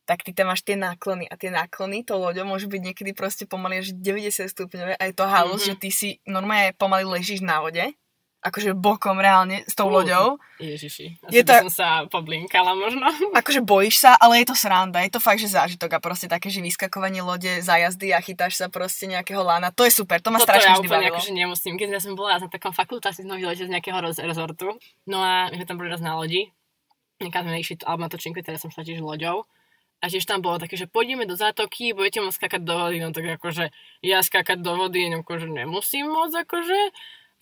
tak 0.05 0.27
ty 0.27 0.35
tam 0.35 0.51
máš 0.51 0.67
tie 0.67 0.75
náklony 0.75 1.31
a 1.31 1.39
tie 1.39 1.49
náklony 1.49 2.03
to 2.03 2.19
loďou 2.19 2.45
môžu 2.45 2.67
byť 2.69 2.83
niekedy 2.83 3.11
proste 3.15 3.47
pomaly 3.47 3.81
až 3.81 3.95
90 3.97 4.51
stupňové 4.51 4.95
a 4.99 5.03
je 5.09 5.15
to 5.15 5.25
halus, 5.25 5.63
mm-hmm. 5.63 5.69
že 5.73 5.75
ty 5.81 5.89
si 5.89 6.09
normálne 6.27 6.75
pomaly 6.75 7.07
ležíš 7.07 7.41
na 7.41 7.63
vode 7.63 7.95
akože 8.43 8.75
bokom 8.75 9.23
reálne 9.23 9.63
s 9.71 9.75
tou 9.79 9.87
uh, 9.87 10.03
loďou. 10.03 10.43
Ježiši, 10.59 11.23
asi 11.23 11.31
je 11.31 11.43
to, 11.47 11.55
som 11.71 11.73
sa 11.73 11.89
poblinkala 12.11 12.75
možno. 12.75 13.07
Akože 13.41 13.63
bojíš 13.63 14.03
sa, 14.03 14.19
ale 14.19 14.43
je 14.43 14.51
to 14.51 14.57
sranda, 14.59 14.99
je 15.03 15.15
to 15.15 15.23
fakt, 15.23 15.39
že 15.39 15.55
zážitok 15.55 15.95
a 15.95 15.99
proste 16.03 16.27
také, 16.27 16.51
že 16.51 16.59
vyskakovanie 16.59 17.23
lode, 17.23 17.63
zájazdy 17.63 18.11
a 18.11 18.19
chytáš 18.19 18.59
sa 18.59 18.67
proste 18.67 19.07
nejakého 19.07 19.43
lána, 19.43 19.71
to 19.71 19.87
je 19.87 19.95
super, 19.95 20.19
to 20.19 20.35
ma 20.35 20.43
Toto 20.43 20.51
strašne 20.51 20.75
ja 20.75 20.83
úplne 20.83 21.11
akože 21.15 21.31
nemusím, 21.35 21.79
keď 21.79 21.99
ja 21.99 22.01
som 22.03 22.19
bola 22.19 22.39
na 22.39 22.51
takom 22.51 22.75
fakultátnom 22.75 23.39
výlete 23.39 23.67
z 23.67 23.71
nejakého 23.71 23.99
rezortu, 24.03 24.75
no 25.07 25.19
a 25.23 25.51
my 25.51 25.63
sme 25.63 25.67
tam 25.67 25.79
boli 25.79 25.89
raz 25.91 26.03
na 26.03 26.19
lodi, 26.19 26.51
nekam 27.23 27.47
sme 27.47 27.63
išli, 27.63 27.79
alebo 27.87 28.07
na 28.07 28.11
točinku, 28.11 28.43
teraz 28.43 28.63
som 28.63 28.71
šla 28.71 28.83
tiež 28.83 29.03
loďou, 29.03 29.47
a 30.03 30.11
tiež 30.11 30.27
tam 30.27 30.43
bolo 30.43 30.59
také, 30.59 30.75
že 30.75 30.91
pôjdeme 30.91 31.31
do 31.31 31.39
zátoky, 31.39 31.95
budete 31.95 32.19
môcť 32.19 32.35
skákať 32.35 32.63
do 32.67 32.75
vody, 32.75 32.99
no 32.99 33.15
tak 33.15 33.39
akože 33.39 33.71
ja 34.03 34.19
skákať 34.19 34.59
do 34.59 34.75
vody, 34.75 35.07
no 35.07 35.23
akože 35.23 35.47
nemusím 35.47 36.11
môcť, 36.11 36.43
akože 36.43 36.79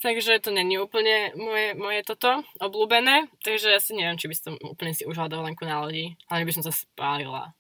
Takže 0.01 0.41
to 0.41 0.49
není 0.49 0.81
úplne 0.81 1.37
moje, 1.37 1.77
moje 1.77 2.01
toto 2.09 2.41
obľúbené, 2.57 3.29
takže 3.45 3.69
ja 3.69 3.81
si 3.85 3.93
neviem, 3.93 4.17
či 4.17 4.33
by 4.33 4.37
som 4.37 4.55
úplne 4.65 4.97
si 4.97 5.05
užila 5.05 5.29
dovolenku 5.29 5.69
na 5.69 5.85
lodi, 5.85 6.17
ale 6.33 6.49
by 6.49 6.53
som 6.57 6.65
sa 6.65 6.73
spálila. 6.73 7.53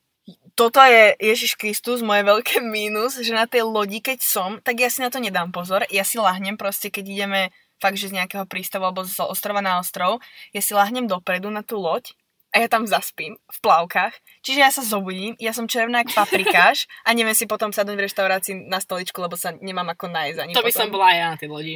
Toto 0.57 0.81
je 0.81 1.20
Ježiš 1.20 1.61
Kristus, 1.61 2.00
moje 2.00 2.24
veľké 2.24 2.64
mínus, 2.64 3.20
že 3.20 3.37
na 3.37 3.44
tej 3.44 3.68
lodi, 3.68 4.00
keď 4.00 4.24
som, 4.24 4.50
tak 4.64 4.81
ja 4.81 4.88
si 4.88 5.05
na 5.05 5.12
to 5.12 5.20
nedám 5.20 5.53
pozor. 5.53 5.85
Ja 5.92 6.00
si 6.00 6.16
lahnem 6.16 6.57
proste, 6.57 6.88
keď 6.88 7.05
ideme 7.05 7.40
fakt, 7.76 8.00
že 8.00 8.09
z 8.09 8.16
nejakého 8.16 8.48
prístavu 8.48 8.88
alebo 8.88 9.05
z 9.05 9.20
ostrova 9.20 9.61
na 9.61 9.76
ostrov, 9.76 10.24
ja 10.57 10.64
si 10.64 10.72
lahnem 10.72 11.05
dopredu 11.05 11.53
na 11.53 11.61
tú 11.61 11.76
loď 11.76 12.16
a 12.57 12.64
ja 12.64 12.68
tam 12.72 12.88
zaspím 12.88 13.37
v 13.37 13.59
plavkách. 13.61 14.16
Čiže 14.40 14.59
ja 14.64 14.70
sa 14.72 14.81
zobudím, 14.81 15.37
ja 15.37 15.53
som 15.53 15.68
červená 15.68 16.05
ako 16.05 16.16
paprikáš 16.24 16.88
a 17.05 17.12
neviem 17.12 17.37
si 17.37 17.44
potom 17.44 17.68
sadnúť 17.68 18.00
v 18.00 18.05
reštaurácii 18.09 18.55
na 18.64 18.81
stoličku, 18.81 19.20
lebo 19.20 19.37
sa 19.37 19.53
nemám 19.53 19.92
ako 19.92 20.09
nájsť 20.09 20.38
ani 20.40 20.53
To 20.57 20.64
by 20.64 20.72
potom. 20.72 20.81
som 20.88 20.88
bola 20.88 21.11
ja 21.12 21.26
na 21.33 21.37
tej 21.37 21.53
lodi 21.53 21.74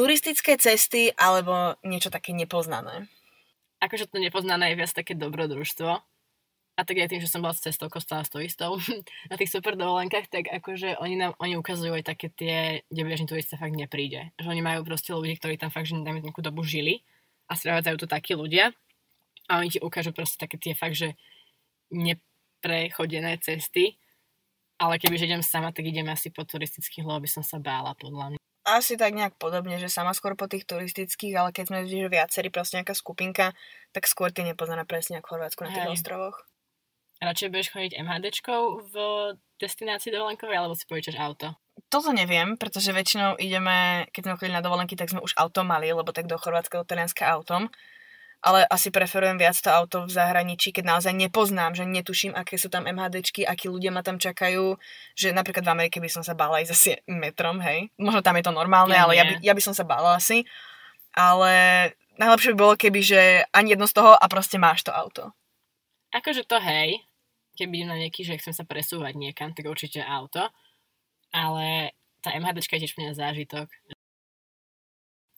turistické 0.00 0.56
cesty 0.56 1.12
alebo 1.12 1.76
niečo 1.84 2.08
také 2.08 2.32
nepoznané? 2.32 3.04
Akože 3.84 4.08
to 4.08 4.16
nepoznané 4.16 4.72
je 4.72 4.78
viac 4.80 4.92
také 4.96 5.12
dobrodružstvo. 5.12 5.90
A 6.78 6.80
tak 6.88 6.96
aj 6.96 7.12
tým, 7.12 7.20
že 7.20 7.28
som 7.28 7.44
bola 7.44 7.52
s 7.52 7.60
cestou 7.60 7.92
kostola 7.92 8.24
s 8.24 8.32
turistou 8.32 8.80
na 9.30 9.36
tých 9.36 9.52
super 9.52 9.76
dovolenkách, 9.76 10.32
tak 10.32 10.48
akože 10.48 10.96
oni 10.96 11.20
nám 11.20 11.36
oni 11.36 11.60
ukazujú 11.60 11.92
aj 11.92 12.16
také 12.16 12.32
tie, 12.32 12.88
kde 12.88 13.02
bežný 13.04 13.28
turista 13.28 13.60
fakt 13.60 13.76
nepríde. 13.76 14.32
Že 14.40 14.56
oni 14.56 14.62
majú 14.64 14.80
proste 14.88 15.12
ľudí, 15.12 15.36
ktorí 15.36 15.60
tam 15.60 15.68
fakt, 15.68 15.92
že 15.92 16.00
dajme 16.00 16.24
nejakú 16.24 16.40
dobu 16.40 16.64
žili 16.64 17.04
a 17.52 17.52
sprevádzajú 17.52 17.96
tu 18.00 18.06
takí 18.08 18.32
ľudia 18.32 18.72
a 19.52 19.60
oni 19.60 19.68
ti 19.68 19.78
ukážu 19.82 20.16
proste 20.16 20.40
také 20.40 20.56
tie 20.56 20.72
fakt, 20.72 20.96
že 20.96 21.18
ne, 21.92 22.16
prechodené 22.64 23.36
cesty, 23.42 24.00
ale 24.80 24.96
kebyže 24.96 25.28
idem 25.28 25.44
sama, 25.44 25.74
tak 25.74 25.84
idem 25.84 26.08
asi 26.08 26.32
po 26.32 26.46
turistických, 26.46 27.04
lebo 27.04 27.20
by 27.20 27.28
som 27.28 27.44
sa 27.44 27.60
bála, 27.60 27.92
podľa 27.98 28.32
mňa. 28.32 28.39
Asi 28.70 28.94
tak 28.94 29.18
nejak 29.18 29.34
podobne, 29.34 29.82
že 29.82 29.90
sama 29.90 30.14
skôr 30.14 30.38
po 30.38 30.46
tých 30.46 30.62
turistických, 30.62 31.34
ale 31.34 31.50
keď 31.50 31.64
sme 31.66 31.78
že 31.90 32.06
viacerí, 32.06 32.54
proste 32.54 32.78
nejaká 32.78 32.94
skupinka, 32.94 33.50
tak 33.90 34.06
skôr 34.06 34.30
ty 34.30 34.46
nepoznaná 34.46 34.86
presne 34.86 35.18
ako 35.18 35.34
Chorvátsku 35.34 35.66
na 35.66 35.74
tých 35.74 35.86
Hej. 35.90 35.94
ostrovoch. 35.98 36.36
Radšej 37.20 37.52
budeš 37.52 37.68
chodiť 37.76 37.92
MHDčkou 38.00 38.62
v 38.88 38.94
destinácii 39.60 40.08
dovolenkovej, 40.08 40.56
alebo 40.56 40.72
si 40.72 40.88
požičaš 40.88 41.20
auto? 41.20 41.52
Toto 41.92 42.16
neviem, 42.16 42.56
pretože 42.56 42.96
väčšinou 42.96 43.36
ideme, 43.36 44.08
keď 44.14 44.22
sme 44.24 44.36
chodili 44.38 44.56
na 44.56 44.64
dovolenky, 44.64 44.96
tak 44.96 45.12
sme 45.12 45.20
už 45.20 45.36
auto 45.36 45.60
mali, 45.60 45.92
lebo 45.92 46.14
tak 46.16 46.30
do 46.30 46.40
Chorvátska, 46.40 46.80
do 46.80 46.88
Talianska 46.88 47.28
autom. 47.28 47.68
Ale 48.40 48.64
asi 48.64 48.88
preferujem 48.88 49.36
viac 49.36 49.52
to 49.60 49.68
auto 49.68 50.08
v 50.08 50.16
zahraničí, 50.16 50.72
keď 50.72 50.96
naozaj 50.96 51.12
nepoznám, 51.12 51.76
že 51.76 51.84
netuším, 51.84 52.32
aké 52.32 52.56
sú 52.56 52.72
tam 52.72 52.88
MHDčky, 52.88 53.44
akí 53.44 53.68
ľudia 53.68 53.92
ma 53.92 54.00
tam 54.00 54.16
čakajú, 54.16 54.80
že 55.12 55.36
napríklad 55.36 55.60
v 55.68 55.72
Amerike 55.76 56.00
by 56.00 56.08
som 56.08 56.24
sa 56.24 56.32
bála 56.32 56.64
ísť 56.64 56.72
asi 56.72 56.90
metrom, 57.04 57.60
hej. 57.60 57.92
Možno 58.00 58.24
tam 58.24 58.40
je 58.40 58.44
to 58.48 58.52
normálne, 58.56 58.96
Ja 58.96 59.04
ale 59.04 59.20
ja 59.20 59.28
by, 59.28 59.34
nie. 59.36 59.44
ja 59.44 59.52
by 59.52 59.60
som 59.60 59.76
sa 59.76 59.84
bála 59.84 60.16
asi. 60.16 60.48
Ale 61.12 61.52
najlepšie 62.16 62.56
by 62.56 62.58
bolo, 62.58 62.74
keby, 62.80 63.00
že 63.04 63.20
ani 63.52 63.76
jedno 63.76 63.84
z 63.84 64.00
toho 64.00 64.16
a 64.16 64.24
proste 64.24 64.56
máš 64.56 64.88
to 64.88 64.92
auto. 64.94 65.36
Akože 66.16 66.48
to 66.48 66.56
hej, 66.64 66.96
keby 67.60 67.84
idem 67.84 67.92
na 67.92 68.00
nejaký, 68.00 68.24
že 68.24 68.40
chcem 68.40 68.56
sa 68.56 68.64
presúvať 68.64 69.20
niekam, 69.20 69.52
tak 69.52 69.68
určite 69.68 70.00
auto. 70.00 70.48
Ale 71.28 71.92
tá 72.24 72.32
MHDčka 72.32 72.80
je 72.80 72.88
tiež 72.88 72.96
pre 72.96 73.04
mňa 73.04 73.14
zážitok. 73.20 73.68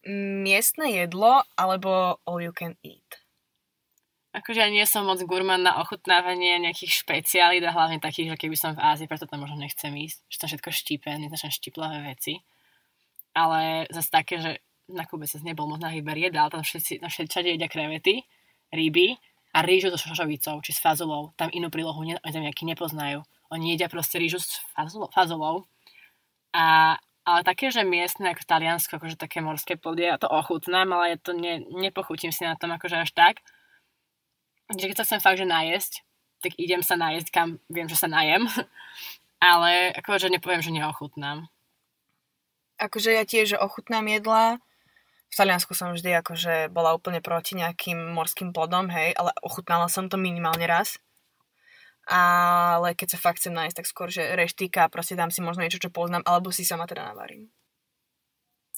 Miestne 0.06 0.90
jedlo 0.90 1.46
alebo 1.54 2.18
all 2.26 2.42
you 2.42 2.50
can 2.50 2.74
eat. 2.82 3.22
Akože 4.32 4.64
ja 4.64 4.72
nie 4.72 4.88
som 4.88 5.04
moc 5.04 5.20
gurmán 5.28 5.60
na 5.60 5.76
ochutnávanie 5.76 6.56
nejakých 6.56 7.04
špeciálít 7.04 7.60
a 7.68 7.74
hlavne 7.76 8.00
takých, 8.00 8.32
že 8.32 8.40
keby 8.40 8.56
som 8.56 8.72
v 8.72 8.80
Ázii, 8.80 9.04
preto 9.04 9.28
tam 9.28 9.44
možno 9.44 9.60
nechcem 9.60 9.92
ísť, 9.92 10.24
že 10.24 10.36
tam 10.40 10.48
všetko 10.48 10.70
štípe, 10.72 11.08
neznačne 11.12 11.52
štiplavé 11.52 12.00
veci. 12.08 12.40
Ale 13.36 13.84
zase 13.92 14.08
také, 14.08 14.40
že 14.40 14.64
na 14.88 15.04
Kube 15.04 15.28
sa 15.28 15.36
nebol 15.44 15.68
moc 15.68 15.84
na 15.84 15.92
výber 15.92 16.16
jedál, 16.16 16.48
tam 16.48 16.64
všetci, 16.64 17.04
tam 17.04 17.12
všetci 17.12 17.28
všade 17.28 17.48
jedia 17.52 17.68
krevety, 17.68 18.24
ryby 18.72 19.20
a 19.52 19.60
rýžu 19.60 19.92
so 19.92 20.00
šošovicou, 20.00 20.64
či 20.64 20.72
s 20.72 20.80
fazulou. 20.80 21.36
Tam 21.36 21.52
inú 21.52 21.68
prílohu 21.68 22.00
ne, 22.00 22.16
tam 22.16 22.42
nejaký 22.42 22.64
nepoznajú. 22.64 23.20
Oni 23.52 23.76
jedia 23.76 23.92
proste 23.92 24.16
rýžu 24.16 24.40
s 24.40 24.64
fazulou. 24.72 25.12
fazulou. 25.12 25.68
A, 26.56 26.96
ale 27.22 27.46
také, 27.46 27.70
že 27.70 27.86
miestne 27.86 28.34
ako 28.34 28.42
v 28.42 28.50
Taliansku, 28.50 28.90
akože 28.98 29.14
také 29.14 29.38
morské 29.38 29.78
plodie, 29.78 30.10
ja 30.10 30.18
to 30.18 30.26
ochutnám, 30.26 30.90
ale 30.94 31.14
ja 31.14 31.18
to 31.18 31.32
ne, 31.32 31.62
nepochutím 31.70 32.34
si 32.34 32.42
na 32.42 32.58
tom 32.58 32.74
akože 32.74 33.02
až 33.02 33.10
tak 33.14 33.42
že 34.78 34.88
keď 34.88 34.96
sa 35.02 35.06
chcem 35.08 35.20
fakt, 35.20 35.40
že 35.40 35.46
najesť, 35.48 35.92
tak 36.40 36.52
idem 36.56 36.80
sa 36.80 36.96
najesť, 36.96 37.28
kam 37.32 37.48
viem, 37.68 37.88
že 37.88 37.98
sa 37.98 38.08
najem. 38.08 38.46
Ale 39.42 39.90
akože 39.98 40.30
nepoviem, 40.30 40.62
že 40.62 40.70
neochutnám. 40.70 41.50
akože 42.78 43.10
ja 43.10 43.26
tiež 43.26 43.58
ochutnám 43.58 44.06
jedla. 44.06 44.62
V 45.32 45.34
Taliansku 45.34 45.74
som 45.74 45.90
vždy 45.90 46.22
akože 46.22 46.70
bola 46.70 46.94
úplne 46.94 47.18
proti 47.18 47.58
nejakým 47.58 48.14
morským 48.14 48.54
plodom, 48.54 48.86
hej, 48.92 49.16
ale 49.16 49.34
ochutnala 49.42 49.90
som 49.90 50.06
to 50.06 50.20
minimálne 50.20 50.62
raz. 50.68 51.00
Ale 52.06 52.98
keď 52.98 53.14
sa 53.14 53.18
fakt 53.22 53.38
chcem 53.38 53.54
nájsť, 53.54 53.76
tak 53.78 53.86
skôr, 53.86 54.08
že 54.10 54.34
reštika, 54.34 54.90
proste 54.90 55.14
dám 55.14 55.30
si 55.30 55.38
možno 55.38 55.62
niečo, 55.62 55.78
čo 55.78 55.94
poznám, 55.94 56.26
alebo 56.26 56.50
si 56.50 56.66
sama 56.66 56.86
teda 56.86 57.14
navarím. 57.14 57.46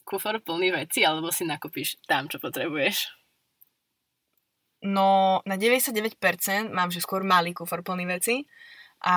Kufor 0.05 0.45
plný 0.45 0.85
veci, 0.85 1.01
alebo 1.01 1.33
si 1.33 1.49
nakúpiš 1.49 1.97
tam, 2.05 2.29
čo 2.29 2.37
potrebuješ. 2.37 3.09
No, 4.85 5.41
na 5.49 5.57
99% 5.57 6.21
mám, 6.69 6.93
že 6.93 7.01
skôr 7.01 7.25
malý 7.25 7.57
kufor 7.57 7.81
plný 7.81 8.05
veci 8.05 8.45
a 9.01 9.17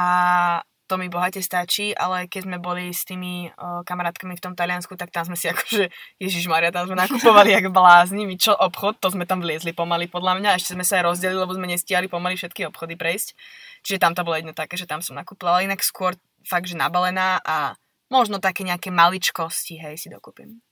to 0.88 0.95
mi 0.95 1.12
bohate 1.12 1.43
stačí, 1.43 1.91
ale 1.91 2.32
keď 2.32 2.47
sme 2.47 2.58
boli 2.63 2.95
s 2.95 3.04
tými 3.04 3.52
o, 3.52 3.84
kamarátkami 3.84 4.39
v 4.39 4.43
tom 4.43 4.56
Taliansku, 4.56 4.95
tak 4.95 5.12
tam 5.12 5.28
sme 5.28 5.36
si 5.36 5.45
akože, 5.54 5.91
Ježiš 6.17 6.47
Maria, 6.47 6.71
tam 6.71 6.88
sme 6.88 6.95
nakupovali 6.95 7.52
jak 7.52 7.67
blázni, 7.69 8.23
my 8.23 8.39
čo 8.39 8.56
obchod, 8.56 9.04
to 9.04 9.12
sme 9.12 9.28
tam 9.28 9.43
vliezli 9.43 9.76
pomaly 9.76 10.08
podľa 10.08 10.39
mňa, 10.39 10.58
ešte 10.58 10.73
sme 10.80 10.88
sa 10.88 11.04
aj 11.04 11.12
rozdelili, 11.12 11.43
lebo 11.43 11.54
sme 11.54 11.67
nestiali 11.67 12.08
pomaly 12.08 12.39
všetky 12.39 12.65
obchody 12.71 12.95
prejsť, 12.95 13.36
čiže 13.84 14.00
tam 14.00 14.15
to 14.15 14.23
bolo 14.23 14.39
jedno 14.39 14.56
také, 14.56 14.80
že 14.80 14.88
tam 14.88 15.04
som 15.04 15.19
nakúpila, 15.19 15.60
inak 15.62 15.84
skôr 15.84 16.15
fakt, 16.47 16.71
že 16.71 16.80
nabalená 16.80 17.43
a 17.43 17.76
možno 18.08 18.39
také 18.39 18.63
nejaké 18.63 18.88
maličkosti, 18.88 19.84
hej, 19.84 20.00
si 20.00 20.08
dokúpim. 20.08 20.63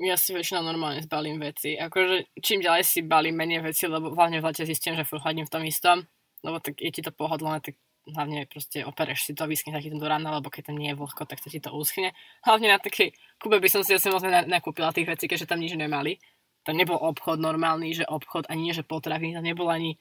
Ja 0.00 0.16
si 0.16 0.32
väčšinou 0.32 0.64
normálne 0.64 1.04
zbalím 1.04 1.36
veci. 1.36 1.76
Akože 1.76 2.32
čím 2.40 2.64
ďalej 2.64 2.82
si 2.82 3.04
balím 3.04 3.36
menej 3.36 3.60
veci, 3.60 3.84
lebo 3.86 4.16
hlavne 4.16 4.40
v 4.40 4.46
lete 4.48 4.64
zistím, 4.64 4.96
že 4.96 5.04
furt 5.04 5.20
v 5.20 5.52
tom 5.52 5.62
istom. 5.68 6.08
Lebo 6.42 6.58
tak 6.58 6.80
je 6.80 6.90
ti 6.90 7.04
to 7.04 7.12
pohodlné, 7.12 7.60
tak 7.60 7.76
hlavne 8.10 8.50
proste 8.50 8.82
opereš 8.82 9.30
si 9.30 9.32
to, 9.34 9.46
vyschne 9.46 9.78
to 9.78 9.98
do 9.98 10.08
rána, 10.08 10.42
lebo 10.42 10.50
keď 10.50 10.72
tam 10.72 10.76
nie 10.78 10.90
je 10.90 10.98
vlhko, 10.98 11.22
tak 11.22 11.38
sa 11.38 11.48
ti 11.50 11.62
to 11.62 11.70
uschne. 11.70 12.10
Hlavne 12.42 12.74
na 12.74 12.78
takej 12.82 13.14
Kube 13.38 13.62
by 13.62 13.68
som 13.70 13.86
si 13.86 13.94
asi 13.94 14.10
na- 14.10 14.46
nakúpila 14.46 14.90
tých 14.90 15.06
vecí, 15.06 15.30
keďže 15.30 15.46
tam 15.46 15.62
nič 15.62 15.78
nemali. 15.78 16.18
Tam 16.62 16.78
nebol 16.78 16.98
obchod 16.98 17.42
normálny, 17.42 17.94
že 17.94 18.04
obchod, 18.06 18.46
ani 18.50 18.70
nie, 18.70 18.74
že 18.74 18.86
potraviny, 18.86 19.34
tam 19.34 19.46
nebol 19.46 19.70
ani 19.70 19.98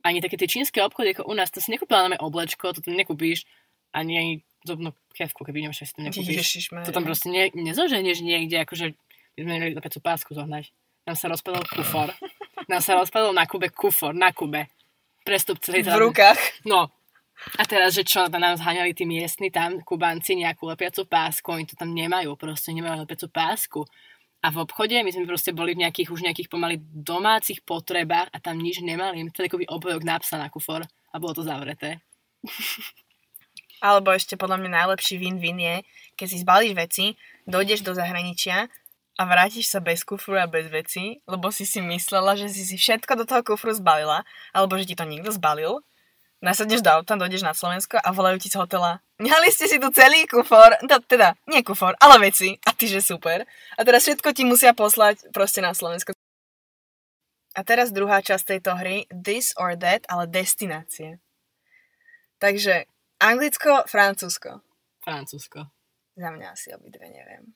ani 0.00 0.24
také 0.24 0.40
tie 0.40 0.48
čínske 0.48 0.80
obchody 0.80 1.12
ako 1.12 1.28
u 1.28 1.36
nás, 1.36 1.52
to 1.52 1.60
si 1.60 1.68
nekúpila 1.72 2.08
na 2.08 2.16
oblečko, 2.16 2.72
to 2.72 2.80
tam 2.80 2.96
nekúpíš, 2.96 3.44
ani 3.92 4.12
ani 4.16 4.32
zubnú 4.64 4.96
kevku, 5.12 5.44
keby 5.44 5.68
nemáš, 5.68 5.84
si 5.84 5.92
to 5.92 6.00
nekúpíš. 6.00 6.72
To 6.88 6.92
tam 6.92 7.04
proste 7.04 7.28
ne, 7.28 7.52
nezoženieš 7.52 8.24
niekde, 8.24 8.64
akože 8.64 8.96
my 9.36 9.40
sme 9.44 9.52
nemali 9.56 9.76
takú 9.76 10.00
pásku 10.00 10.32
zohnať. 10.32 10.72
Nám 11.08 11.16
sa 11.16 11.26
rozpadol 11.32 11.64
kufor. 11.64 12.12
Nám 12.70 12.80
sa 12.84 12.96
rozpadol 12.96 13.32
na 13.32 13.48
Kube 13.48 13.72
kufor, 13.72 14.12
na 14.12 14.32
Kube. 14.36 14.68
Prestup 15.24 15.60
celý 15.60 15.84
v 15.84 15.96
rukách. 15.96 16.64
No. 16.64 16.92
A 17.56 17.64
teraz, 17.64 17.96
že 17.96 18.04
čo, 18.04 18.28
tam 18.28 18.44
nám 18.44 18.60
zháňali 18.60 18.92
tí 18.92 19.08
miestni 19.08 19.48
tam, 19.48 19.80
Kubanci, 19.80 20.36
nejakú 20.36 20.68
lepiacu 20.68 21.08
pásku, 21.08 21.48
oni 21.48 21.64
to 21.64 21.74
tam 21.74 21.96
nemajú, 21.96 22.36
proste 22.36 22.70
nemajú 22.76 23.04
lepiacu 23.04 23.26
pásku. 23.32 23.80
A 24.40 24.48
v 24.48 24.64
obchode 24.64 24.96
my 24.96 25.12
sme 25.12 25.28
proste 25.28 25.52
boli 25.52 25.76
v 25.76 25.84
nejakých, 25.84 26.08
už 26.12 26.24
nejakých 26.24 26.48
pomaly 26.48 26.80
domácich 26.80 27.60
potrebách 27.60 28.32
a 28.32 28.40
tam 28.40 28.56
nič 28.56 28.80
nemali. 28.80 29.20
Celý 29.36 29.52
obojok 29.68 30.00
napsa 30.00 30.40
na 30.40 30.48
kufor 30.48 30.80
a 30.84 31.14
bolo 31.20 31.36
to 31.36 31.44
zavreté. 31.44 32.00
Alebo 33.84 34.12
ešte 34.12 34.36
podľa 34.36 34.60
mňa 34.60 34.70
najlepší 34.84 35.16
win-win 35.16 35.56
je, 35.60 35.76
keď 36.16 36.26
si 36.28 36.36
zbalíš 36.44 36.72
veci, 36.76 37.04
dojdeš 37.48 37.80
do 37.80 37.96
zahraničia 37.96 38.68
a 39.16 39.22
vrátiš 39.24 39.72
sa 39.72 39.80
bez 39.80 40.04
kufru 40.04 40.36
a 40.36 40.48
bez 40.48 40.68
veci, 40.68 41.20
lebo 41.24 41.48
si 41.52 41.64
si 41.64 41.80
myslela, 41.80 42.36
že 42.36 42.52
si 42.52 42.64
si 42.64 42.76
všetko 42.76 43.12
do 43.20 43.24
toho 43.24 43.40
kufru 43.44 43.72
zbalila, 43.72 44.24
alebo 44.52 44.76
že 44.76 44.88
ti 44.88 44.96
to 44.96 45.08
niekto 45.08 45.32
zbalil. 45.32 45.80
Nasadneš 46.40 46.80
do 46.80 46.88
auta, 46.88 47.20
dojdeš 47.20 47.44
na 47.44 47.52
Slovensko 47.52 48.00
a 48.00 48.16
volajú 48.16 48.40
ti 48.40 48.48
z 48.48 48.56
hotela. 48.56 49.04
Nehali 49.20 49.52
ste 49.52 49.68
si 49.68 49.76
tu 49.76 49.92
celý 49.92 50.24
kufor, 50.24 50.72
no, 50.88 50.96
teda 51.04 51.36
nie 51.44 51.60
kufor, 51.60 51.92
ale 52.00 52.16
veci. 52.32 52.56
A 52.64 52.72
ty, 52.72 52.88
že 52.88 53.04
super. 53.04 53.44
A 53.76 53.80
teraz 53.84 54.08
všetko 54.08 54.32
ti 54.32 54.48
musia 54.48 54.72
poslať 54.72 55.28
proste 55.36 55.60
na 55.60 55.76
Slovensko. 55.76 56.16
A 57.52 57.60
teraz 57.60 57.92
druhá 57.92 58.24
časť 58.24 58.56
tejto 58.56 58.72
hry, 58.72 59.04
this 59.12 59.52
or 59.60 59.76
that, 59.76 60.08
ale 60.08 60.24
destinácie. 60.24 61.20
Takže 62.40 62.88
Anglicko, 63.20 63.84
Francúzsko. 63.84 64.64
Francúzsko. 65.04 65.68
Za 66.16 66.28
mňa 66.32 66.56
asi 66.56 66.72
obidve, 66.72 67.04
neviem. 67.04 67.52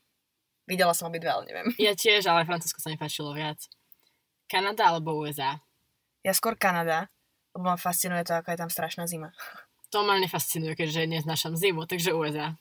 Videla 0.69 0.93
som 0.93 1.09
obidve, 1.09 1.33
ale 1.33 1.49
neviem. 1.49 1.73
Ja 1.81 1.97
tiež, 1.97 2.29
ale 2.29 2.45
Francúzsko 2.45 2.85
sa 2.85 2.93
mi 2.93 3.01
páčilo 3.01 3.33
viac. 3.33 3.65
Kanada 4.45 4.93
alebo 4.93 5.17
USA? 5.17 5.57
Ja 6.21 6.37
skôr 6.37 6.53
Kanada, 6.53 7.09
ma 7.59 7.77
fascinuje 7.77 8.25
to, 8.25 8.35
aká 8.35 8.53
je 8.53 8.61
tam 8.61 8.71
strašná 8.71 9.07
zima. 9.07 9.31
To 9.91 10.03
ma 10.03 10.19
nefascinuje, 10.19 10.75
keďže 10.75 11.07
neznášam 11.07 11.55
zimu, 11.55 11.87
takže 11.87 12.11
USA. 12.13 12.59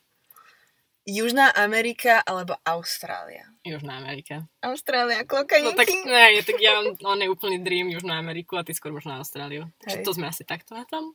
Južná 1.03 1.51
Amerika 1.51 2.23
alebo 2.23 2.56
Austrália. 2.63 3.43
Južná 3.67 3.99
Amerika. 3.99 4.47
Austrália, 4.63 5.19
No 5.19 5.27
klokaníky. 5.27 5.75
tak, 5.75 5.89
ne, 6.08 6.39
tak 6.39 6.58
ja 6.63 6.79
mám, 6.79 6.95
on 7.03 7.19
je 7.19 7.27
úplný 7.27 7.60
dream 7.60 7.91
Južnú 7.91 8.15
Ameriku 8.15 8.56
a 8.56 8.63
ty 8.63 8.71
skôr 8.71 8.95
možno 8.95 9.19
Austráliu. 9.19 9.67
Takže 9.84 9.97
Hej. 9.99 10.06
to 10.08 10.15
sme 10.15 10.32
asi 10.32 10.47
takto 10.47 10.79
na 10.79 10.88
tom. 10.88 11.12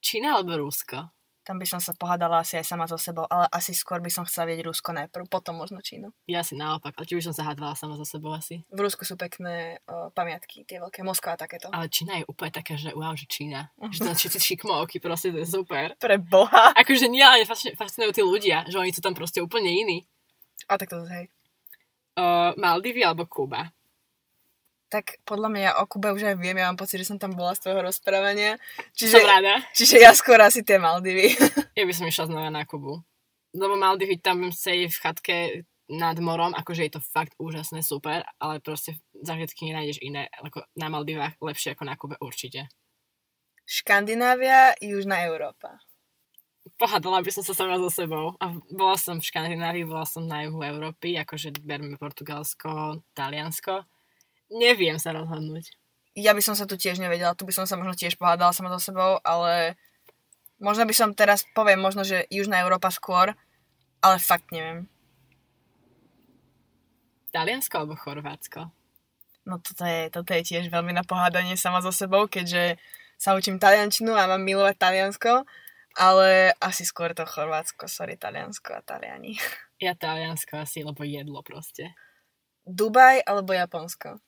Čína 0.00 0.40
alebo 0.40 0.56
Rusko? 0.56 1.12
Tam 1.44 1.60
by 1.60 1.68
som 1.68 1.76
sa 1.76 1.92
pohádala 1.92 2.40
asi 2.40 2.56
aj 2.56 2.64
sama 2.64 2.88
so 2.88 2.96
sebou, 2.96 3.28
ale 3.28 3.44
asi 3.52 3.76
skôr 3.76 4.00
by 4.00 4.08
som 4.08 4.24
chcela 4.24 4.48
vidieť 4.48 4.64
Rusko 4.64 4.96
najprv, 4.96 5.28
potom 5.28 5.60
možno 5.60 5.84
Čínu. 5.84 6.08
Ja 6.24 6.40
si 6.40 6.56
naopak, 6.56 6.96
ale 6.96 7.04
či 7.04 7.20
by 7.20 7.22
som 7.28 7.36
sa 7.36 7.44
hádvala 7.44 7.76
sama 7.76 8.00
za 8.00 8.08
sebou 8.08 8.32
asi. 8.32 8.64
V 8.72 8.80
Rusku 8.80 9.04
sú 9.04 9.20
pekné 9.20 9.76
o, 9.84 10.08
pamiatky, 10.08 10.64
tie 10.64 10.80
veľké, 10.80 11.04
Moskva 11.04 11.36
a 11.36 11.44
takéto. 11.44 11.68
Ale 11.68 11.92
Čína 11.92 12.16
je 12.16 12.24
úplne 12.24 12.48
taká, 12.48 12.80
že 12.80 12.96
wow, 12.96 13.12
že 13.12 13.28
Čína. 13.28 13.68
Že 13.76 14.08
tam 14.08 14.16
všetci 14.16 14.40
šikmovky, 14.40 15.04
proste 15.04 15.36
to 15.36 15.44
je 15.44 15.48
super. 15.48 15.92
Pre 16.00 16.16
Boha. 16.16 16.72
Akože 16.80 17.12
nie, 17.12 17.20
ale 17.20 17.44
fascin- 17.44 17.76
fascinujú 17.76 18.16
tí 18.16 18.22
ľudia, 18.24 18.64
že 18.64 18.80
oni 18.80 18.96
sú 18.96 19.04
tam 19.04 19.12
proste 19.12 19.44
úplne 19.44 19.68
iní. 19.68 20.08
A 20.72 20.80
tak 20.80 20.88
to 20.88 21.04
hej. 21.04 21.28
Uh, 22.16 22.56
Maldivy 22.56 23.04
alebo 23.04 23.28
Kuba? 23.28 23.68
Tak 24.94 25.26
podľa 25.26 25.50
mňa 25.50 25.62
ja 25.66 25.72
o 25.82 25.90
Kube 25.90 26.14
už 26.14 26.22
aj 26.22 26.38
viem, 26.38 26.54
ja 26.54 26.70
mám 26.70 26.78
pocit, 26.78 27.02
že 27.02 27.10
som 27.10 27.18
tam 27.18 27.34
bola 27.34 27.50
z 27.58 27.66
tvojho 27.66 27.82
rozprávania. 27.82 28.62
Som 28.94 29.10
Čiže, 29.10 29.26
rada. 29.26 29.58
čiže 29.74 29.98
ja 29.98 30.14
skôr 30.14 30.38
asi 30.38 30.62
tie 30.62 30.78
Maldivy. 30.78 31.34
Ja 31.74 31.82
by 31.82 31.90
som 31.90 32.06
išla 32.06 32.30
znova 32.30 32.54
na 32.54 32.62
Kubu. 32.62 33.02
Lebo 33.50 33.74
Maldivy 33.74 34.22
tam 34.22 34.54
sedieť 34.54 34.94
v 34.94 35.02
chatke 35.02 35.36
nad 35.90 36.14
morom, 36.22 36.54
akože 36.54 36.86
je 36.86 36.92
to 36.94 37.02
fakt 37.02 37.34
úžasné, 37.42 37.82
super, 37.82 38.22
ale 38.38 38.62
proste 38.62 39.02
zážitky 39.18 39.66
nenájdeš 39.66 39.98
iné, 39.98 40.30
ako 40.38 40.62
na 40.78 40.86
Maldivách 40.86 41.42
lepšie 41.42 41.74
ako 41.74 41.82
na 41.82 41.98
Kube 41.98 42.14
určite. 42.22 42.70
Škandinávia, 43.66 44.78
Južná 44.78 45.26
Európa. 45.26 45.82
Pohádala 46.78 47.18
by 47.18 47.30
som 47.34 47.42
sa 47.42 47.52
sama 47.52 47.82
so 47.82 47.90
sebou. 47.90 48.38
A 48.38 48.54
bola 48.70 48.94
som 48.94 49.18
v 49.18 49.26
Škandinávii, 49.26 49.90
bola 49.90 50.06
som 50.06 50.22
na 50.22 50.46
juhu 50.46 50.62
Európy, 50.62 51.18
akože 51.18 51.50
berme 51.66 51.98
Portugalsko, 51.98 53.02
Taliansko. 53.10 53.82
Neviem 54.52 55.00
sa 55.00 55.12
rozhodnúť. 55.16 55.72
Ja 56.14 56.30
by 56.36 56.42
som 56.44 56.54
sa 56.54 56.68
tu 56.68 56.78
tiež 56.78 57.02
nevedela, 57.02 57.34
tu 57.34 57.42
by 57.42 57.52
som 57.54 57.66
sa 57.66 57.74
možno 57.74 57.98
tiež 57.98 58.14
pohádala 58.14 58.54
sama 58.54 58.70
so 58.70 58.78
sebou, 58.78 59.18
ale 59.26 59.74
možno 60.62 60.86
by 60.86 60.94
som 60.94 61.10
teraz, 61.10 61.42
poviem 61.56 61.82
možno, 61.82 62.06
že 62.06 62.28
Južná 62.30 62.62
Európa 62.62 62.92
skôr, 62.94 63.34
ale 63.98 64.16
fakt 64.22 64.54
neviem. 64.54 64.86
Taliansko 67.34 67.74
alebo 67.82 67.98
Chorvátsko? 67.98 68.70
No 69.44 69.58
toto 69.58 69.82
je, 69.82 70.08
toto 70.08 70.30
je 70.32 70.46
tiež 70.46 70.70
veľmi 70.70 70.94
na 70.94 71.02
pohádanie 71.02 71.58
sama 71.58 71.82
so 71.82 71.90
sebou, 71.90 72.30
keďže 72.30 72.78
sa 73.18 73.34
učím 73.34 73.58
taliančinu 73.58 74.14
a 74.14 74.30
mám 74.30 74.42
milovať 74.42 74.76
Taliansko, 74.78 75.44
ale 75.98 76.54
asi 76.58 76.82
skôr 76.86 77.14
to 77.14 77.26
Chorvátsko, 77.26 77.90
sorry, 77.90 78.14
Taliansko 78.14 78.78
a 78.78 78.82
Taliani. 78.82 79.34
Ja 79.82 79.98
Taliansko 79.98 80.62
asi, 80.62 80.86
lebo 80.86 81.02
jedlo 81.02 81.42
proste. 81.42 81.92
Dubaj 82.62 83.20
alebo 83.26 83.52
Japonsko? 83.52 84.22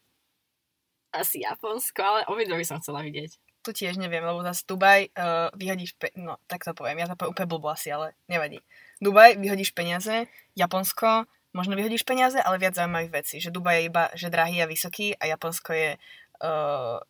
Asi 1.17 1.43
Japonsko, 1.43 2.01
ale 2.03 2.21
obidve 2.29 2.57
by 2.61 2.67
som 2.67 2.79
chcela 2.79 3.01
vidieť. 3.03 3.37
Tu 3.67 3.71
tiež 3.75 3.99
neviem, 3.99 4.23
lebo 4.23 4.47
zase 4.47 4.63
Dubaj 4.63 5.11
uh, 5.11 5.51
vyhodíš, 5.59 5.99
pe- 5.99 6.15
no 6.15 6.39
tak 6.47 6.63
to 6.63 6.71
poviem, 6.71 7.03
ja 7.03 7.11
to 7.11 7.19
poviem 7.19 7.35
úplne 7.35 7.51
blbo 7.51 7.69
asi, 7.73 7.91
ale 7.91 8.15
nevadí. 8.31 8.63
Dubaj 9.03 9.41
vyhodíš 9.43 9.75
peniaze, 9.75 10.31
Japonsko 10.55 11.27
možno 11.57 11.73
vyhodíš 11.75 12.05
peniaze, 12.05 12.37
ale 12.37 12.61
viac 12.61 12.77
zaujímavých 12.77 13.13
vecí. 13.25 13.41
Že 13.41 13.51
Dubaj 13.51 13.75
je 13.81 13.87
iba 13.89 14.05
že 14.13 14.29
drahý 14.29 14.61
a 14.63 14.71
vysoký 14.71 15.17
a 15.17 15.25
Japonsko 15.25 15.73
je 15.73 15.91
uh, 15.97 17.01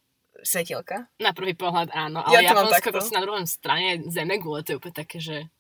svetielka. 0.41 1.11
Na 1.19 1.35
prvý 1.35 1.59
pohľad 1.59 1.91
áno, 1.91 2.23
Ja 2.31 2.41
ale 2.41 2.55
mám 2.55 2.71
Japonsko 2.71 2.95
proste 2.95 3.15
na 3.19 3.25
druhom 3.27 3.45
strane 3.45 4.07
zeme 4.09 4.39
gule, 4.39 4.63
to 4.63 4.75
je 4.75 4.79
úplne 4.79 4.97
také, 4.97 5.19
že 5.19 5.51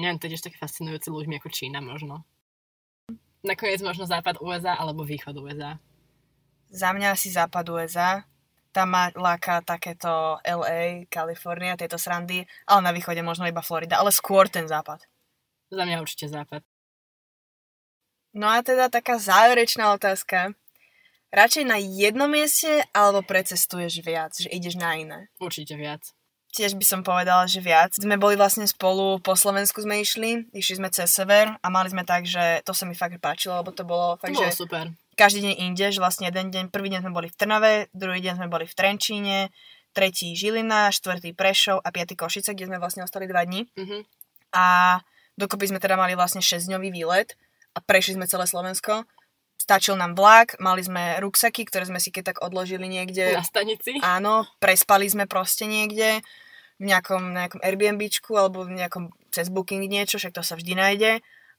neviem, 0.00 0.16
to 0.16 0.26
je 0.26 0.36
tiež 0.36 0.48
také 0.52 0.56
fascinujúce 0.60 1.08
ľuďmi 1.12 1.38
ako 1.40 1.48
Čína 1.52 1.84
možno. 1.84 2.24
Nakoniec 3.46 3.78
možno 3.84 4.08
západ 4.08 4.42
USA 4.42 4.74
alebo 4.74 5.06
východ 5.06 5.38
USA. 5.38 5.78
Za 6.70 6.90
mňa 6.92 7.14
asi 7.14 7.30
západ 7.30 7.64
USA. 7.70 8.24
Tam 8.74 8.92
ma 8.92 9.08
láka 9.16 9.64
takéto 9.64 10.36
LA, 10.44 11.08
Kalifornia, 11.08 11.80
tieto 11.80 11.96
srandy, 11.96 12.44
ale 12.68 12.80
na 12.84 12.92
východe 12.92 13.24
možno 13.24 13.48
iba 13.48 13.64
Florida, 13.64 13.96
ale 13.96 14.12
skôr 14.12 14.52
ten 14.52 14.68
západ. 14.68 15.00
Za 15.72 15.82
mňa 15.82 16.04
určite 16.04 16.28
západ. 16.28 16.60
No 18.36 18.52
a 18.52 18.60
teda 18.60 18.92
taká 18.92 19.16
záverečná 19.16 19.96
otázka. 19.96 20.52
Radšej 21.32 21.64
na 21.64 21.80
jednom 21.80 22.28
mieste 22.28 22.84
alebo 22.92 23.24
precestuješ 23.24 24.04
viac, 24.04 24.36
že 24.36 24.52
ideš 24.52 24.76
na 24.76 24.92
iné? 24.94 25.32
Určite 25.40 25.72
viac. 25.74 26.04
Tiež 26.52 26.76
by 26.76 26.84
som 26.84 27.00
povedala, 27.04 27.48
že 27.48 27.60
viac. 27.60 27.92
Sme 27.96 28.16
boli 28.16 28.36
vlastne 28.36 28.64
spolu, 28.64 29.20
po 29.20 29.36
Slovensku 29.36 29.84
sme 29.84 30.00
išli, 30.00 30.48
išli 30.56 30.80
sme 30.80 30.88
cez 30.88 31.12
sever 31.12 31.52
a 31.60 31.66
mali 31.68 31.92
sme 31.92 32.04
tak, 32.04 32.24
že 32.24 32.64
to 32.64 32.72
sa 32.72 32.88
mi 32.88 32.96
fakt 32.96 33.20
páčilo, 33.20 33.60
lebo 33.60 33.72
to 33.72 33.84
bolo 33.84 34.16
To 34.16 34.24
fakt, 34.24 34.36
bolo 34.36 34.44
že 34.48 34.56
super. 34.56 34.84
Každý 35.16 35.48
deň 35.48 35.54
inde, 35.72 35.86
že 35.90 35.98
vlastne 35.98 36.28
jeden 36.28 36.52
deň, 36.52 36.64
prvý 36.68 36.92
deň 36.92 37.00
sme 37.02 37.16
boli 37.16 37.32
v 37.32 37.36
Trnave, 37.36 37.88
druhý 37.96 38.20
deň 38.20 38.36
sme 38.36 38.48
boli 38.52 38.68
v 38.68 38.76
Trenčíne, 38.76 39.48
tretí 39.96 40.36
Žilina, 40.36 40.92
štvrtý 40.92 41.32
Prešov 41.32 41.80
a 41.80 41.88
piatý 41.88 42.14
Košice, 42.20 42.52
kde 42.52 42.68
sme 42.68 42.76
vlastne 42.76 43.00
ostali 43.00 43.24
dva 43.24 43.48
dní. 43.48 43.64
Mhm. 43.80 44.04
A 44.52 45.00
dokopy 45.40 45.72
sme 45.72 45.80
teda 45.80 45.96
mali 45.96 46.12
vlastne 46.12 46.44
6-dňový 46.44 46.92
výlet 46.92 47.32
a 47.72 47.80
prešli 47.80 48.16
sme 48.20 48.28
celé 48.28 48.44
Slovensko. 48.44 49.08
Stačil 49.56 49.96
nám 49.96 50.12
vlak, 50.12 50.60
mali 50.60 50.84
sme 50.84 51.16
ruksaky, 51.20 51.64
ktoré 51.64 51.88
sme 51.88 51.96
si 51.96 52.12
keď 52.12 52.36
tak 52.36 52.38
odložili 52.44 52.86
niekde. 52.86 53.40
Na 53.40 53.44
stanici. 53.44 53.96
Áno, 54.04 54.44
prespali 54.60 55.08
sme 55.08 55.24
proste 55.24 55.64
niekde 55.64 56.20
v 56.76 56.84
nejakom, 56.92 57.32
nejakom 57.32 57.60
Airbnbčku 57.64 58.36
alebo 58.36 58.68
v 58.68 58.76
nejakom 58.76 59.08
cez 59.32 59.48
booking 59.48 59.88
niečo, 59.88 60.20
však 60.20 60.36
to 60.36 60.44
sa 60.44 60.60
vždy 60.60 60.76
nájde. 60.76 61.12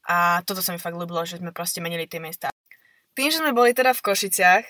A 0.08 0.45
toto 0.45 0.62
sa 0.64 0.72
mi 0.72 0.80
fakt 0.80 0.95
ľúbilo, 0.95 1.26
že 1.26 1.41
sme 1.41 1.51
proste 1.51 1.82
menili 1.82 2.08
tie 2.08 2.22
miesta. 2.22 2.53
Tým, 3.18 3.34
že 3.34 3.41
sme 3.41 3.49
boli 3.49 3.74
teda 3.74 3.97
v 3.97 4.05
Košiciach, 4.05 4.65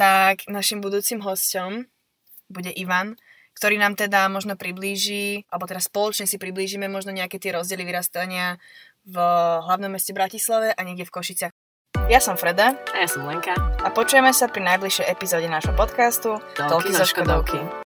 tak 0.00 0.48
našim 0.48 0.80
budúcim 0.80 1.20
hosťom 1.20 1.84
bude 2.48 2.72
Ivan, 2.72 3.20
ktorý 3.52 3.76
nám 3.76 4.00
teda 4.00 4.32
možno 4.32 4.56
priblíži, 4.56 5.44
alebo 5.52 5.68
teda 5.68 5.84
spoločne 5.84 6.24
si 6.24 6.40
priblížime 6.40 6.88
možno 6.88 7.12
nejaké 7.12 7.36
tie 7.36 7.52
rozdiely 7.52 7.84
vyrastania 7.84 8.56
v 9.04 9.20
hlavnom 9.60 9.92
meste 9.92 10.16
Bratislave 10.16 10.72
a 10.72 10.80
niekde 10.88 11.04
v 11.04 11.14
Košiciach. 11.20 11.52
Ja 12.08 12.20
som 12.24 12.40
Freda 12.40 12.80
A 12.96 12.96
ja 13.04 13.08
som 13.12 13.28
Lenka. 13.28 13.52
a 13.56 13.88
počujeme 13.92 14.32
sa 14.32 14.48
pri 14.48 14.64
najbližšej 14.72 15.12
epizóde 15.12 15.44
nášho 15.44 15.76
podcastu 15.76 16.40
Toľky 16.56 16.96
zo 16.96 17.04
Škodovky. 17.04 17.84